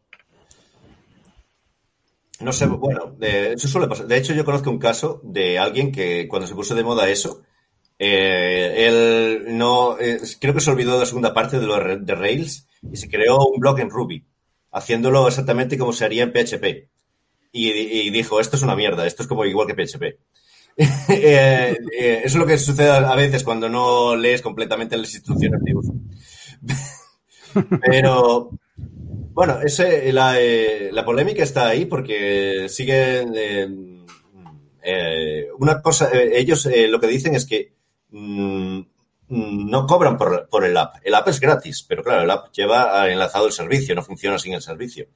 No 2.40 2.52
sé, 2.52 2.66
bueno, 2.66 3.16
eso 3.22 3.68
suele 3.68 3.88
pasar. 3.88 4.08
De 4.08 4.18
hecho, 4.18 4.34
yo 4.34 4.44
conozco 4.44 4.72
un 4.72 4.80
caso 4.80 5.22
de 5.24 5.60
alguien 5.60 5.92
que 5.92 6.28
cuando 6.28 6.48
se 6.48 6.56
puso 6.56 6.74
de 6.74 6.84
moda 6.84 7.08
eso, 7.08 7.44
eh, 8.00 8.88
él 8.88 9.58
no, 9.58 10.00
eh, 10.00 10.20
creo 10.40 10.56
que 10.56 10.60
se 10.60 10.72
olvidó 10.72 10.94
de 10.94 11.02
la 11.02 11.06
segunda 11.06 11.34
parte 11.34 11.60
de, 11.60 11.68
lo 11.68 11.78
de 11.78 12.16
Rails 12.16 12.68
y 12.92 12.98
se 12.98 13.08
creó 13.08 13.38
un 13.38 13.60
blog 13.60 13.80
en 13.80 13.92
Ruby, 13.92 14.26
haciéndolo 14.72 15.28
exactamente 15.28 15.78
como 15.78 15.94
se 15.94 16.06
haría 16.06 16.24
en 16.24 16.32
PHP. 16.32 16.90
Y, 17.54 18.10
dijo, 18.12 18.40
esto 18.40 18.56
es 18.56 18.64
una 18.64 18.76
mierda, 18.76 19.06
esto 19.06 19.24
es 19.24 19.28
como 19.28 19.46
igual 19.46 19.68
que 19.68 19.76
PHP. 19.76 20.04
Eh, 21.10 21.78
eh, 22.00 22.22
es 22.24 22.34
lo 22.36 22.46
que 22.46 22.58
sucede 22.58 22.90
a 22.90 23.14
veces 23.16 23.44
cuando 23.44 23.68
no 23.68 24.16
lees 24.16 24.42
completamente 24.42 24.96
las 24.98 25.14
instrucciones 25.14 25.62
de 25.62 25.76
uso. 25.76 25.94
Pero, 27.86 28.52
bueno, 29.34 29.60
ese, 29.62 30.14
la, 30.14 30.40
eh, 30.40 30.90
la 30.94 31.04
polémica 31.04 31.44
está 31.44 31.68
ahí 31.68 31.86
porque 31.86 32.68
sigue 32.70 33.26
una 35.60 35.82
cosa, 35.82 36.10
ellos 36.14 36.68
lo 36.90 37.00
que 37.02 37.08
dicen 37.08 37.36
es 37.36 37.46
que 37.46 37.74
mm, 38.12 38.80
no 39.32 39.88
cobran 39.88 40.18
por, 40.18 40.66
el 40.66 40.78
app. 40.78 40.96
El 41.04 41.16
app 41.16 41.28
es 41.30 41.40
gratis, 41.40 41.86
pero 41.88 42.04
claro, 42.04 42.24
el 42.24 42.32
app 42.32 42.52
lleva 42.52 43.10
enlazado 43.10 43.48
el 43.48 43.54
servicio, 43.54 43.96
no 43.96 44.04
funciona 44.04 44.38
sin 44.38 44.54
el 44.54 44.62
servicio. 44.62 45.08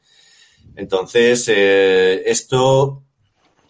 Entonces, 0.76 1.46
eh, 1.50 2.24
esto 2.26 3.04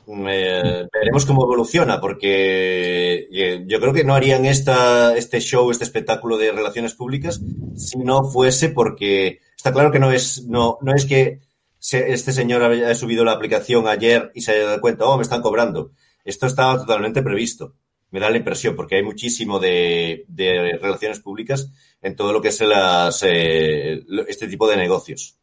eh, 0.08 0.88
veremos 0.94 1.26
cómo 1.26 1.44
evoluciona, 1.44 2.00
porque 2.00 3.28
eh, 3.32 3.64
yo 3.66 3.80
creo 3.80 3.92
que 3.92 4.04
no 4.04 4.14
harían 4.14 4.46
esta, 4.46 5.18
este 5.18 5.40
show, 5.40 5.72
este 5.72 5.84
espectáculo 5.84 6.38
de 6.38 6.52
relaciones 6.52 6.94
públicas 6.94 7.42
si 7.76 7.98
no 7.98 8.24
fuese 8.24 8.70
porque 8.70 9.40
está 9.58 9.74
claro 9.74 9.92
que 9.92 10.00
no 10.00 10.12
es, 10.12 10.44
no, 10.44 10.78
no 10.82 10.94
es 10.94 11.06
que 11.06 11.40
este 11.80 12.32
señor 12.32 12.64
haya 12.64 12.94
subido 12.94 13.26
la 13.26 13.32
aplicación 13.32 13.88
ayer 13.88 14.32
y 14.36 14.42
se 14.42 14.52
haya 14.52 14.66
dado 14.66 14.82
cuenta, 14.82 15.06
oh, 15.06 15.18
me 15.18 15.24
están 15.24 15.42
cobrando. 15.42 15.92
Esto 16.24 16.46
estaba 16.46 16.78
totalmente 16.78 17.22
previsto. 17.22 17.74
Me 18.16 18.22
da 18.22 18.30
la 18.30 18.38
impresión, 18.38 18.78
porque 18.78 18.96
hay 18.96 19.04
muchísimo 19.04 19.60
de, 19.60 20.24
de 20.30 20.80
relaciones 20.82 21.20
públicas 21.20 21.70
en 22.02 22.16
todo 22.16 22.32
lo 22.32 22.42
que 22.42 22.48
es 22.48 22.62
las, 22.62 23.22
eh, 23.24 24.06
este 24.30 24.48
tipo 24.48 24.70
de 24.70 24.78
negocios. 24.78 25.38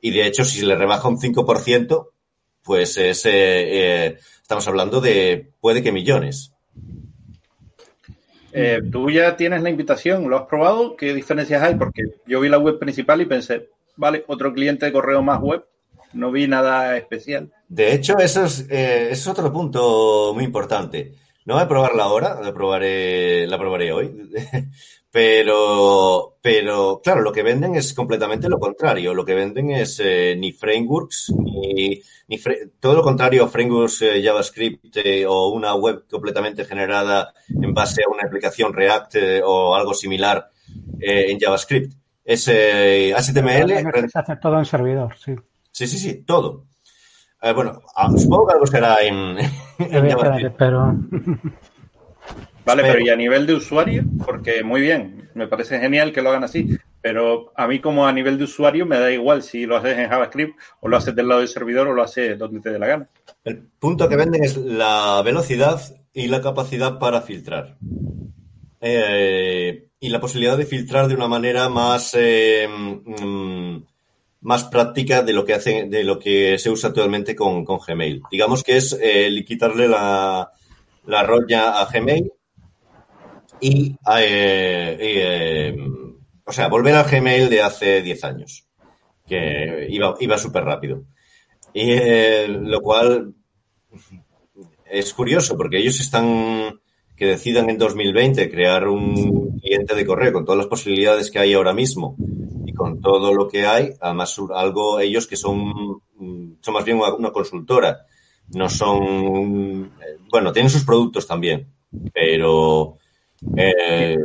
Y 0.00 0.10
de 0.10 0.26
hecho, 0.26 0.44
si 0.44 0.58
se 0.58 0.66
le 0.66 0.74
rebaja 0.74 1.06
un 1.06 1.20
5%, 1.20 2.08
pues 2.64 2.98
es, 2.98 3.24
eh, 3.24 3.30
eh, 3.30 4.18
estamos 4.42 4.66
hablando 4.66 5.00
de 5.00 5.52
puede 5.60 5.80
que 5.80 5.92
millones. 5.92 6.50
Eh, 8.52 8.80
Tú 8.90 9.10
ya 9.10 9.36
tienes 9.36 9.62
la 9.62 9.70
invitación, 9.70 10.28
¿lo 10.28 10.38
has 10.38 10.46
probado? 10.46 10.96
¿Qué 10.96 11.14
diferencias 11.14 11.62
hay? 11.62 11.76
Porque 11.76 12.02
yo 12.26 12.40
vi 12.40 12.48
la 12.48 12.58
web 12.58 12.80
principal 12.80 13.20
y 13.20 13.26
pensé, 13.26 13.68
vale, 13.94 14.24
otro 14.26 14.52
cliente 14.52 14.86
de 14.86 14.92
correo 14.92 15.22
más 15.22 15.40
web, 15.40 15.64
no 16.14 16.32
vi 16.32 16.48
nada 16.48 16.96
especial. 16.96 17.52
De 17.68 17.92
hecho, 17.92 18.18
eso 18.18 18.44
es, 18.44 18.66
eh, 18.70 19.12
es 19.12 19.24
otro 19.28 19.52
punto 19.52 20.32
muy 20.34 20.42
importante. 20.42 21.12
No 21.48 21.54
voy 21.54 21.62
a 21.62 21.68
probarla 21.68 22.02
ahora, 22.02 22.38
la 22.42 22.52
probaré, 22.52 23.46
la 23.46 23.58
probaré 23.58 23.90
hoy. 23.90 24.30
Pero, 25.10 26.36
pero, 26.42 27.00
claro, 27.02 27.22
lo 27.22 27.32
que 27.32 27.42
venden 27.42 27.74
es 27.74 27.94
completamente 27.94 28.46
lo 28.46 28.58
contrario. 28.58 29.14
Lo 29.14 29.24
que 29.24 29.34
venden 29.34 29.70
es 29.70 29.98
eh, 30.04 30.36
ni 30.38 30.52
frameworks, 30.52 31.32
ni, 31.34 31.98
ni 32.28 32.38
todo 32.78 32.96
lo 32.96 33.02
contrario 33.02 33.44
a 33.44 33.48
frameworks 33.48 34.02
eh, 34.02 34.22
JavaScript 34.22 34.98
eh, 34.98 35.24
o 35.26 35.48
una 35.48 35.74
web 35.74 36.04
completamente 36.10 36.66
generada 36.66 37.32
en 37.48 37.72
base 37.72 38.02
a 38.02 38.10
una 38.12 38.24
aplicación 38.24 38.74
React 38.74 39.16
o 39.44 39.74
algo 39.74 39.94
similar 39.94 40.50
en 41.00 41.40
JavaScript. 41.40 41.94
Es 42.22 42.46
HTML, 42.46 44.10
Se 44.10 44.18
hace 44.18 44.36
todo 44.36 44.58
en 44.58 44.66
servidor, 44.66 45.16
sí. 45.16 45.34
Sí, 45.72 45.86
sí, 45.86 45.96
sí, 45.98 46.22
todo. 46.24 46.66
Eh, 47.40 47.52
bueno, 47.52 47.80
ah, 47.94 48.10
supongo 48.16 48.48
que 48.48 48.54
algo 48.54 48.66
será 48.66 48.96
en, 49.02 49.38
en 49.78 50.52
pero 50.58 50.94
Vale, 52.64 52.82
Pero- 52.82 52.94
pero 52.94 53.00
¿y 53.00 53.08
a 53.08 53.16
nivel 53.16 53.46
de 53.46 53.54
usuario? 53.54 54.04
Porque 54.26 54.62
muy 54.62 54.80
bien, 54.80 55.30
me 55.34 55.46
parece 55.46 55.78
genial 55.78 56.12
que 56.12 56.20
lo 56.20 56.28
hagan 56.30 56.44
así, 56.44 56.76
pero 57.00 57.52
a 57.56 57.66
mí 57.66 57.80
como 57.80 58.06
a 58.06 58.12
nivel 58.12 58.36
de 58.36 58.44
usuario 58.44 58.84
me 58.84 58.98
da 58.98 59.10
igual 59.10 59.42
si 59.42 59.64
lo 59.64 59.76
haces 59.76 59.96
en 59.96 60.08
JavaScript 60.10 60.58
o 60.80 60.88
lo 60.88 60.96
haces 60.98 61.14
del 61.14 61.28
lado 61.28 61.40
del 61.40 61.48
servidor 61.48 61.88
o 61.88 61.94
lo 61.94 62.02
haces 62.02 62.38
donde 62.38 62.60
te 62.60 62.70
dé 62.70 62.78
la 62.78 62.86
gana. 62.86 63.08
El 63.44 63.58
punto 63.78 64.06
que 64.08 64.16
venden 64.16 64.44
es 64.44 64.56
la 64.58 65.22
velocidad 65.24 65.80
y 66.12 66.26
la 66.26 66.42
capacidad 66.42 66.98
para 66.98 67.22
filtrar. 67.22 67.76
Eh, 68.80 69.88
y 70.00 70.08
la 70.10 70.20
posibilidad 70.20 70.56
de 70.56 70.66
filtrar 70.66 71.08
de 71.08 71.14
una 71.14 71.26
manera 71.28 71.68
más, 71.68 72.14
eh, 72.18 72.68
mm, 72.68 73.76
más 74.40 74.64
práctica 74.64 75.22
de 75.22 75.32
lo 75.32 75.44
que 75.44 75.54
hace, 75.54 75.86
de 75.86 76.04
lo 76.04 76.18
que 76.18 76.58
se 76.58 76.70
usa 76.70 76.90
actualmente 76.90 77.34
con, 77.34 77.64
con 77.64 77.78
Gmail. 77.84 78.22
Digamos 78.30 78.62
que 78.62 78.76
es 78.76 78.96
eh, 79.00 79.44
quitarle 79.46 79.88
la, 79.88 80.52
la 81.06 81.22
roña 81.22 81.80
a 81.80 81.86
Gmail 81.86 82.32
y, 83.60 83.96
eh, 84.18 84.96
eh, 85.00 85.76
o 86.44 86.52
sea, 86.52 86.68
volver 86.68 86.94
al 86.94 87.10
Gmail 87.10 87.48
de 87.50 87.62
hace 87.62 88.02
10 88.02 88.24
años, 88.24 88.66
que 89.26 89.86
iba, 89.90 90.14
iba 90.20 90.38
súper 90.38 90.64
rápido. 90.64 91.04
Y 91.72 91.90
eh, 91.92 92.46
lo 92.48 92.80
cual 92.80 93.34
es 94.90 95.12
curioso 95.12 95.56
porque 95.56 95.78
ellos 95.78 96.00
están 96.00 96.80
que 97.16 97.26
decidan 97.26 97.68
en 97.68 97.78
2020 97.78 98.48
crear 98.48 98.86
un 98.86 99.58
cliente 99.58 99.94
de 99.94 100.06
correo 100.06 100.32
con 100.32 100.44
todas 100.44 100.58
las 100.58 100.68
posibilidades 100.68 101.30
que 101.32 101.40
hay 101.40 101.52
ahora 101.52 101.74
mismo 101.74 102.16
con 102.78 103.00
todo 103.02 103.34
lo 103.34 103.48
que 103.48 103.66
hay, 103.66 103.92
además 104.00 104.34
algo 104.54 105.00
ellos 105.00 105.26
que 105.26 105.36
son, 105.36 106.00
mm, 106.14 106.52
son 106.62 106.74
más 106.74 106.84
bien 106.84 106.98
una, 106.98 107.30
consultora, 107.32 108.06
no 108.54 108.70
son, 108.70 109.90
eh, 110.00 110.16
bueno, 110.30 110.52
tienen 110.52 110.70
sus 110.70 110.84
productos 110.84 111.26
también, 111.26 111.66
pero 112.14 112.96
eh, 113.56 114.16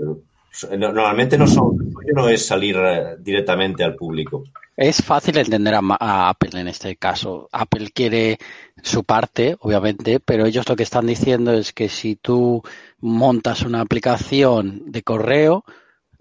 no- 0.78 0.94
normalmente 0.94 1.38
no 1.38 1.48
son, 1.48 1.76
no 2.16 2.30
es 2.30 2.46
salir 2.46 2.78
eh, 2.78 3.16
directamente 3.20 3.84
al 3.84 3.96
público. 3.96 4.44
Es 4.76 5.04
fácil 5.04 5.38
entender 5.38 5.76
a, 5.76 5.82
a 6.00 6.30
Apple 6.30 6.60
en 6.60 6.68
este 6.68 6.96
caso. 6.96 7.48
Apple 7.52 7.92
quiere 7.94 8.38
su 8.82 9.04
parte, 9.04 9.56
obviamente, 9.60 10.20
pero 10.20 10.46
ellos 10.46 10.68
lo 10.68 10.76
que 10.76 10.84
están 10.84 11.06
diciendo 11.06 11.54
es 11.54 11.74
que 11.74 11.90
si 11.90 12.16
tú 12.16 12.64
montas 13.00 13.62
una 13.64 13.82
aplicación 13.82 14.92
de 14.92 15.04
correo, 15.04 15.64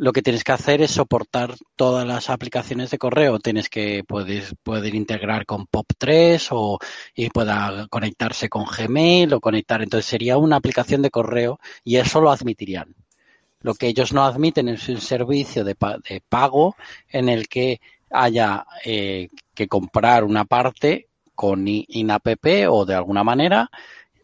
lo 0.03 0.13
que 0.13 0.21
tienes 0.21 0.43
que 0.43 0.51
hacer 0.51 0.83
es 0.83 0.91
soportar 0.91 1.55
todas 1.77 2.05
las 2.05 2.29
aplicaciones 2.29 2.91
de 2.91 2.99
correo. 2.99 3.39
Tienes 3.39 3.69
que 3.69 4.03
puedes, 4.03 4.53
poder 4.65 4.97
integrar 4.97 5.47
con 5.47 5.67
POP3 5.69 6.49
o 6.51 6.79
y 7.15 7.31
pueda 7.31 7.87
conectarse 7.89 8.49
con 8.49 8.65
Gmail 8.65 9.33
o 9.33 9.41
conectar. 9.41 9.81
Entonces 9.81 10.07
sería 10.07 10.39
una 10.39 10.57
aplicación 10.57 11.03
de 11.03 11.11
correo 11.11 11.61
y 11.85 11.97
eso 11.97 12.21
lo 12.21 12.33
admitirían. 12.33 12.97
Lo 13.61 13.75
que 13.75 13.87
ellos 13.87 14.13
no 14.13 14.25
admiten 14.25 14.69
es 14.71 14.89
un 14.89 15.01
servicio 15.01 15.63
de, 15.63 15.77
de 16.09 16.21
pago 16.29 16.75
en 17.09 17.29
el 17.29 17.47
que 17.47 17.81
haya 18.11 18.67
eh, 18.85 19.29
que 19.55 19.69
comprar 19.69 20.25
una 20.25 20.45
parte 20.47 21.07
con 21.37 21.65
INAPP 21.69 22.67
o 22.69 22.85
de 22.85 22.95
alguna 22.97 23.23
manera, 23.23 23.71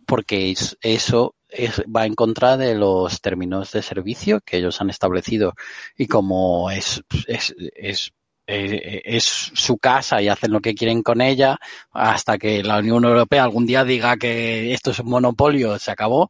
porque 0.06 0.50
es- 0.50 0.76
eso 0.82 1.36
es- 1.48 1.82
va 1.84 2.06
en 2.06 2.14
contra 2.14 2.56
de 2.56 2.74
los 2.74 3.20
términos 3.20 3.72
de 3.72 3.82
servicio 3.82 4.40
que 4.44 4.58
ellos 4.58 4.80
han 4.80 4.90
establecido. 4.90 5.54
Y 5.96 6.06
como 6.06 6.70
es, 6.70 7.02
es, 7.26 7.54
es, 7.74 8.12
es 8.46 9.24
su 9.54 9.78
casa 9.78 10.22
y 10.22 10.28
hacen 10.28 10.52
lo 10.52 10.60
que 10.60 10.74
quieren 10.74 11.02
con 11.02 11.20
ella, 11.20 11.58
hasta 11.92 12.38
que 12.38 12.62
la 12.62 12.78
Unión 12.78 13.04
Europea 13.04 13.44
algún 13.44 13.66
día 13.66 13.84
diga 13.84 14.16
que 14.16 14.72
esto 14.72 14.90
es 14.90 14.98
un 15.00 15.10
monopolio, 15.10 15.78
se 15.78 15.90
acabó, 15.90 16.28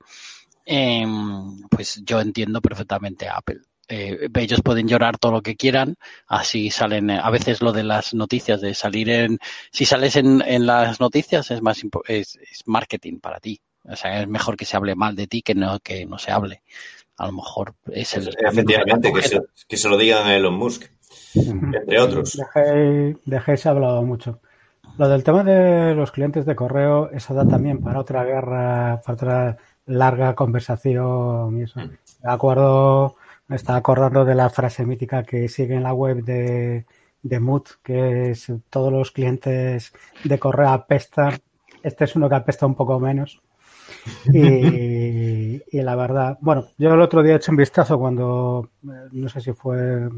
em, 0.67 1.59
pues 1.71 2.01
yo 2.05 2.21
entiendo 2.21 2.61
perfectamente 2.61 3.29
Apple. 3.29 3.61
Eh, 3.91 4.29
ellos 4.35 4.61
pueden 4.63 4.87
llorar 4.89 5.17
todo 5.19 5.33
lo 5.33 5.43
que 5.43 5.57
quieran, 5.57 5.97
así 6.27 6.71
salen, 6.71 7.11
a 7.11 7.31
veces 7.31 7.63
lo 7.63 7.73
de 7.73 7.85
las 7.85 8.13
noticias, 8.15 8.61
de 8.61 8.75
salir 8.75 9.09
en, 9.11 9.39
si 9.73 9.87
sales 9.87 10.17
en, 10.17 10.43
en 10.43 10.67
las 10.67 11.01
noticias 11.01 11.51
es 11.51 11.63
más, 11.63 11.83
es, 12.07 12.37
es 12.37 12.63
marketing 12.67 13.19
para 13.21 13.41
ti. 13.41 13.61
O 13.89 13.97
sea, 13.97 14.21
es 14.21 14.29
mejor 14.29 14.57
que 14.57 14.65
se 14.65 14.77
hable 14.77 14.95
mal 14.95 15.17
de 15.17 15.27
ti 15.27 15.43
que 15.43 15.55
no, 15.55 15.79
que 15.81 16.07
no 16.07 16.19
se 16.19 16.31
hable. 16.31 16.63
A 17.17 17.27
lo 17.27 17.33
mejor 17.33 17.75
es 17.91 18.15
el... 18.15 18.29
Efectivamente, 18.29 19.13
que 19.13 19.23
se, 19.23 19.41
que 19.67 19.77
se 19.77 19.89
lo 19.89 19.97
digan 19.97 20.27
a 20.27 20.37
Elon 20.37 20.55
Musk, 20.55 20.85
entre 21.35 22.01
otros. 22.01 22.37
Dejéis, 22.37 23.17
dejéis 23.25 23.67
hablado 23.67 24.03
mucho. 24.03 24.41
Lo 24.99 25.09
del 25.09 25.25
tema 25.25 25.45
de 25.45 25.95
los 25.95 26.11
clientes 26.11 26.45
de 26.45 26.57
correo, 26.57 27.11
eso 27.11 27.35
da 27.35 27.47
también 27.47 27.81
para 27.81 28.01
otra 28.01 28.25
guerra, 28.25 29.01
para 29.05 29.15
otra 29.15 29.57
larga 29.87 30.35
conversación 30.35 31.59
y 31.59 31.63
eso. 31.63 31.81
Me 31.81 32.33
acuerdo, 32.33 33.17
me 33.47 33.57
estaba 33.57 33.79
acordando 33.79 34.25
de 34.25 34.35
la 34.35 34.51
frase 34.51 34.85
mítica 34.85 35.23
que 35.23 35.49
sigue 35.49 35.75
en 35.75 35.85
la 35.85 35.95
web 35.95 36.25
de, 36.25 36.85
de 37.23 37.41
Mood, 37.41 37.65
que 37.83 38.31
es 38.31 38.53
todos 38.71 38.93
los 38.93 39.13
clientes 39.13 39.93
de 40.25 40.39
correo 40.39 40.69
apestan, 40.69 41.39
este 41.83 42.05
es 42.05 42.17
uno 42.17 42.29
que 42.29 42.35
apesta 42.35 42.67
un 42.67 42.75
poco 42.75 42.99
menos. 42.99 43.41
Y, 44.33 45.83
la 45.83 45.97
verdad, 45.97 46.39
bueno, 46.41 46.67
yo 46.79 46.93
el 46.93 47.01
otro 47.01 47.23
día 47.23 47.35
he 47.35 47.37
hecho 47.37 47.53
un 47.53 47.57
vistazo 47.57 47.99
cuando, 47.99 48.69
eh, 48.85 49.09
no 49.13 49.29
sé 49.29 49.41
si 49.41 49.53
fue, 49.53 50.09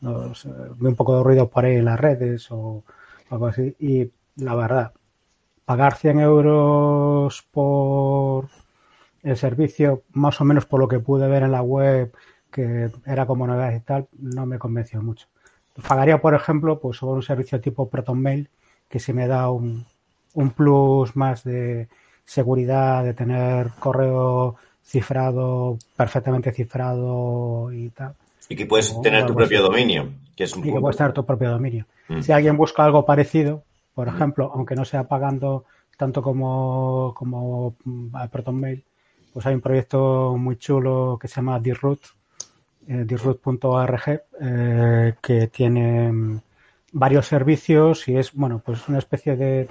vi 0.00 0.86
un 0.86 0.96
poco 0.96 1.16
de 1.16 1.22
ruido 1.22 1.48
por 1.48 1.64
ahí 1.64 1.76
en 1.76 1.84
las 1.86 1.98
redes 1.98 2.46
o 2.50 2.82
algo 3.30 3.46
así, 3.46 3.74
y 3.78 4.10
la 4.36 4.54
verdad, 4.54 4.92
pagar 5.64 5.96
100 5.96 6.20
euros 6.20 7.46
por 7.50 8.48
el 9.22 9.36
servicio, 9.36 10.02
más 10.12 10.40
o 10.40 10.44
menos 10.44 10.66
por 10.66 10.80
lo 10.80 10.88
que 10.88 11.00
pude 11.00 11.26
ver 11.28 11.42
en 11.42 11.52
la 11.52 11.62
web, 11.62 12.12
que 12.50 12.90
era 13.04 13.26
como 13.26 13.46
novedad 13.46 13.74
y 13.74 13.80
tal, 13.80 14.08
no 14.18 14.46
me 14.46 14.58
convenció 14.58 15.02
mucho. 15.02 15.26
Pagaría, 15.86 16.20
por 16.20 16.34
ejemplo, 16.34 16.78
pues 16.80 16.98
sobre 16.98 17.16
un 17.16 17.22
servicio 17.22 17.60
tipo 17.60 17.88
ProtonMail, 17.88 18.48
que 18.88 18.98
si 19.00 19.12
me 19.12 19.26
da 19.26 19.50
un, 19.50 19.84
un 20.34 20.50
plus 20.50 21.16
más 21.16 21.44
de 21.44 21.88
seguridad, 22.26 23.04
de 23.04 23.14
tener 23.14 23.70
correo 23.78 24.56
cifrado, 24.84 25.78
perfectamente 25.96 26.52
cifrado 26.52 27.72
y 27.72 27.88
tal. 27.90 28.14
Y 28.48 28.56
que 28.56 28.66
puedes 28.66 28.92
O 28.92 29.00
tener 29.00 29.26
tu 29.26 29.34
propio 29.34 29.58
así. 29.58 29.66
dominio, 29.66 30.10
que 30.36 30.44
es 30.44 30.54
un 30.54 30.66
Y 30.66 30.72
que 30.72 30.80
puedes 30.80 30.96
tener 30.96 31.12
tu 31.12 31.24
propio 31.24 31.50
dominio. 31.50 31.86
Mm. 32.08 32.20
Si 32.20 32.32
alguien 32.32 32.56
busca 32.56 32.84
algo 32.84 33.04
parecido, 33.04 33.62
por 33.94 34.08
ejemplo, 34.08 34.52
aunque 34.54 34.76
no 34.76 34.84
sea 34.84 35.04
pagando 35.04 35.64
tanto 35.96 36.20
como, 36.22 37.14
como 37.16 37.74
mm, 37.84 38.14
ProtonMail, 38.30 38.84
pues 39.32 39.46
hay 39.46 39.54
un 39.54 39.60
proyecto 39.60 40.36
muy 40.38 40.56
chulo 40.56 41.18
que 41.20 41.28
se 41.28 41.36
llama 41.36 41.58
Dirroot, 41.58 42.00
eh, 42.88 43.06
eh, 44.40 45.14
que 45.20 45.46
tiene 45.48 46.12
mm, 46.12 46.40
varios 46.92 47.26
servicios 47.26 48.06
y 48.08 48.16
es, 48.16 48.32
bueno, 48.32 48.62
pues 48.64 48.86
una 48.88 48.98
especie 48.98 49.36
de, 49.36 49.68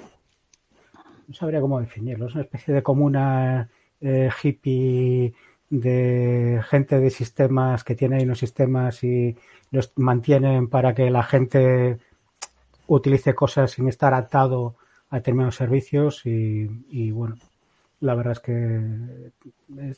no 1.28 1.34
sabría 1.34 1.60
cómo 1.60 1.80
definirlo, 1.80 2.26
es 2.26 2.34
una 2.34 2.44
especie 2.44 2.74
de 2.74 2.82
comuna 2.82 3.68
eh, 4.00 4.30
hippie 4.42 5.34
de 5.68 6.62
gente 6.68 7.00
de 7.00 7.10
sistemas 7.10 7.82
que 7.82 7.94
tiene 7.94 8.16
ahí 8.16 8.22
unos 8.24 8.38
sistemas 8.38 9.02
y 9.02 9.36
los 9.70 9.92
mantienen 9.96 10.68
para 10.68 10.94
que 10.94 11.10
la 11.10 11.22
gente 11.22 11.98
utilice 12.86 13.34
cosas 13.34 13.72
sin 13.72 13.88
estar 13.88 14.14
atado 14.14 14.76
a 15.10 15.16
determinados 15.16 15.56
servicios 15.56 16.22
y, 16.24 17.10
bueno, 17.10 17.36
la 18.00 18.14
verdad 18.14 18.32
es 18.32 18.40
que 18.40 19.32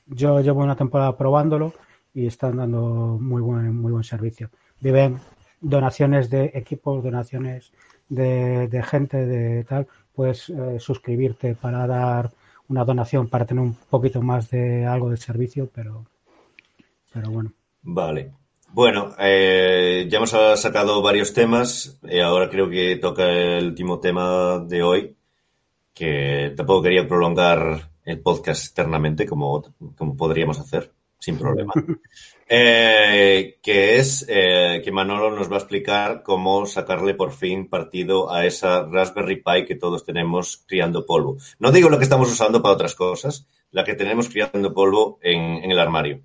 yo 0.06 0.40
llevo 0.40 0.62
una 0.62 0.76
temporada 0.76 1.16
probándolo 1.16 1.74
y 2.14 2.26
están 2.26 2.56
dando 2.56 3.18
muy 3.20 3.42
buen 3.42 3.76
muy 3.76 3.92
buen 3.92 4.04
servicio. 4.04 4.50
Viven 4.80 5.18
donaciones 5.60 6.30
de 6.30 6.52
equipos, 6.54 7.02
donaciones 7.04 7.72
de 8.08 8.84
gente, 8.86 9.26
de 9.26 9.64
tal, 9.64 9.86
puedes 10.18 10.48
eh, 10.50 10.80
suscribirte 10.80 11.54
para 11.54 11.86
dar 11.86 12.32
una 12.66 12.84
donación 12.84 13.28
para 13.28 13.46
tener 13.46 13.62
un 13.62 13.76
poquito 13.88 14.20
más 14.20 14.50
de 14.50 14.84
algo 14.84 15.10
de 15.10 15.16
servicio, 15.16 15.70
pero 15.72 16.04
pero 17.12 17.30
bueno. 17.30 17.52
Vale. 17.82 18.32
Bueno, 18.72 19.14
eh, 19.16 20.08
ya 20.10 20.16
hemos 20.18 20.30
sacado 20.30 21.00
varios 21.02 21.32
temas. 21.32 22.00
y 22.02 22.18
ahora 22.18 22.50
creo 22.50 22.68
que 22.68 22.96
toca 22.96 23.30
el 23.30 23.66
último 23.68 24.00
tema 24.00 24.58
de 24.58 24.82
hoy, 24.82 25.16
que 25.94 26.52
tampoco 26.56 26.82
quería 26.82 27.06
prolongar 27.06 27.92
el 28.04 28.20
podcast 28.20 28.64
externamente, 28.64 29.24
como, 29.24 29.72
como 29.96 30.16
podríamos 30.16 30.58
hacer, 30.58 30.90
sin 31.18 31.38
problema. 31.38 31.72
Eh, 32.50 33.58
que 33.62 33.96
es 33.96 34.24
eh, 34.26 34.80
que 34.82 34.90
Manolo 34.90 35.30
nos 35.30 35.50
va 35.50 35.56
a 35.56 35.58
explicar 35.58 36.22
cómo 36.22 36.64
sacarle 36.64 37.12
por 37.12 37.32
fin 37.32 37.68
partido 37.68 38.32
a 38.32 38.46
esa 38.46 38.86
Raspberry 38.90 39.42
Pi 39.42 39.66
que 39.66 39.74
todos 39.74 40.02
tenemos 40.02 40.64
criando 40.66 41.04
polvo. 41.04 41.36
No 41.58 41.70
digo 41.70 41.90
lo 41.90 41.98
que 41.98 42.04
estamos 42.04 42.32
usando 42.32 42.62
para 42.62 42.72
otras 42.72 42.94
cosas, 42.94 43.46
la 43.70 43.84
que 43.84 43.92
tenemos 43.92 44.30
criando 44.30 44.72
polvo 44.72 45.18
en, 45.22 45.70
el 45.70 45.78
armario. 45.78 46.22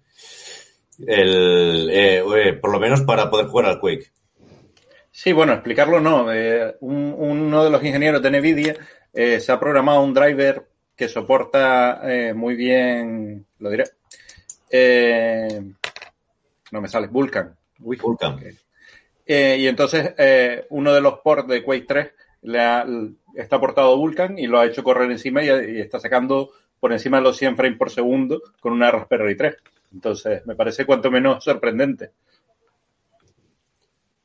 El, 1.06 1.90
eh, 1.92 2.54
por 2.54 2.72
lo 2.72 2.80
menos 2.80 3.02
para 3.02 3.30
poder 3.30 3.48
jugar 3.48 3.66
al 3.66 3.80
Quake. 3.82 4.10
Sí, 5.12 5.34
bueno, 5.34 5.52
explicarlo 5.52 6.00
no. 6.00 6.28
Un- 6.80 7.16
uno 7.18 7.66
de 7.66 7.70
los 7.70 7.84
ingenieros 7.84 8.22
de 8.22 8.32
NVIDIA 8.32 8.76
se 9.14 9.52
ha 9.52 9.60
programado 9.60 10.02
un 10.02 10.14
driver 10.14 10.70
que 10.96 11.10
soporta 11.10 12.02
muy 12.34 12.56
bien, 12.56 13.46
lo 13.60 13.70
diré, 13.70 13.84
eh, 14.74 15.62
no 16.72 16.82
me 16.82 16.88
sale, 16.88 17.08
Vulkan. 17.08 17.56
Uy, 17.80 17.98
Vulkan. 17.98 18.40
Eh, 19.26 19.58
y 19.60 19.68
entonces 19.68 20.14
eh, 20.18 20.66
uno 20.72 20.92
de 20.94 21.00
los 21.02 21.20
ports 21.20 21.48
de 21.48 21.64
Quake 21.64 21.86
3 21.88 22.12
le 22.42 22.60
ha- 22.60 22.86
está 23.36 23.60
portado 23.60 23.96
Vulkan 23.98 24.38
y 24.38 24.48
lo 24.48 24.60
ha 24.60 24.66
hecho 24.66 24.84
correr 24.84 25.10
encima 25.12 25.44
y, 25.44 25.48
y 25.48 25.80
está 25.80 26.00
sacando 26.00 26.50
por 26.80 26.92
encima 26.92 27.18
de 27.18 27.24
los 27.24 27.38
100 27.38 27.56
frames 27.56 27.78
por 27.78 27.90
segundo 27.92 28.42
con 28.60 28.74
una 28.74 28.92
Raspberry 28.92 29.38
3. 29.38 29.56
Entonces, 29.94 30.46
me 30.46 30.56
parece 30.56 30.86
cuanto 30.86 31.12
menos 31.12 31.44
sorprendente. 31.44 32.12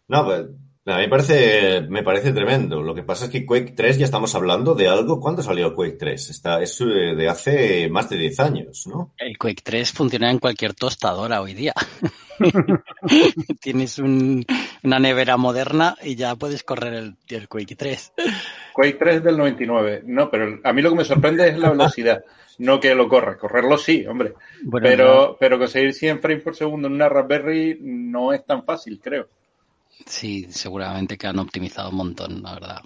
No, 0.09 0.25
pues, 0.25 0.47
a 0.95 0.97
mí 0.97 1.03
me 1.05 1.09
parece, 1.09 1.81
me 1.89 2.03
parece 2.03 2.33
tremendo. 2.33 2.83
Lo 2.83 2.95
que 2.95 3.03
pasa 3.03 3.27
es 3.27 3.31
que 3.31 3.45
Quake 3.47 3.73
3 3.77 3.99
ya 3.99 4.05
estamos 4.05 4.35
hablando 4.35 4.75
de 4.75 4.89
algo. 4.89 5.21
¿Cuándo 5.21 5.43
salió 5.43 5.75
Quake 5.75 5.97
3? 5.99 6.31
Está, 6.31 6.63
es 6.63 6.81
eh, 6.81 6.85
de 7.17 7.29
hace 7.29 7.89
más 7.89 8.09
de 8.09 8.17
10 8.19 8.41
años, 8.41 8.87
¿no? 8.87 9.13
El 9.19 9.37
Quake 9.39 9.63
3 9.63 9.93
funciona 9.93 10.31
en 10.31 10.39
cualquier 10.39 10.75
tostadora 10.75 11.41
hoy 11.41 11.55
día. 11.55 11.75
Tienes 13.61 13.99
un- 13.99 14.45
una 14.83 14.99
nevera 14.99 15.37
moderna 15.37 15.97
y 16.03 16.15
ya 16.15 16.37
puedes 16.37 16.63
correr 16.63 16.95
el, 16.95 17.17
el 17.29 17.49
Quake 17.49 17.77
3. 17.77 18.13
Quake 18.73 18.97
3 18.99 19.25
del 19.25 19.37
99. 19.37 20.03
No, 20.07 20.31
pero 20.31 20.59
a 20.63 20.73
mí 20.73 20.83
lo 20.83 20.91
que 20.91 20.97
me 20.97 21.05
sorprende 21.05 21.49
es 21.49 21.59
la 21.59 21.71
velocidad, 21.71 22.23
no 22.59 22.79
que 22.81 22.95
lo 22.95 23.09
corra. 23.09 23.37
Correrlo 23.37 23.77
sí, 23.79 24.07
hombre. 24.07 24.35
Bueno, 24.63 24.87
pero, 24.89 25.37
pero 25.39 25.59
conseguir 25.59 25.93
100 25.95 26.21
frames 26.21 26.43
por 26.43 26.55
segundo 26.55 26.89
en 26.89 26.95
una 26.95 27.09
Raspberry 27.09 27.79
no 27.81 28.33
es 28.33 28.45
tan 28.45 28.63
fácil, 28.65 29.01
creo. 29.03 29.29
Sí, 30.09 30.47
seguramente 30.51 31.19
que 31.19 31.27
han 31.27 31.39
optimizado 31.39 31.91
un 31.91 31.97
montón, 31.97 32.43
la 32.43 32.55
verdad. 32.55 32.81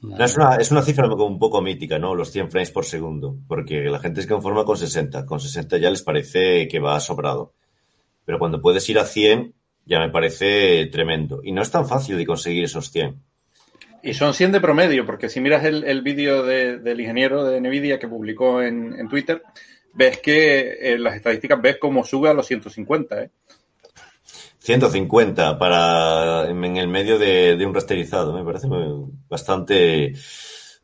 No, 0.00 0.24
es, 0.24 0.36
una, 0.36 0.54
es 0.56 0.70
una 0.70 0.82
cifra 0.82 1.08
un 1.12 1.38
poco 1.40 1.60
mítica, 1.60 1.98
¿no? 1.98 2.14
Los 2.14 2.30
100 2.30 2.50
frames 2.52 2.70
por 2.70 2.84
segundo. 2.84 3.36
Porque 3.48 3.80
la 3.86 3.98
gente 3.98 4.22
se 4.22 4.28
conforma 4.28 4.64
con 4.64 4.76
60. 4.76 5.26
Con 5.26 5.40
60 5.40 5.78
ya 5.78 5.90
les 5.90 6.02
parece 6.02 6.68
que 6.68 6.78
va 6.78 7.00
sobrado. 7.00 7.52
Pero 8.24 8.38
cuando 8.38 8.62
puedes 8.62 8.88
ir 8.88 8.98
a 9.00 9.04
100, 9.04 9.52
ya 9.86 9.98
me 9.98 10.10
parece 10.10 10.86
tremendo. 10.86 11.40
Y 11.42 11.50
no 11.50 11.62
es 11.62 11.70
tan 11.70 11.88
fácil 11.88 12.16
de 12.16 12.26
conseguir 12.26 12.64
esos 12.64 12.90
100. 12.92 13.16
Y 14.04 14.14
son 14.14 14.34
100 14.34 14.52
de 14.52 14.60
promedio, 14.60 15.04
porque 15.04 15.28
si 15.28 15.40
miras 15.40 15.64
el, 15.64 15.82
el 15.82 16.02
vídeo 16.02 16.44
de- 16.44 16.78
del 16.78 17.00
ingeniero 17.00 17.44
de 17.44 17.60
NVIDIA 17.60 17.98
que 17.98 18.06
publicó 18.06 18.62
en, 18.62 18.94
en 18.96 19.08
Twitter, 19.08 19.42
ves 19.94 20.18
que 20.18 20.92
en 20.94 21.02
las 21.02 21.16
estadísticas 21.16 21.60
ves 21.60 21.78
cómo 21.80 22.04
sube 22.04 22.28
a 22.28 22.34
los 22.34 22.46
150, 22.46 23.24
¿eh? 23.24 23.30
150 24.68 25.58
para 25.58 26.46
en 26.50 26.76
el 26.76 26.88
medio 26.88 27.18
de, 27.18 27.64
un 27.64 27.72
rasterizado. 27.74 28.34
Me 28.34 28.44
parece 28.44 28.68
bastante. 29.26 30.12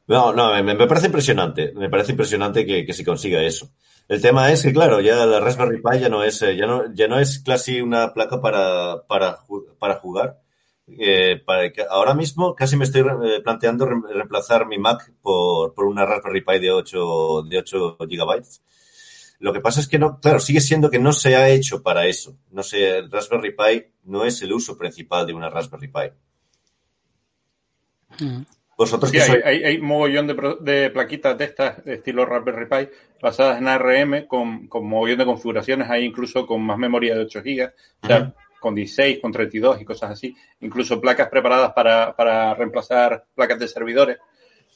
No, 0.07 0.33
no, 0.33 0.63
me, 0.63 0.75
parece 0.87 1.07
impresionante. 1.07 1.73
Me 1.75 1.91
parece 1.91 2.13
impresionante 2.13 2.65
que, 2.65 2.87
que 2.87 2.95
se 2.95 3.05
consiga 3.05 3.43
eso. 3.43 3.71
El 4.09 4.23
tema 4.23 4.51
es 4.51 4.63
que, 4.63 4.73
claro, 4.73 5.01
ya 5.01 5.27
la 5.27 5.39
Raspberry 5.39 5.83
Pi 5.83 5.99
ya 6.01 6.09
no 6.09 6.23
es, 6.25 6.41
eh, 6.41 6.57
ya 6.57 6.67
no, 6.67 6.93
ya 6.95 7.09
no 7.09 7.19
es 7.19 7.41
casi 7.41 7.83
una 7.83 8.15
placa 8.15 8.41
para, 8.41 9.03
para, 9.07 9.39
para 9.79 9.97
jugar. 9.97 10.41
Eh, 10.87 11.43
ahora 11.91 12.15
mismo 12.15 12.55
casi 12.55 12.77
me 12.79 12.85
estoy 12.85 13.03
eh, 13.03 13.41
planteando 13.43 13.85
re- 13.87 14.15
reemplazar 14.15 14.67
mi 14.67 14.79
Mac 14.79 15.13
por, 15.21 15.75
por 15.75 15.85
una 15.85 16.07
Raspberry 16.07 16.43
Pi 16.43 16.59
de 16.59 16.71
8, 16.71 17.43
de 17.51 17.59
8 17.59 17.99
gigabytes. 18.09 18.63
Lo 19.45 19.53
que 19.53 19.61
pasa 19.61 19.81
es 19.81 19.89
que 19.89 19.99
no, 19.99 20.21
claro, 20.21 20.41
sigue 20.41 20.63
siendo 20.63 20.89
que 20.89 20.99
no 20.99 21.13
se 21.13 21.37
ha 21.37 21.51
hecho 21.51 21.83
para 21.83 22.07
eso. 22.07 22.35
No 22.51 22.63
sé, 22.63 22.97
el 22.97 23.11
Raspberry 23.11 23.55
Pi 23.55 23.85
no 24.05 24.25
es 24.25 24.41
el 24.41 24.55
uso 24.55 24.79
principal 24.79 25.27
de 25.27 25.35
una 25.35 25.51
Raspberry 25.51 25.89
Pi. 25.89 28.25
Mm. 28.25 28.43
Vosotros 28.79 29.11
Sí, 29.11 29.19
que 29.19 29.23
hay, 29.23 29.29
sois, 29.29 29.45
hay, 29.45 29.65
hay 29.65 29.79
mogollón 29.83 30.27
de, 30.27 30.89
plaquitas 30.89 31.37
de 31.37 31.45
estas, 31.45 31.85
de 31.85 31.97
estilo 31.97 32.25
Raspberry 32.25 32.65
Pi, 32.65 32.89
basadas 33.21 33.59
en 33.59 33.69
ARM, 33.69 34.27
con, 34.27 34.67
con 34.67 34.87
mogollón 34.87 35.19
de 35.19 35.27
configuraciones, 35.27 35.91
hay 35.91 36.07
incluso 36.07 36.47
con 36.47 36.63
más 36.63 36.79
memoria 36.79 37.15
de 37.15 37.25
8 37.25 37.43
GB, 37.43 37.71
o 38.03 38.07
sea, 38.07 38.17
Ajá. 38.17 38.35
con 38.59 38.75
16, 38.75 39.19
con 39.21 39.31
32 39.31 39.83
y 39.83 39.85
cosas 39.85 40.13
así. 40.13 40.35
Incluso 40.61 40.99
placas 41.03 41.29
preparadas 41.29 41.75
para, 41.75 42.17
para 42.17 42.55
reemplazar 42.55 43.27
placas 43.35 43.59
de 43.59 43.69
servidores. 43.69 44.17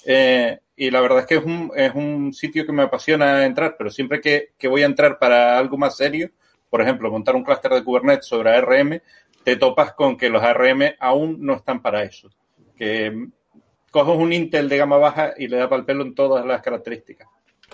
Eh, 0.04 0.58
y 0.76 0.90
la 0.90 1.00
verdad 1.00 1.20
es 1.20 1.26
que 1.26 1.36
es 1.36 1.44
un, 1.44 1.72
es 1.74 1.94
un 1.94 2.32
sitio 2.32 2.64
que 2.64 2.72
me 2.72 2.82
apasiona 2.82 3.44
entrar, 3.44 3.76
pero 3.76 3.90
siempre 3.90 4.20
que, 4.20 4.52
que 4.56 4.68
voy 4.68 4.82
a 4.82 4.86
entrar 4.86 5.18
para 5.18 5.58
algo 5.58 5.76
más 5.76 5.96
serio, 5.96 6.30
por 6.70 6.82
ejemplo, 6.82 7.10
montar 7.10 7.34
un 7.34 7.44
clúster 7.44 7.72
de 7.72 7.82
Kubernetes 7.82 8.26
sobre 8.26 8.50
ARM, 8.50 9.00
te 9.42 9.56
topas 9.56 9.94
con 9.94 10.16
que 10.16 10.28
los 10.28 10.42
ARM 10.42 10.82
aún 11.00 11.38
no 11.40 11.54
están 11.54 11.82
para 11.82 12.02
eso. 12.02 12.30
Que 12.76 13.28
coges 13.90 14.16
un 14.16 14.32
Intel 14.32 14.68
de 14.68 14.76
gama 14.76 14.98
baja 14.98 15.32
y 15.36 15.48
le 15.48 15.56
da 15.56 15.68
para 15.68 15.80
el 15.80 15.86
pelo 15.86 16.04
en 16.04 16.14
todas 16.14 16.44
las 16.44 16.62
características. 16.62 17.28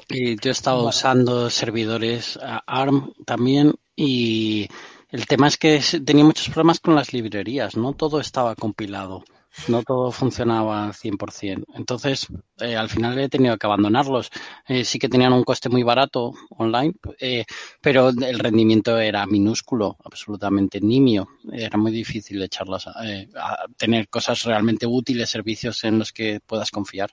Y 0.08 0.36
yo 0.36 0.50
he 0.50 0.52
estado 0.52 0.86
usando 0.86 1.50
servidores 1.50 2.38
ARM 2.66 3.12
también 3.24 3.74
y 3.96 4.68
el 5.10 5.26
tema 5.26 5.48
es 5.48 5.56
que 5.56 5.80
tenía 6.04 6.24
muchos 6.24 6.48
problemas 6.48 6.80
con 6.80 6.94
las 6.94 7.12
librerías, 7.12 7.76
no 7.76 7.92
todo 7.92 8.20
estaba 8.20 8.54
compilado. 8.54 9.24
No 9.68 9.82
todo 9.82 10.10
funcionaba 10.10 10.86
al 10.86 10.94
100%. 10.94 11.64
Entonces, 11.74 12.26
eh, 12.58 12.76
al 12.76 12.88
final 12.88 13.18
he 13.18 13.28
tenido 13.28 13.56
que 13.56 13.66
abandonarlos. 13.66 14.30
Eh, 14.66 14.84
sí 14.84 14.98
que 14.98 15.08
tenían 15.08 15.32
un 15.32 15.44
coste 15.44 15.68
muy 15.68 15.82
barato 15.82 16.32
online, 16.50 16.94
eh, 17.20 17.44
pero 17.80 18.08
el 18.08 18.38
rendimiento 18.38 18.98
era 18.98 19.26
minúsculo, 19.26 19.96
absolutamente 20.04 20.80
nimio. 20.80 21.28
Era 21.52 21.78
muy 21.78 21.92
difícil 21.92 22.42
echarlas 22.42 22.86
a, 22.86 22.92
eh, 23.06 23.28
a 23.36 23.66
tener 23.76 24.08
cosas 24.08 24.42
realmente 24.44 24.86
útiles, 24.86 25.30
servicios 25.30 25.84
en 25.84 25.98
los 25.98 26.12
que 26.12 26.40
puedas 26.40 26.70
confiar. 26.70 27.10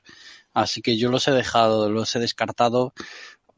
Así 0.54 0.82
que 0.82 0.98
yo 0.98 1.10
los 1.10 1.28
he 1.28 1.32
dejado, 1.32 1.90
los 1.90 2.16
he 2.16 2.20
descartado 2.20 2.94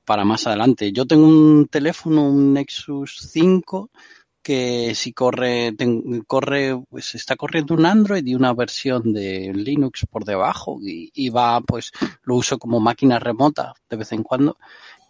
para 0.05 0.25
más 0.25 0.47
adelante. 0.47 0.91
Yo 0.91 1.05
tengo 1.05 1.27
un 1.27 1.67
teléfono, 1.67 2.27
un 2.27 2.53
Nexus 2.53 3.19
5, 3.31 3.89
que 4.43 4.93
si 4.95 5.13
corre, 5.13 5.71
ten- 5.73 6.23
corre, 6.27 6.79
pues 6.89 7.15
está 7.15 7.35
corriendo 7.35 7.73
un 7.75 7.85
Android 7.85 8.25
y 8.25 8.35
una 8.35 8.53
versión 8.53 9.13
de 9.13 9.51
Linux 9.53 10.05
por 10.09 10.25
debajo 10.25 10.79
y, 10.81 11.29
va, 11.29 11.61
pues 11.61 11.91
lo 12.23 12.35
uso 12.35 12.57
como 12.59 12.79
máquina 12.79 13.19
remota 13.19 13.73
de 13.89 13.97
vez 13.97 14.11
en 14.11 14.23
cuando. 14.23 14.57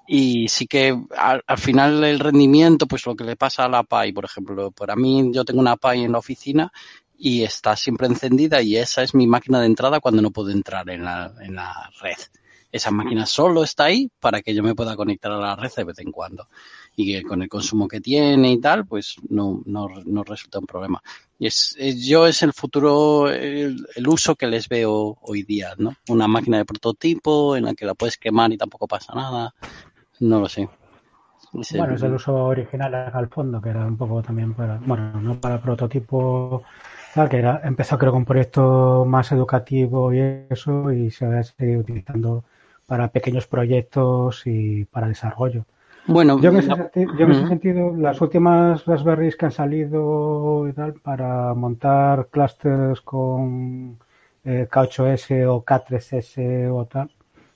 Y 0.07 0.47
sí 0.49 0.67
que 0.67 0.97
al, 1.17 1.43
al 1.47 1.57
final 1.57 2.03
el 2.03 2.19
rendimiento, 2.19 2.87
pues 2.87 3.05
lo 3.05 3.15
que 3.15 3.23
le 3.23 3.35
pasa 3.37 3.65
a 3.65 3.69
la 3.69 3.83
Pi, 3.83 4.11
por 4.11 4.25
ejemplo, 4.25 4.71
para 4.71 4.95
mí 4.95 5.31
yo 5.33 5.45
tengo 5.45 5.61
una 5.61 5.77
Pi 5.77 6.01
en 6.03 6.11
la 6.11 6.17
oficina 6.19 6.71
y 7.17 7.43
está 7.43 7.75
siempre 7.77 8.07
encendida 8.07 8.61
y 8.61 8.75
esa 8.77 9.01
es 9.03 9.15
mi 9.15 9.27
máquina 9.27 9.61
de 9.61 9.67
entrada 9.67 9.99
cuando 10.01 10.21
no 10.21 10.31
puedo 10.31 10.49
entrar 10.51 10.89
en 10.89 11.05
la, 11.05 11.33
en 11.41 11.55
la 11.55 11.89
red. 12.01 12.17
Esa 12.71 12.91
máquina 12.91 13.25
solo 13.25 13.63
está 13.63 13.85
ahí 13.85 14.09
para 14.19 14.41
que 14.41 14.53
yo 14.53 14.63
me 14.63 14.75
pueda 14.75 14.95
conectar 14.95 15.31
a 15.31 15.37
la 15.37 15.55
red 15.55 15.71
de 15.77 15.83
vez 15.85 15.99
en 15.99 16.11
cuando. 16.11 16.47
Y 16.95 17.11
que 17.11 17.23
con 17.23 17.41
el 17.41 17.49
consumo 17.49 17.87
que 17.87 18.01
tiene 18.01 18.51
y 18.51 18.59
tal, 18.61 18.85
pues 18.85 19.15
no, 19.29 19.61
no, 19.65 19.87
no 20.05 20.23
resulta 20.23 20.59
un 20.59 20.67
problema. 20.67 21.01
Y 21.39 21.47
es, 21.47 21.75
es- 21.79 22.05
yo 22.05 22.27
es 22.27 22.43
el 22.43 22.53
futuro, 22.53 23.29
el, 23.31 23.85
el 23.95 24.07
uso 24.07 24.35
que 24.35 24.47
les 24.47 24.69
veo 24.69 25.17
hoy 25.21 25.43
día, 25.43 25.73
¿no? 25.77 25.93
Una 26.09 26.27
máquina 26.27 26.57
de 26.59 26.65
prototipo 26.65 27.55
en 27.55 27.65
la 27.65 27.73
que 27.73 27.85
la 27.85 27.95
puedes 27.95 28.17
quemar 28.17 28.51
y 28.53 28.57
tampoco 28.57 28.87
pasa 28.87 29.13
nada. 29.15 29.53
No 30.19 30.39
lo 30.41 30.49
sé. 30.49 30.69
Bueno, 31.69 31.95
es 31.95 32.03
el 32.03 32.13
uso 32.13 32.35
original 32.45 32.93
al 32.93 33.29
fondo, 33.29 33.59
que 33.61 33.69
era 33.69 33.85
un 33.85 33.97
poco 33.97 34.21
también 34.21 34.53
para, 34.53 34.77
bueno, 34.85 35.19
no 35.21 35.39
para 35.41 35.61
prototipo, 35.61 36.63
tal, 37.15 37.29
que 37.29 37.37
era, 37.37 37.61
empezó 37.63 37.97
creo 37.97 38.11
con 38.11 38.19
un 38.21 38.25
proyecto 38.25 39.05
más 39.07 39.31
educativo 39.31 40.13
y 40.13 40.19
eso, 40.49 40.91
y 40.91 41.09
se 41.11 41.25
va 41.27 41.39
a 41.39 41.43
seguir 41.43 41.77
utilizando 41.79 42.43
para 42.85 43.07
pequeños 43.11 43.47
proyectos 43.47 44.43
y 44.45 44.85
para 44.85 45.07
desarrollo. 45.07 45.65
Bueno, 46.05 46.39
Yo 46.39 46.49
en 46.49 46.57
ese, 46.57 46.69
la- 46.69 46.75
senti- 46.91 47.17
yo 47.17 47.25
en 47.25 47.31
ese 47.31 47.47
sentido, 47.47 47.93
las 47.95 48.19
últimas 48.21 48.85
Raspberries 48.85 49.35
que 49.35 49.45
han 49.45 49.51
salido 49.51 50.67
y 50.67 50.73
tal, 50.73 50.93
para 50.95 51.53
montar 51.53 52.27
clusters 52.29 53.01
con 53.01 53.97
eh, 54.43 54.67
K8S 54.69 55.45
o 55.47 55.63
K3S 55.63 56.67
o 56.71 56.85
tal, 56.85 57.09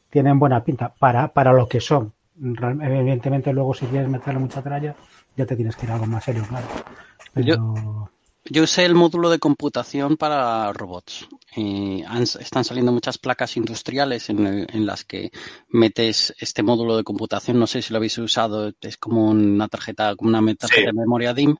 tienen 0.09 0.39
buena 0.39 0.63
pinta 0.63 0.93
para, 0.97 1.27
para 1.29 1.51
lo 1.53 1.67
que 1.67 1.81
son. 1.81 2.13
Real- 2.39 2.81
Evidentemente, 2.81 3.51
luego 3.51 3.73
si 3.73 3.85
quieres 3.87 4.09
meterle 4.09 4.39
mucha 4.39 4.61
tralla, 4.61 4.95
ya 5.35 5.45
te 5.45 5.55
tienes 5.55 5.75
que 5.75 5.85
ir 5.85 5.91
a 5.91 5.95
algo 5.95 6.05
más 6.07 6.23
serio, 6.23 6.43
claro. 6.47 6.65
Pero 7.33 7.45
Yo 7.47 8.09
usé 8.61 8.85
el 8.85 8.95
módulo 8.95 9.29
de 9.29 9.39
computación 9.39 10.15
para 10.17 10.71
robots. 10.73 11.27
Eh, 11.55 12.03
han- 12.07 12.23
están 12.23 12.63
saliendo 12.63 12.91
muchas 12.91 13.17
placas 13.17 13.57
industriales 13.57 14.29
en, 14.29 14.67
las 14.85 15.03
que 15.03 15.31
metes 15.69 16.33
este 16.39 16.63
módulo 16.63 16.95
de 16.97 17.03
computación. 17.03 17.59
No 17.59 17.67
sé 17.67 17.81
si 17.81 17.91
lo 17.93 17.97
habéis 17.97 18.17
usado. 18.17 18.71
Es 18.81 18.97
como 18.97 19.29
una 19.29 19.67
tarjeta, 19.67 20.15
como 20.15 20.29
una 20.29 20.41
tarjeta 20.55 20.67
Sí. 20.81 20.85
de 20.85 20.93
memoria 20.93 21.33
DIM. 21.33 21.55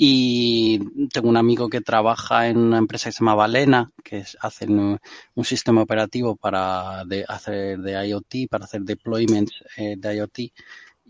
Y 0.00 0.78
tengo 1.08 1.28
un 1.28 1.36
amigo 1.36 1.68
que 1.68 1.80
trabaja 1.80 2.48
en 2.48 2.56
una 2.58 2.78
empresa 2.78 3.08
que 3.08 3.12
se 3.12 3.18
llama 3.18 3.34
Valena, 3.34 3.90
que 4.04 4.18
es- 4.18 4.36
hacen 4.40 4.78
un, 4.78 4.98
un 5.34 5.44
sistema 5.44 5.82
operativo 5.82 6.36
para 6.36 7.04
de, 7.04 7.24
hacer 7.26 7.78
de 7.80 8.06
IoT, 8.08 8.46
para 8.48 8.64
hacer 8.66 8.82
deployments 8.82 9.52
eh, 9.76 9.96
de 9.98 10.16
IoT. 10.16 10.38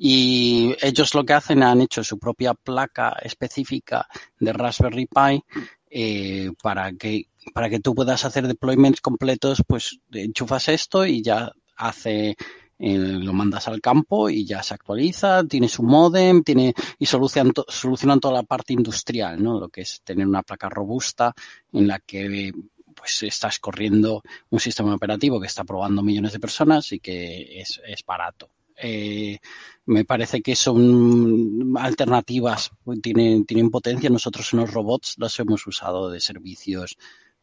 Y 0.01 0.75
ellos 0.81 1.15
lo 1.15 1.25
que 1.25 1.33
hacen, 1.35 1.63
han 1.63 1.81
hecho 1.81 2.05
su 2.05 2.19
propia 2.19 2.55
placa 2.55 3.17
específica 3.23 4.07
de 4.39 4.53
Raspberry 4.53 5.07
Pi 5.07 5.43
eh, 5.91 6.51
para 6.63 6.93
que 6.93 7.27
para 7.55 7.71
que 7.71 7.81
tú 7.81 7.95
puedas 7.95 8.25
hacer 8.27 8.47
deployments 8.47 9.01
completos, 9.01 9.63
pues 9.67 10.01
enchufas 10.13 10.69
esto 10.69 11.07
y 11.07 11.23
ya 11.23 11.51
hace 11.77 12.37
eh, 12.79 12.99
lo 12.99 13.33
mandas 13.33 13.69
al 13.69 13.81
campo 13.81 14.29
y 14.29 14.45
ya 14.45 14.63
se 14.63 14.75
actualiza, 14.75 15.45
tiene 15.45 15.69
su 15.69 15.83
modem, 15.83 16.43
tiene 16.43 16.75
y 16.99 17.07
solucionan, 17.07 17.53
to- 17.55 17.65
solucionan 17.69 18.21
toda 18.21 18.35
la 18.35 18.43
parte 18.43 18.75
industrial, 18.75 19.43
¿no? 19.43 19.59
Lo 19.59 19.69
que 19.71 19.81
es 19.81 20.03
tener 20.05 20.27
una 20.27 20.43
placa 20.43 20.69
robusta 20.69 21.35
en 21.73 21.89
la 21.89 21.99
que 22.01 22.53
pues 22.95 23.23
estás 23.23 23.59
corriendo 23.59 24.23
un 24.51 24.61
sistema 24.61 24.95
operativo 24.95 25.41
que 25.41 25.47
está 25.47 25.65
probando 25.65 26.03
millones 26.03 26.33
de 26.33 26.41
personas 26.41 26.93
y 26.93 27.01
que 27.01 27.61
es, 27.61 27.81
es 27.87 28.05
barato. 28.05 28.51
Eh, 28.81 29.39
me 29.87 30.05
parece 30.05 30.43
que 30.43 30.55
son 30.55 31.75
alternativas, 31.79 32.71
tienen, 33.03 33.45
tienen 33.47 33.71
potencia. 33.71 34.11
Nosotros 34.11 34.53
en 34.53 34.61
los 34.61 34.73
robots 34.73 35.15
los 35.19 35.39
hemos 35.41 35.67
usado 35.67 36.11
de 36.11 36.21
servicios 36.21 36.97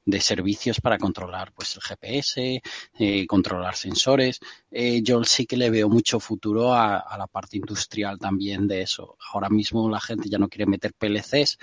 de 0.06 0.22
servicios 0.22 0.80
para 0.80 1.00
controlar 1.00 1.52
pues 1.54 1.76
el 1.76 1.82
GPS, 1.82 2.62
eh, 3.00 3.26
controlar 3.28 3.76
sensores. 3.76 4.40
Eh, 4.70 5.02
yo 5.02 5.24
sí 5.24 5.48
que 5.48 5.58
le 5.58 5.72
veo 5.72 5.90
mucho 5.90 6.20
futuro 6.20 6.74
a, 6.74 7.18
la 7.18 7.26
parte 7.26 7.58
industrial 7.58 8.20
también 8.20 8.68
de 8.68 8.84
eso. 8.84 9.18
Ahora 9.34 9.50
mismo 9.50 9.90
la 9.90 10.00
gente 10.00 10.30
ya 10.30 10.38
no 10.38 10.48
quiere 10.48 10.68
meter 10.68 10.94
PLCs 10.94 11.58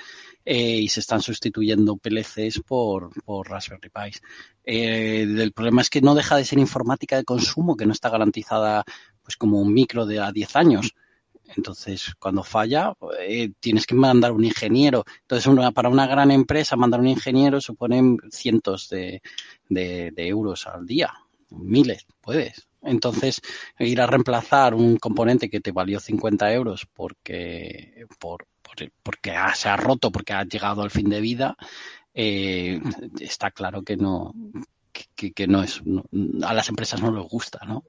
y 0.44 0.88
se 0.88 1.00
están 1.00 1.22
sustituyendo 1.22 1.96
PLCs 1.96 2.62
por, 2.66 3.10
por 3.22 3.48
Raspberry 3.48 3.90
Pis. 3.90 4.20
El 4.64 5.52
problema 5.52 5.82
es 5.82 5.90
que 5.90 6.00
no 6.00 6.16
deja 6.16 6.36
de 6.36 6.44
ser 6.44 6.58
informática 6.58 7.16
de 7.16 7.24
consumo, 7.24 7.76
que 7.76 7.86
no 7.86 7.92
está 7.92 8.10
garantizada 8.10 8.84
pues 9.22 9.36
como 9.36 9.60
un 9.60 9.72
micro 9.72 10.06
de 10.06 10.20
a 10.20 10.32
10 10.32 10.56
años. 10.56 10.94
Entonces, 11.56 12.14
cuando 12.18 12.42
falla, 12.42 12.94
eh, 13.20 13.52
tienes 13.60 13.86
que 13.86 13.94
mandar 13.94 14.32
un 14.32 14.44
ingeniero. 14.44 15.04
Entonces, 15.22 15.46
una, 15.46 15.70
para 15.72 15.88
una 15.88 16.06
gran 16.06 16.30
empresa, 16.30 16.76
mandar 16.76 17.00
un 17.00 17.08
ingeniero 17.08 17.60
supone 17.60 18.16
cientos 18.30 18.88
de, 18.88 19.22
de, 19.68 20.10
de, 20.12 20.28
euros 20.28 20.66
al 20.66 20.86
día, 20.86 21.12
miles, 21.50 22.06
puedes. 22.20 22.66
Entonces, 22.82 23.40
ir 23.78 24.00
a 24.00 24.06
reemplazar 24.06 24.74
un 24.74 24.96
componente 24.96 25.50
que 25.50 25.60
te 25.60 25.72
valió 25.72 26.00
50 26.00 26.52
euros 26.52 26.86
porque, 26.92 28.06
por, 28.18 28.46
por, 28.62 28.76
porque 29.02 29.32
se 29.54 29.68
ha 29.68 29.76
roto, 29.76 30.10
porque 30.10 30.32
ha 30.32 30.44
llegado 30.44 30.82
al 30.82 30.90
fin 30.90 31.08
de 31.08 31.20
vida, 31.20 31.56
eh, 32.14 32.80
está 33.20 33.50
claro 33.50 33.82
que 33.82 33.96
no, 33.96 34.34
que, 35.14 35.32
que 35.32 35.46
no 35.46 35.62
es, 35.62 35.82
no, 35.84 36.04
a 36.44 36.54
las 36.54 36.68
empresas 36.68 37.00
no 37.00 37.12
les 37.12 37.28
gusta, 37.28 37.60
¿no? 37.66 37.84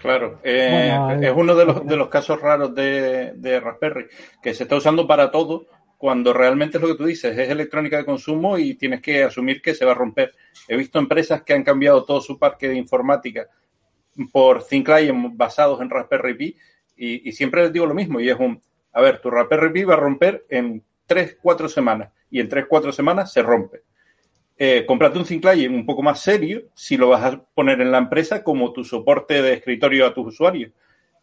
Claro, 0.00 0.40
eh, 0.42 0.96
bueno, 0.98 1.22
es 1.22 1.32
uno 1.36 1.54
de 1.54 1.64
los, 1.66 1.86
de 1.86 1.96
los 1.96 2.08
casos 2.08 2.40
raros 2.40 2.74
de, 2.74 3.32
de, 3.34 3.60
Raspberry, 3.60 4.06
que 4.42 4.54
se 4.54 4.62
está 4.62 4.76
usando 4.76 5.06
para 5.06 5.30
todo, 5.30 5.66
cuando 5.98 6.32
realmente 6.32 6.78
es 6.78 6.82
lo 6.82 6.88
que 6.88 6.94
tú 6.94 7.04
dices, 7.04 7.36
es 7.36 7.50
electrónica 7.50 7.98
de 7.98 8.06
consumo 8.06 8.56
y 8.56 8.76
tienes 8.76 9.02
que 9.02 9.22
asumir 9.22 9.60
que 9.60 9.74
se 9.74 9.84
va 9.84 9.92
a 9.92 9.94
romper. 9.94 10.34
He 10.66 10.76
visto 10.76 10.98
empresas 10.98 11.42
que 11.42 11.52
han 11.52 11.62
cambiado 11.62 12.04
todo 12.04 12.22
su 12.22 12.38
parque 12.38 12.68
de 12.68 12.76
informática 12.76 13.46
por 14.32 14.64
Thin 14.64 14.82
Client 14.82 15.36
basados 15.36 15.82
en 15.82 15.90
Raspberry 15.90 16.34
Pi 16.34 16.56
y, 16.96 17.28
y, 17.28 17.32
siempre 17.32 17.62
les 17.62 17.72
digo 17.72 17.84
lo 17.84 17.94
mismo, 17.94 18.20
y 18.20 18.30
es 18.30 18.38
un, 18.38 18.58
a 18.94 19.02
ver, 19.02 19.20
tu 19.20 19.30
Raspberry 19.30 19.70
Pi 19.70 19.84
va 19.84 19.94
a 19.94 19.98
romper 19.98 20.46
en 20.48 20.82
3, 21.04 21.38
4 21.42 21.68
semanas 21.68 22.10
y 22.30 22.40
en 22.40 22.48
3, 22.48 22.64
4 22.66 22.92
semanas 22.92 23.32
se 23.32 23.42
rompe 23.42 23.82
eh, 24.62 24.84
cómprate 24.84 25.18
un 25.18 25.24
Client 25.24 25.74
un 25.74 25.86
poco 25.86 26.02
más 26.02 26.20
serio 26.20 26.64
si 26.74 26.98
lo 26.98 27.08
vas 27.08 27.24
a 27.24 27.42
poner 27.54 27.80
en 27.80 27.90
la 27.90 27.96
empresa 27.96 28.44
como 28.44 28.74
tu 28.74 28.84
soporte 28.84 29.40
de 29.40 29.54
escritorio 29.54 30.04
a 30.06 30.12
tus 30.12 30.34
usuarios. 30.34 30.70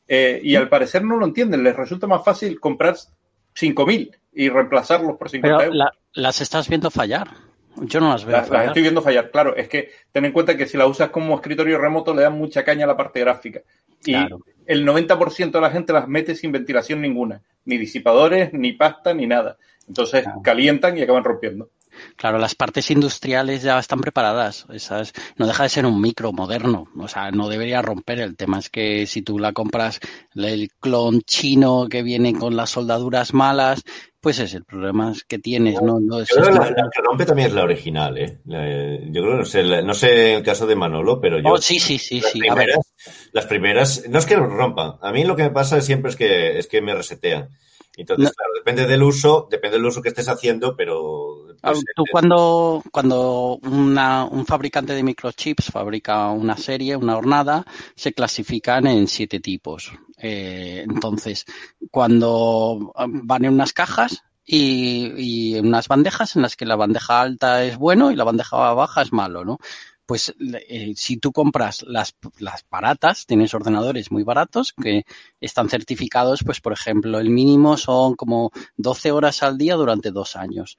Eh, 0.08 0.40
y 0.42 0.56
al 0.56 0.70
parecer 0.70 1.04
no 1.04 1.18
lo 1.18 1.26
entienden, 1.28 1.64
les 1.64 1.76
resulta 1.76 2.08
más 2.08 2.26
fácil 2.26 2.60
comprar 2.60 2.96
5.000 2.96 4.18
y 4.34 4.50
reemplazarlos 4.50 5.18
por 5.18 5.30
50 5.30 5.56
Pero 5.56 5.62
euros. 5.68 5.78
La, 5.78 5.92
las 6.14 6.42
estás 6.42 6.68
viendo 6.68 6.90
fallar. 6.90 7.28
Yo 7.76 8.00
no 8.00 8.10
las 8.10 8.26
veo. 8.26 8.38
Las, 8.38 8.50
las, 8.50 8.68
estoy 8.70 8.82
viendo 8.82 9.04
fallar, 9.04 9.30
claro. 9.30 9.56
Es 9.56 9.70
que 9.70 9.92
ten 10.12 10.26
en 10.26 10.32
cuenta 10.32 10.58
que 10.58 10.66
si 10.66 10.76
la 10.76 10.88
usas 10.88 11.12
como 11.12 11.36
escritorio 11.36 11.78
remoto 11.78 12.16
le 12.16 12.24
dan 12.24 12.36
mucha 12.36 12.64
caña 12.64 12.86
a 12.86 12.88
la 12.88 12.98
parte 12.98 13.20
gráfica. 13.20 13.62
Y 14.04 14.14
claro. 14.14 14.40
el 14.66 14.84
90% 14.84 15.52
de 15.52 15.62
la 15.62 15.70
gente 15.70 15.94
las 15.94 16.08
mete 16.08 16.34
sin 16.34 16.52
ventilación 16.52 17.02
ninguna. 17.02 17.44
Ni 17.66 17.78
disipadores, 17.78 18.52
ni 18.52 18.74
pasta, 18.74 19.14
ni 19.14 19.28
nada. 19.28 19.58
Entonces 19.88 20.24
claro. 20.24 20.42
calientan 20.42 20.98
y 20.98 21.04
acaban 21.04 21.24
rompiendo. 21.24 21.70
Claro, 22.18 22.40
las 22.40 22.56
partes 22.56 22.90
industriales 22.90 23.62
ya 23.62 23.78
están 23.78 24.02
preparadas. 24.02 24.66
Esas, 24.74 25.14
no 25.36 25.46
deja 25.46 25.64
de 25.64 25.70
ser 25.70 25.86
un 25.86 26.02
micro 26.02 26.34
moderno. 26.34 26.88
O 26.98 27.08
sea, 27.08 27.30
no 27.30 27.48
debería 27.48 27.84
romper. 27.84 28.20
El 28.20 28.36
tema 28.36 28.58
es 28.58 28.72
que 28.72 29.06
si 29.06 29.22
tú 29.22 29.38
la 29.38 29.54
compras 29.54 30.00
el 30.34 30.70
clon 30.80 31.22
chino 31.22 31.88
que 31.88 32.02
viene 32.02 32.34
con 32.34 32.56
las 32.56 32.72
soldaduras 32.72 33.36
malas, 33.36 33.84
pues 34.20 34.40
es 34.40 34.56
el 34.56 34.66
problema 34.66 35.14
que 35.28 35.38
tienes. 35.38 35.80
No, 35.80 36.00
no 36.00 36.22
yo 36.22 36.26
creo 36.26 36.46
que 36.48 36.52
la, 36.54 36.70
la, 36.72 36.90
que 36.92 37.02
rompe 37.04 37.26
también 37.26 37.50
es 37.50 37.54
la 37.54 37.64
original. 37.64 38.18
¿eh? 38.18 38.40
La, 38.46 38.66
yo 39.12 39.22
creo, 39.22 39.36
no 39.36 39.46
sé, 39.46 39.64
la, 39.64 39.84
no 39.84 39.94
sé 39.94 40.34
el 40.34 40.44
caso 40.44 40.66
de 40.66 40.76
Manolo, 40.76 41.22
pero 41.22 41.38
yo. 41.38 41.50
Oh, 41.50 41.58
sí, 41.58 41.80
sí, 41.80 42.00
sí. 42.00 42.20
Las, 42.20 42.32
sí. 42.32 42.40
Primeras, 42.40 42.94
las 43.32 43.46
primeras, 43.46 44.10
no 44.10 44.18
es 44.18 44.26
que 44.26 44.36
rompan. 44.36 44.96
A 45.04 45.12
mí 45.12 45.24
lo 45.24 45.36
que 45.36 45.44
me 45.44 45.52
pasa 45.52 45.80
siempre 45.82 46.10
es 46.10 46.18
que, 46.18 46.58
es 46.58 46.66
que 46.66 46.82
me 46.82 46.96
resetean. 46.96 47.50
Entonces, 47.96 48.26
no. 48.26 48.32
claro, 48.32 48.54
depende 48.56 48.88
del 48.88 49.04
uso, 49.04 49.48
depende 49.50 49.78
del 49.78 49.86
uso 49.86 50.02
que 50.02 50.10
estés 50.10 50.30
haciendo, 50.30 50.76
pero 50.76 51.37
pues, 51.62 51.84
Tú 51.96 52.04
cuando, 52.12 52.84
cuando 52.92 53.58
una- 53.64 54.26
un 54.26 54.46
fabricante 54.46 54.94
de 54.94 55.04
microchips 55.04 55.66
fabrica 55.72 56.30
una 56.32 56.58
serie, 56.58 56.96
una 56.96 57.18
hornada, 57.18 57.66
se 57.96 58.14
clasifican 58.14 58.88
en 58.88 59.08
siete 59.08 59.40
tipos. 59.40 59.92
Eh, 60.18 60.84
entonces, 60.88 61.46
cuando 61.92 62.92
ah, 62.96 63.06
van 63.10 63.46
en 63.46 63.54
unas 63.54 63.74
cajas 63.74 64.24
y, 64.46 65.54
y 65.56 65.60
unas 65.60 65.88
bandejas 65.88 66.36
en 66.36 66.42
las 66.44 66.56
que 66.56 66.66
la 66.66 66.76
bandeja 66.76 67.22
alta 67.22 67.64
es 67.64 67.78
bueno 67.78 68.12
y 68.12 68.16
la 68.16 68.24
bandeja 68.24 68.74
baja 68.74 69.02
es 69.02 69.12
malo, 69.14 69.44
¿no? 69.46 69.58
Pues 70.06 70.34
eh, 70.40 70.94
si 70.96 71.18
tú 71.18 71.34
compras 71.34 71.84
las, 71.86 72.16
las 72.40 72.64
baratas, 72.70 73.26
tienes 73.26 73.54
ordenadores 73.54 74.10
muy 74.10 74.24
baratos 74.24 74.72
que 74.74 75.04
están 75.42 75.68
certificados, 75.70 76.44
pues 76.46 76.62
por 76.62 76.72
ejemplo, 76.72 77.20
el 77.20 77.30
mínimo 77.30 77.76
son 77.76 78.16
como 78.16 78.52
12 78.78 79.12
horas 79.12 79.44
al 79.44 79.58
día 79.58 79.76
durante 79.76 80.12
dos 80.12 80.38
años 80.38 80.78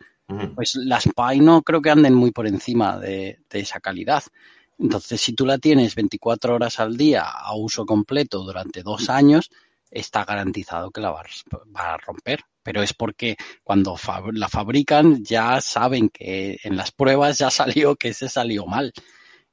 pues 0.55 0.75
las 0.77 1.05
Pi 1.05 1.41
no 1.41 1.63
creo 1.63 1.81
que 1.81 1.91
anden 1.91 2.15
muy 2.15 2.31
por 2.33 2.47
encima 2.47 2.99
de, 2.99 3.41
de 3.51 3.61
esa 3.61 3.81
calidad. 3.81 4.23
Entonces, 4.79 5.21
si 5.21 5.33
tú 5.33 5.45
la 5.47 5.59
tienes 5.59 5.95
24 5.95 6.55
horas 6.55 6.79
al 6.81 6.97
día 6.97 7.23
a 7.25 7.55
uso 7.57 7.85
completo 7.85 8.45
durante 8.45 8.83
dos 8.83 9.09
años, 9.11 9.51
está 9.91 10.25
garantizado 10.25 10.91
que 10.91 11.01
la 11.01 11.11
va, 11.11 11.21
a- 11.23 11.57
va 11.77 11.95
a 11.95 11.97
romper. 11.99 12.41
Pero 12.63 12.83
es 12.83 12.93
porque 12.93 13.37
cuando 13.65 13.97
la 14.33 14.49
fabrican 14.49 15.25
ya 15.25 15.61
saben 15.61 16.11
que 16.11 16.59
en 16.63 16.77
las 16.77 16.93
pruebas 16.93 17.39
ya 17.39 17.51
salió 17.51 17.97
que 17.97 18.13
se 18.15 18.29
salió 18.29 18.67
mal. 18.67 18.93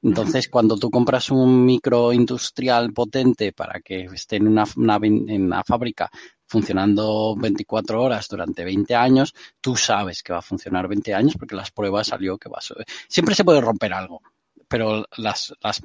Entonces, 0.06 0.48
cuando 0.48 0.76
tú 0.76 0.88
compras 0.88 1.32
un 1.32 1.64
micro 1.64 2.12
industrial 2.12 2.92
potente 2.92 3.52
para 3.52 3.80
que 3.80 4.04
esté 4.04 4.36
en 4.36 4.46
una, 4.46 4.64
en 5.02 5.42
una 5.42 5.64
fábrica 5.64 6.08
funcionando 6.46 7.34
24 7.36 8.00
horas 8.00 8.28
durante 8.28 8.64
20 8.64 8.94
años, 8.94 9.34
tú 9.60 9.74
sabes 9.74 10.22
que 10.22 10.32
va 10.32 10.38
a 10.38 10.42
funcionar 10.42 10.86
20 10.86 11.12
años 11.12 11.34
porque 11.36 11.56
las 11.56 11.72
pruebas 11.72 12.06
salió 12.06 12.38
que 12.38 12.48
va 12.48 12.58
a... 12.58 12.84
Siempre 13.08 13.34
se 13.34 13.44
puede 13.44 13.60
romper 13.60 13.94
algo, 13.94 14.22
pero 14.68 15.06
las, 15.16 15.52
las 15.60 15.82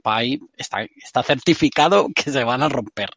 está, 0.56 0.84
está 0.84 1.24
certificado 1.24 2.08
que 2.16 2.30
se 2.30 2.44
van 2.44 2.62
a 2.62 2.70
romper. 2.70 3.10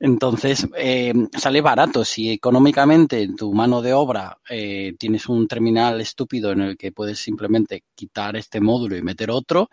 Entonces, 0.00 0.66
eh, 0.76 1.14
sale 1.38 1.60
barato. 1.60 2.04
Si 2.04 2.32
económicamente 2.32 3.22
en 3.22 3.36
tu 3.36 3.52
mano 3.52 3.80
de 3.80 3.92
obra 3.92 4.38
eh, 4.50 4.94
tienes 4.98 5.28
un 5.28 5.46
terminal 5.46 6.00
estúpido 6.00 6.50
en 6.50 6.62
el 6.62 6.76
que 6.76 6.90
puedes 6.90 7.20
simplemente 7.20 7.84
quitar 7.94 8.36
este 8.36 8.60
módulo 8.60 8.96
y 8.96 9.02
meter 9.02 9.30
otro, 9.30 9.68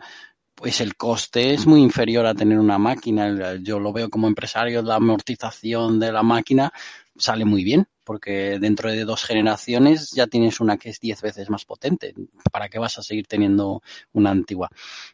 pues 0.54 0.80
el 0.80 0.96
coste 0.96 1.54
es 1.54 1.66
muy 1.66 1.82
inferior 1.82 2.26
a 2.26 2.34
tener 2.34 2.58
una 2.58 2.78
máquina. 2.78 3.56
Yo 3.60 3.78
lo 3.78 3.92
veo 3.92 4.08
como 4.08 4.28
empresario, 4.28 4.82
la 4.82 4.96
amortización 4.96 5.98
de 5.98 6.12
la 6.12 6.22
máquina 6.22 6.72
sale 7.16 7.44
muy 7.44 7.64
bien, 7.64 7.86
porque 8.02 8.58
dentro 8.58 8.90
de 8.90 9.04
dos 9.04 9.24
generaciones 9.24 10.10
ya 10.12 10.26
tienes 10.26 10.60
una 10.60 10.76
que 10.76 10.90
es 10.90 11.00
diez 11.00 11.22
veces 11.22 11.50
más 11.50 11.64
potente. 11.64 12.14
¿Para 12.52 12.68
qué 12.68 12.78
vas 12.78 12.98
a 12.98 13.02
seguir 13.02 13.26
teniendo 13.26 13.82
una 14.12 14.30
antigua? 14.30 14.70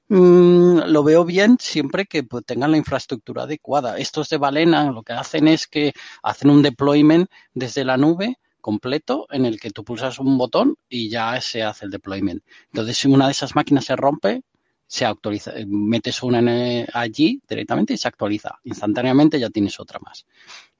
Mm, 0.09 0.81
lo 0.87 1.05
veo 1.05 1.25
bien 1.25 1.57
siempre 1.61 2.07
que 2.07 2.23
pues, 2.23 2.45
tengan 2.45 2.71
la 2.73 2.77
infraestructura 2.79 3.45
adecuada. 3.45 3.99
Estos 3.99 4.29
de 4.29 4.39
Valena 4.39 4.91
lo 4.91 5.03
que 5.03 5.13
hacen 5.13 5.49
es 5.49 5.67
que 5.67 5.93
hacen 6.23 6.51
un 6.51 6.63
deployment 6.63 7.31
desde 7.55 7.85
la 7.85 7.97
nube 7.97 8.39
completo 8.61 9.27
en 9.31 9.47
el 9.47 9.59
que 9.59 9.71
tú 9.71 9.85
pulsas 9.85 10.19
un 10.19 10.37
botón 10.37 10.77
y 10.89 11.09
ya 11.09 11.41
se 11.41 11.63
hace 11.63 11.87
el 11.87 11.91
deployment. 11.91 12.43
Entonces, 12.67 12.99
si 12.99 13.09
una 13.09 13.27
de 13.27 13.33
esas 13.33 13.55
máquinas 13.55 13.87
se 13.87 13.97
rompe, 13.97 14.43
se 14.91 15.07
actualiza, 15.07 15.53
eh, 15.53 15.67
metes 15.69 16.21
una 16.25 16.41
eh, 16.41 16.85
allí 16.93 17.41
directamente 17.49 17.95
y 17.95 17.97
se 17.97 18.09
actualiza. 18.09 18.59
Instantáneamente 18.65 19.39
ya 19.39 19.49
tienes 19.49 19.79
otra 19.79 20.01
más. 20.01 20.27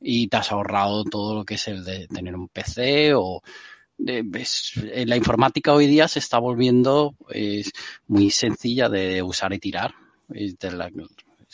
Y 0.01 0.27
te 0.27 0.37
has 0.37 0.51
ahorrado 0.51 1.05
todo 1.05 1.37
lo 1.37 1.45
que 1.45 1.55
es 1.55 1.69
el 1.69 1.85
de 1.85 2.09
tener 2.09 2.35
un 2.35 2.49
PC 2.49 3.15
o 3.15 3.41
eh, 4.05 4.25
la 5.07 5.17
informática 5.17 5.73
hoy 5.73 5.87
día 5.87 6.09
se 6.09 6.19
está 6.19 6.41
volviendo 6.41 7.15
es 7.29 7.71
muy 8.09 8.31
sencilla 8.31 8.89
de 8.89 9.23
usar 9.23 9.53
y 9.53 9.61
tirar. 9.61 9.95
Es, 10.31 10.57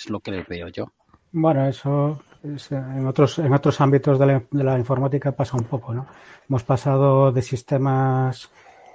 lo 0.08 0.20
que 0.20 0.30
les 0.30 0.48
veo 0.48 0.68
yo. 0.68 0.86
Bueno, 1.32 1.68
eso 1.68 2.22
es, 2.42 2.72
eh, 2.72 2.76
en 2.76 3.06
otros, 3.06 3.38
en 3.38 3.52
otros 3.52 3.78
ámbitos 3.82 4.18
de 4.18 4.26
la, 4.26 4.42
de 4.50 4.64
la 4.64 4.78
informática 4.78 5.32
pasa 5.32 5.58
un 5.58 5.64
poco, 5.64 5.92
¿no? 5.92 6.06
Hemos 6.48 6.64
pasado 6.64 7.32
de 7.32 7.42
sistemas 7.42 8.48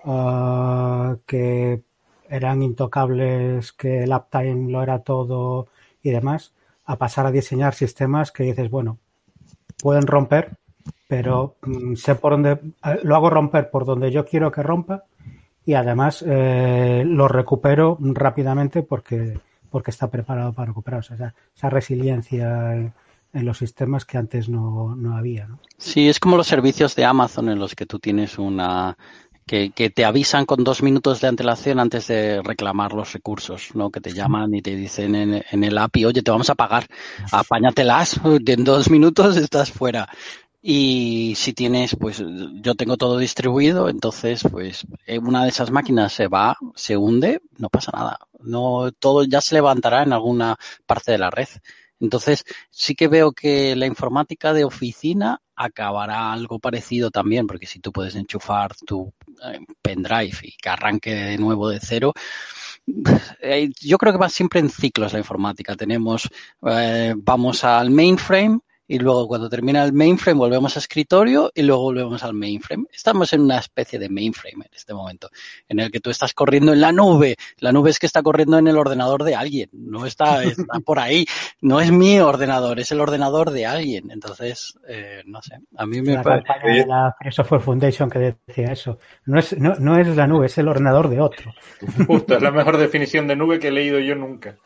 ah, 0.06 1.16
que 1.28 1.84
eran 2.32 2.64
intocables, 2.64 3.74
que 3.74 4.04
el 4.04 4.14
uptime 4.14 4.72
lo 4.72 4.82
era 4.82 5.00
todo 5.00 5.68
y 6.02 6.10
demás, 6.10 6.54
a 6.86 6.98
pasar 6.98 7.26
a 7.26 7.32
diseñar 7.32 7.74
sistemas 7.74 8.32
que 8.32 8.44
dices, 8.44 8.70
bueno, 8.70 8.98
pueden 9.82 10.08
romper, 10.08 10.58
pero 11.08 11.58
mm, 11.62 11.96
sé 11.96 12.16
por 12.16 12.32
dónde, 12.32 12.52
eh, 12.52 13.00
lo 13.04 13.16
hago 13.16 13.30
romper 13.30 13.70
por 13.70 13.86
donde 13.86 14.12
yo 14.12 14.26
quiero 14.26 14.52
que 14.52 14.64
rompa 14.64 15.04
y 15.66 15.74
además 15.74 16.24
eh, 16.26 17.04
lo 17.06 17.28
recupero 17.28 17.98
rápidamente 18.00 18.82
porque, 18.82 19.40
porque 19.70 19.92
está 19.92 20.10
preparado 20.10 20.54
para 20.54 20.68
recuperar. 20.68 21.02
O 21.02 21.04
sea, 21.04 21.34
esa, 21.54 21.70
resiliencia 21.70 22.76
en, 22.76 22.94
en 23.34 23.46
los 23.46 23.58
sistemas 23.58 24.06
que 24.06 24.18
antes 24.18 24.50
no, 24.50 24.96
no 24.96 25.18
había. 25.18 25.48
¿no? 25.48 25.60
Sí, 25.78 26.08
es 26.08 26.20
como 26.20 26.38
los 26.38 26.48
servicios 26.48 26.96
de 26.96 27.06
Amazon 27.06 27.50
en 27.50 27.60
los 27.60 27.76
que 27.76 27.86
tú 27.86 28.00
tienes 28.00 28.40
una 28.40 28.98
que, 29.46 29.72
que 29.72 29.90
te 29.90 30.06
avisan 30.06 30.46
con 30.46 30.64
dos 30.64 30.82
minutos 30.84 31.22
de 31.22 31.28
antelación 31.28 31.80
antes 31.80 32.08
de 32.08 32.42
reclamar 32.42 32.94
los 32.94 33.14
recursos, 33.14 33.76
¿no? 33.76 33.90
Que 33.90 34.02
te 34.02 34.14
llaman 34.14 34.54
y 34.54 34.62
te 34.62 34.76
dicen 34.76 35.16
en, 35.16 35.64
el 35.64 35.78
API, 35.78 36.06
oye, 36.06 36.22
te 36.22 36.32
vamos 36.32 36.50
a 36.50 36.56
pagar, 36.56 36.88
apáñatelas, 37.32 38.20
en 38.46 38.64
dos 38.64 38.90
minutos 38.90 39.38
estás 39.38 39.72
fuera. 39.72 40.10
Y 40.64 41.34
si 41.38 41.54
tienes, 41.54 41.96
pues 42.00 42.24
yo 42.62 42.76
tengo 42.76 42.96
todo 42.96 43.18
distribuido, 43.18 43.90
entonces 43.90 44.44
pues 44.50 44.86
eh, 45.08 45.18
una 45.18 45.44
de 45.44 45.50
esas 45.50 45.72
máquinas 45.72 46.14
se 46.14 46.28
va, 46.28 46.56
se 46.76 46.96
hunde, 46.98 47.42
no 47.58 47.70
pasa 47.70 47.92
nada. 47.92 48.20
No, 48.40 48.92
todo 48.92 49.24
ya 49.24 49.42
se 49.42 49.56
levantará 49.56 50.04
en 50.04 50.14
alguna 50.14 50.58
parte 50.86 51.12
de 51.12 51.18
la 51.18 51.32
red. 51.32 51.48
Entonces, 52.00 52.44
sí 52.72 52.96
que 52.96 53.08
veo 53.08 53.32
que 53.32 53.76
la 53.76 53.86
informática 53.86 54.54
de 54.54 54.66
oficina 54.66 55.42
acabará 55.64 56.32
algo 56.32 56.60
parecido 56.60 57.12
también, 57.12 57.48
porque 57.48 57.68
si 57.68 57.80
tú 57.80 57.92
puedes 57.92 58.16
enchufar 58.16 58.76
tu 58.86 59.14
eh, 59.44 59.60
pendrive 59.82 60.38
y 60.44 60.52
que 60.54 60.70
arranque 60.70 61.14
de 61.14 61.38
nuevo 61.38 61.70
de 61.70 61.80
cero, 61.80 62.14
eh, 63.42 63.70
yo 63.80 63.98
creo 63.98 64.14
que 64.14 64.20
va 64.20 64.30
siempre 64.30 64.60
en 64.60 64.70
ciclos 64.70 65.14
la 65.14 65.20
informática. 65.20 65.76
Tenemos, 65.76 66.30
eh, 66.66 67.14
vamos 67.18 67.64
al 67.64 67.90
mainframe 67.92 68.60
y 68.92 69.00
luego 69.00 69.26
cuando 69.26 69.48
termina 69.48 69.86
el 69.86 69.94
mainframe 69.94 70.38
volvemos 70.38 70.76
a 70.76 70.80
escritorio 70.80 71.50
y 71.56 71.62
luego 71.62 71.84
volvemos 71.84 72.26
al 72.26 72.34
mainframe. 72.34 72.88
Estamos 72.92 73.32
en 73.32 73.40
una 73.40 73.60
especie 73.60 73.98
de 73.98 74.10
mainframe 74.10 74.66
en 74.66 74.76
este 74.76 74.94
momento, 74.94 75.30
en 75.70 75.80
el 75.80 75.90
que 75.90 76.02
tú 76.02 76.10
estás 76.10 76.34
corriendo 76.34 76.74
en 76.74 76.82
la 76.82 76.92
nube. 76.92 77.38
La 77.60 77.72
nube 77.72 77.90
es 77.90 78.00
que 78.00 78.06
está 78.06 78.22
corriendo 78.22 78.58
en 78.58 78.68
el 78.68 78.78
ordenador 78.78 79.24
de 79.24 79.34
alguien, 79.34 79.70
no 79.72 80.06
está, 80.06 80.44
está 80.44 80.82
por 80.86 81.00
ahí. 81.00 81.26
No 81.62 81.80
es 81.80 81.90
mi 81.90 82.20
ordenador, 82.20 82.82
es 82.82 82.92
el 82.92 83.00
ordenador 83.00 83.52
de 83.52 83.66
alguien. 83.66 84.12
Entonces, 84.12 84.78
eh, 84.90 85.24
no 85.26 85.42
sé, 85.42 85.60
a 85.78 85.86
mí 85.86 86.02
me 86.02 86.16
La 86.16 86.24
parece... 86.24 86.48
campaña 86.48 86.74
de 86.74 86.86
la 86.86 87.16
Free 87.18 87.32
Software 87.32 87.62
Foundation 87.62 88.10
que 88.10 88.36
decía 88.46 88.74
eso. 88.74 89.00
No 89.24 89.40
es, 89.40 89.58
no, 89.58 89.74
no 89.76 89.98
es 89.98 90.08
la 90.18 90.28
nube, 90.28 90.48
es 90.48 90.58
el 90.58 90.68
ordenador 90.68 91.08
de 91.08 91.22
otro. 91.22 91.54
Justo, 92.08 92.36
es 92.36 92.42
la 92.42 92.52
mejor 92.52 92.76
definición 92.76 93.26
de 93.26 93.38
nube 93.38 93.58
que 93.58 93.70
he 93.70 93.72
leído 93.72 94.00
yo 94.00 94.16
nunca. 94.16 94.58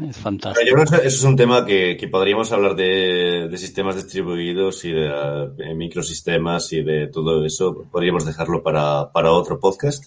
Es 0.00 0.18
Pero 0.18 0.22
fantástico. 0.22 0.66
yo 0.66 0.74
creo 0.74 1.00
que 1.00 1.06
eso 1.08 1.16
es 1.16 1.24
un 1.24 1.36
tema 1.36 1.66
que, 1.66 1.96
que 1.96 2.08
podríamos 2.08 2.52
hablar 2.52 2.76
de, 2.76 3.48
de 3.48 3.58
sistemas 3.58 3.96
distribuidos 3.96 4.84
y 4.84 4.92
de, 4.92 5.50
de 5.56 5.74
microsistemas 5.74 6.72
y 6.72 6.82
de 6.82 7.08
todo 7.08 7.44
eso. 7.44 7.86
Podríamos 7.90 8.24
dejarlo 8.24 8.62
para, 8.62 9.10
para 9.12 9.32
otro 9.32 9.58
podcast. 9.58 10.04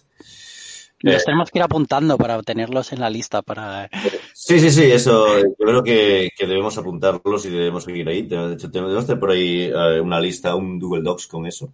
Los 1.04 1.26
tenemos 1.26 1.50
que 1.50 1.58
ir 1.58 1.64
apuntando 1.64 2.16
para 2.18 2.42
tenerlos 2.44 2.94
en 2.94 3.00
la 3.00 3.10
lista 3.10 3.42
para... 3.42 3.90
Sí, 4.34 4.60
sí, 4.60 4.70
sí, 4.70 4.84
eso. 4.84 5.40
Yo 5.40 5.56
creo 5.58 5.84
que, 5.84 6.30
que 6.38 6.46
debemos 6.46 6.78
apuntarlos 6.78 7.46
y 7.46 7.50
debemos 7.50 7.84
seguir 7.86 8.08
ahí. 8.08 8.22
De 8.22 8.54
hecho, 8.54 8.70
tenemos 8.70 9.06
tener 9.06 9.20
por 9.20 9.32
ahí 9.32 9.64
eh, 9.64 10.00
una 10.00 10.20
lista, 10.20 10.56
un 10.56 10.80
Google 10.80 11.02
Docs 11.02 11.26
con 11.26 11.48
eso. 11.48 11.74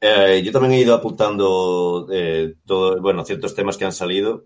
Eh, 0.00 0.40
yo 0.44 0.52
también 0.52 0.74
he 0.74 0.80
ido 0.80 0.94
apuntando 0.94 2.06
eh, 2.12 2.54
todo, 2.64 3.00
bueno, 3.02 3.24
ciertos 3.24 3.56
temas 3.56 3.76
que 3.76 3.84
han 3.86 3.92
salido. 3.92 4.44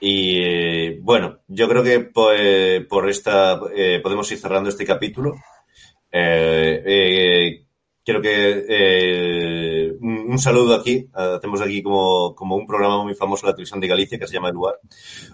Y 0.00 0.40
eh, 0.40 0.98
bueno, 1.02 1.38
yo 1.48 1.68
creo 1.68 1.82
que 1.82 2.00
pues, 2.00 2.86
por 2.86 3.08
esta 3.08 3.60
eh, 3.74 4.00
podemos 4.02 4.30
ir 4.30 4.38
cerrando 4.38 4.68
este 4.68 4.84
capítulo. 4.84 5.34
Eh, 6.10 6.82
eh, 6.86 7.64
quiero 8.08 8.22
que 8.22 8.64
eh, 8.68 9.92
un, 10.00 10.30
un, 10.30 10.38
saludo 10.38 10.74
aquí. 10.74 11.10
Hacemos 11.12 11.60
aquí 11.60 11.82
como, 11.82 12.34
como 12.34 12.56
un 12.56 12.66
programa 12.66 13.02
muy 13.02 13.14
famoso 13.14 13.46
de 13.46 13.52
la 13.52 13.56
televisión 13.56 13.80
de 13.80 13.88
Galicia 13.88 14.18
que 14.18 14.26
se 14.26 14.32
llama 14.32 14.48
Eduard. 14.48 14.78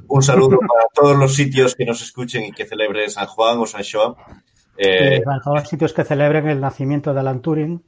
Un 0.08 0.22
saludo 0.22 0.58
para 0.68 0.88
todos 0.92 1.16
los 1.16 1.34
sitios 1.34 1.74
que 1.76 1.84
nos 1.84 2.02
escuchen 2.02 2.44
y 2.44 2.52
que 2.52 2.66
celebren 2.66 3.10
San 3.10 3.26
Juan 3.26 3.58
o 3.58 3.66
San 3.66 3.84
Joan. 3.84 4.14
Eh, 4.76 5.22
para 5.24 5.40
todos 5.40 5.60
los 5.60 5.68
sitios 5.68 5.92
que 5.92 6.02
celebren 6.02 6.48
el 6.48 6.60
nacimiento 6.60 7.14
de 7.14 7.20
Alan 7.20 7.40
Turing. 7.42 7.80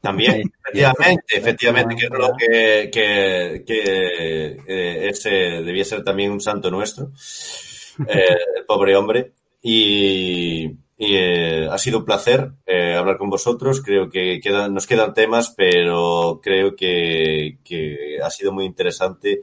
También, 0.00 0.52
efectivamente, 0.64 1.36
efectivamente, 1.36 1.96
que 1.96 2.08
creo 2.08 2.36
que, 2.38 2.90
que, 2.92 3.64
que 3.66 4.56
eh, 4.66 5.08
ese 5.08 5.30
debía 5.30 5.84
ser 5.84 6.04
también 6.04 6.30
un 6.30 6.40
santo 6.40 6.70
nuestro, 6.70 7.10
eh, 8.08 8.36
el 8.56 8.64
pobre 8.64 8.96
hombre. 8.96 9.32
Y, 9.60 10.66
y 11.00 11.16
eh, 11.16 11.68
ha 11.70 11.78
sido 11.78 11.98
un 11.98 12.04
placer 12.04 12.52
eh, 12.64 12.94
hablar 12.94 13.18
con 13.18 13.30
vosotros. 13.30 13.80
Creo 13.80 14.08
que 14.08 14.40
quedan, 14.40 14.74
nos 14.74 14.86
quedan 14.86 15.14
temas, 15.14 15.54
pero 15.56 16.40
creo 16.42 16.76
que, 16.76 17.58
que 17.64 18.18
ha 18.22 18.30
sido 18.30 18.52
muy 18.52 18.64
interesante. 18.64 19.42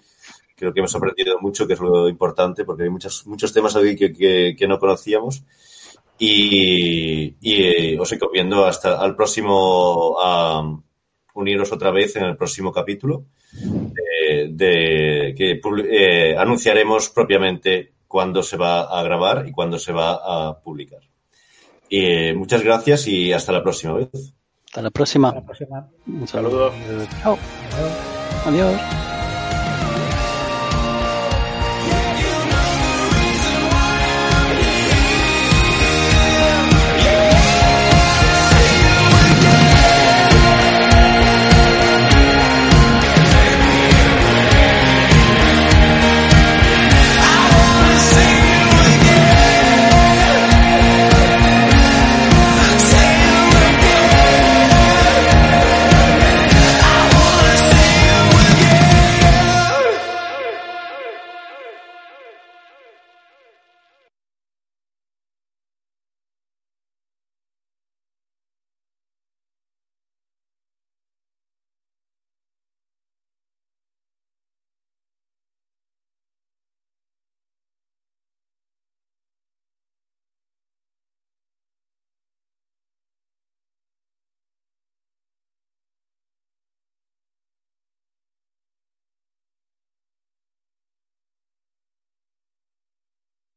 Creo 0.56 0.74
que 0.74 0.80
hemos 0.80 0.96
aprendido 0.96 1.38
mucho, 1.42 1.68
que 1.68 1.74
es 1.74 1.80
lo 1.80 2.08
importante, 2.08 2.64
porque 2.64 2.84
hay 2.84 2.90
muchos, 2.90 3.28
muchos 3.28 3.54
temas 3.54 3.76
hoy 3.76 3.96
que, 3.96 4.56
que 4.58 4.68
no 4.68 4.80
conocíamos. 4.80 5.44
Y, 6.18 7.36
y 7.42 7.64
eh, 7.64 8.00
os 8.00 8.10
recomiendo 8.10 8.66
hasta 8.66 9.00
al 9.02 9.16
próximo, 9.16 10.16
a 10.22 10.64
uniros 11.34 11.72
otra 11.74 11.92
vez 11.92 12.16
en 12.16 12.24
el 12.24 12.38
próximo 12.38 12.72
capítulo, 12.72 13.26
de, 13.52 14.50
de- 14.52 15.34
que 15.38 15.60
eh, 15.90 16.36
anunciaremos 16.38 17.10
propiamente 17.10 17.94
cuándo 18.08 18.42
se 18.44 18.56
va 18.58 18.84
a 18.84 19.04
grabar 19.04 19.46
y 19.48 19.52
cuándo 19.52 19.78
se 19.78 19.92
va 19.92 20.14
a 20.24 20.58
publicar. 20.60 21.02
Y, 21.90 22.06
eh, 22.06 22.34
muchas 22.34 22.64
gracias 22.64 23.08
y 23.08 23.34
hasta 23.34 23.52
la 23.52 23.62
próxima 23.62 23.94
vez. 23.94 24.10
Hasta 24.68 24.82
la 24.82 24.92
próxima. 24.92 25.28
Hasta 25.30 25.40
la 25.42 25.46
próxima. 25.46 25.90
Un 26.08 26.28
saludo. 26.28 26.72
Saludos. 26.72 27.10
Chao. 27.22 27.38
Adiós. 28.46 28.82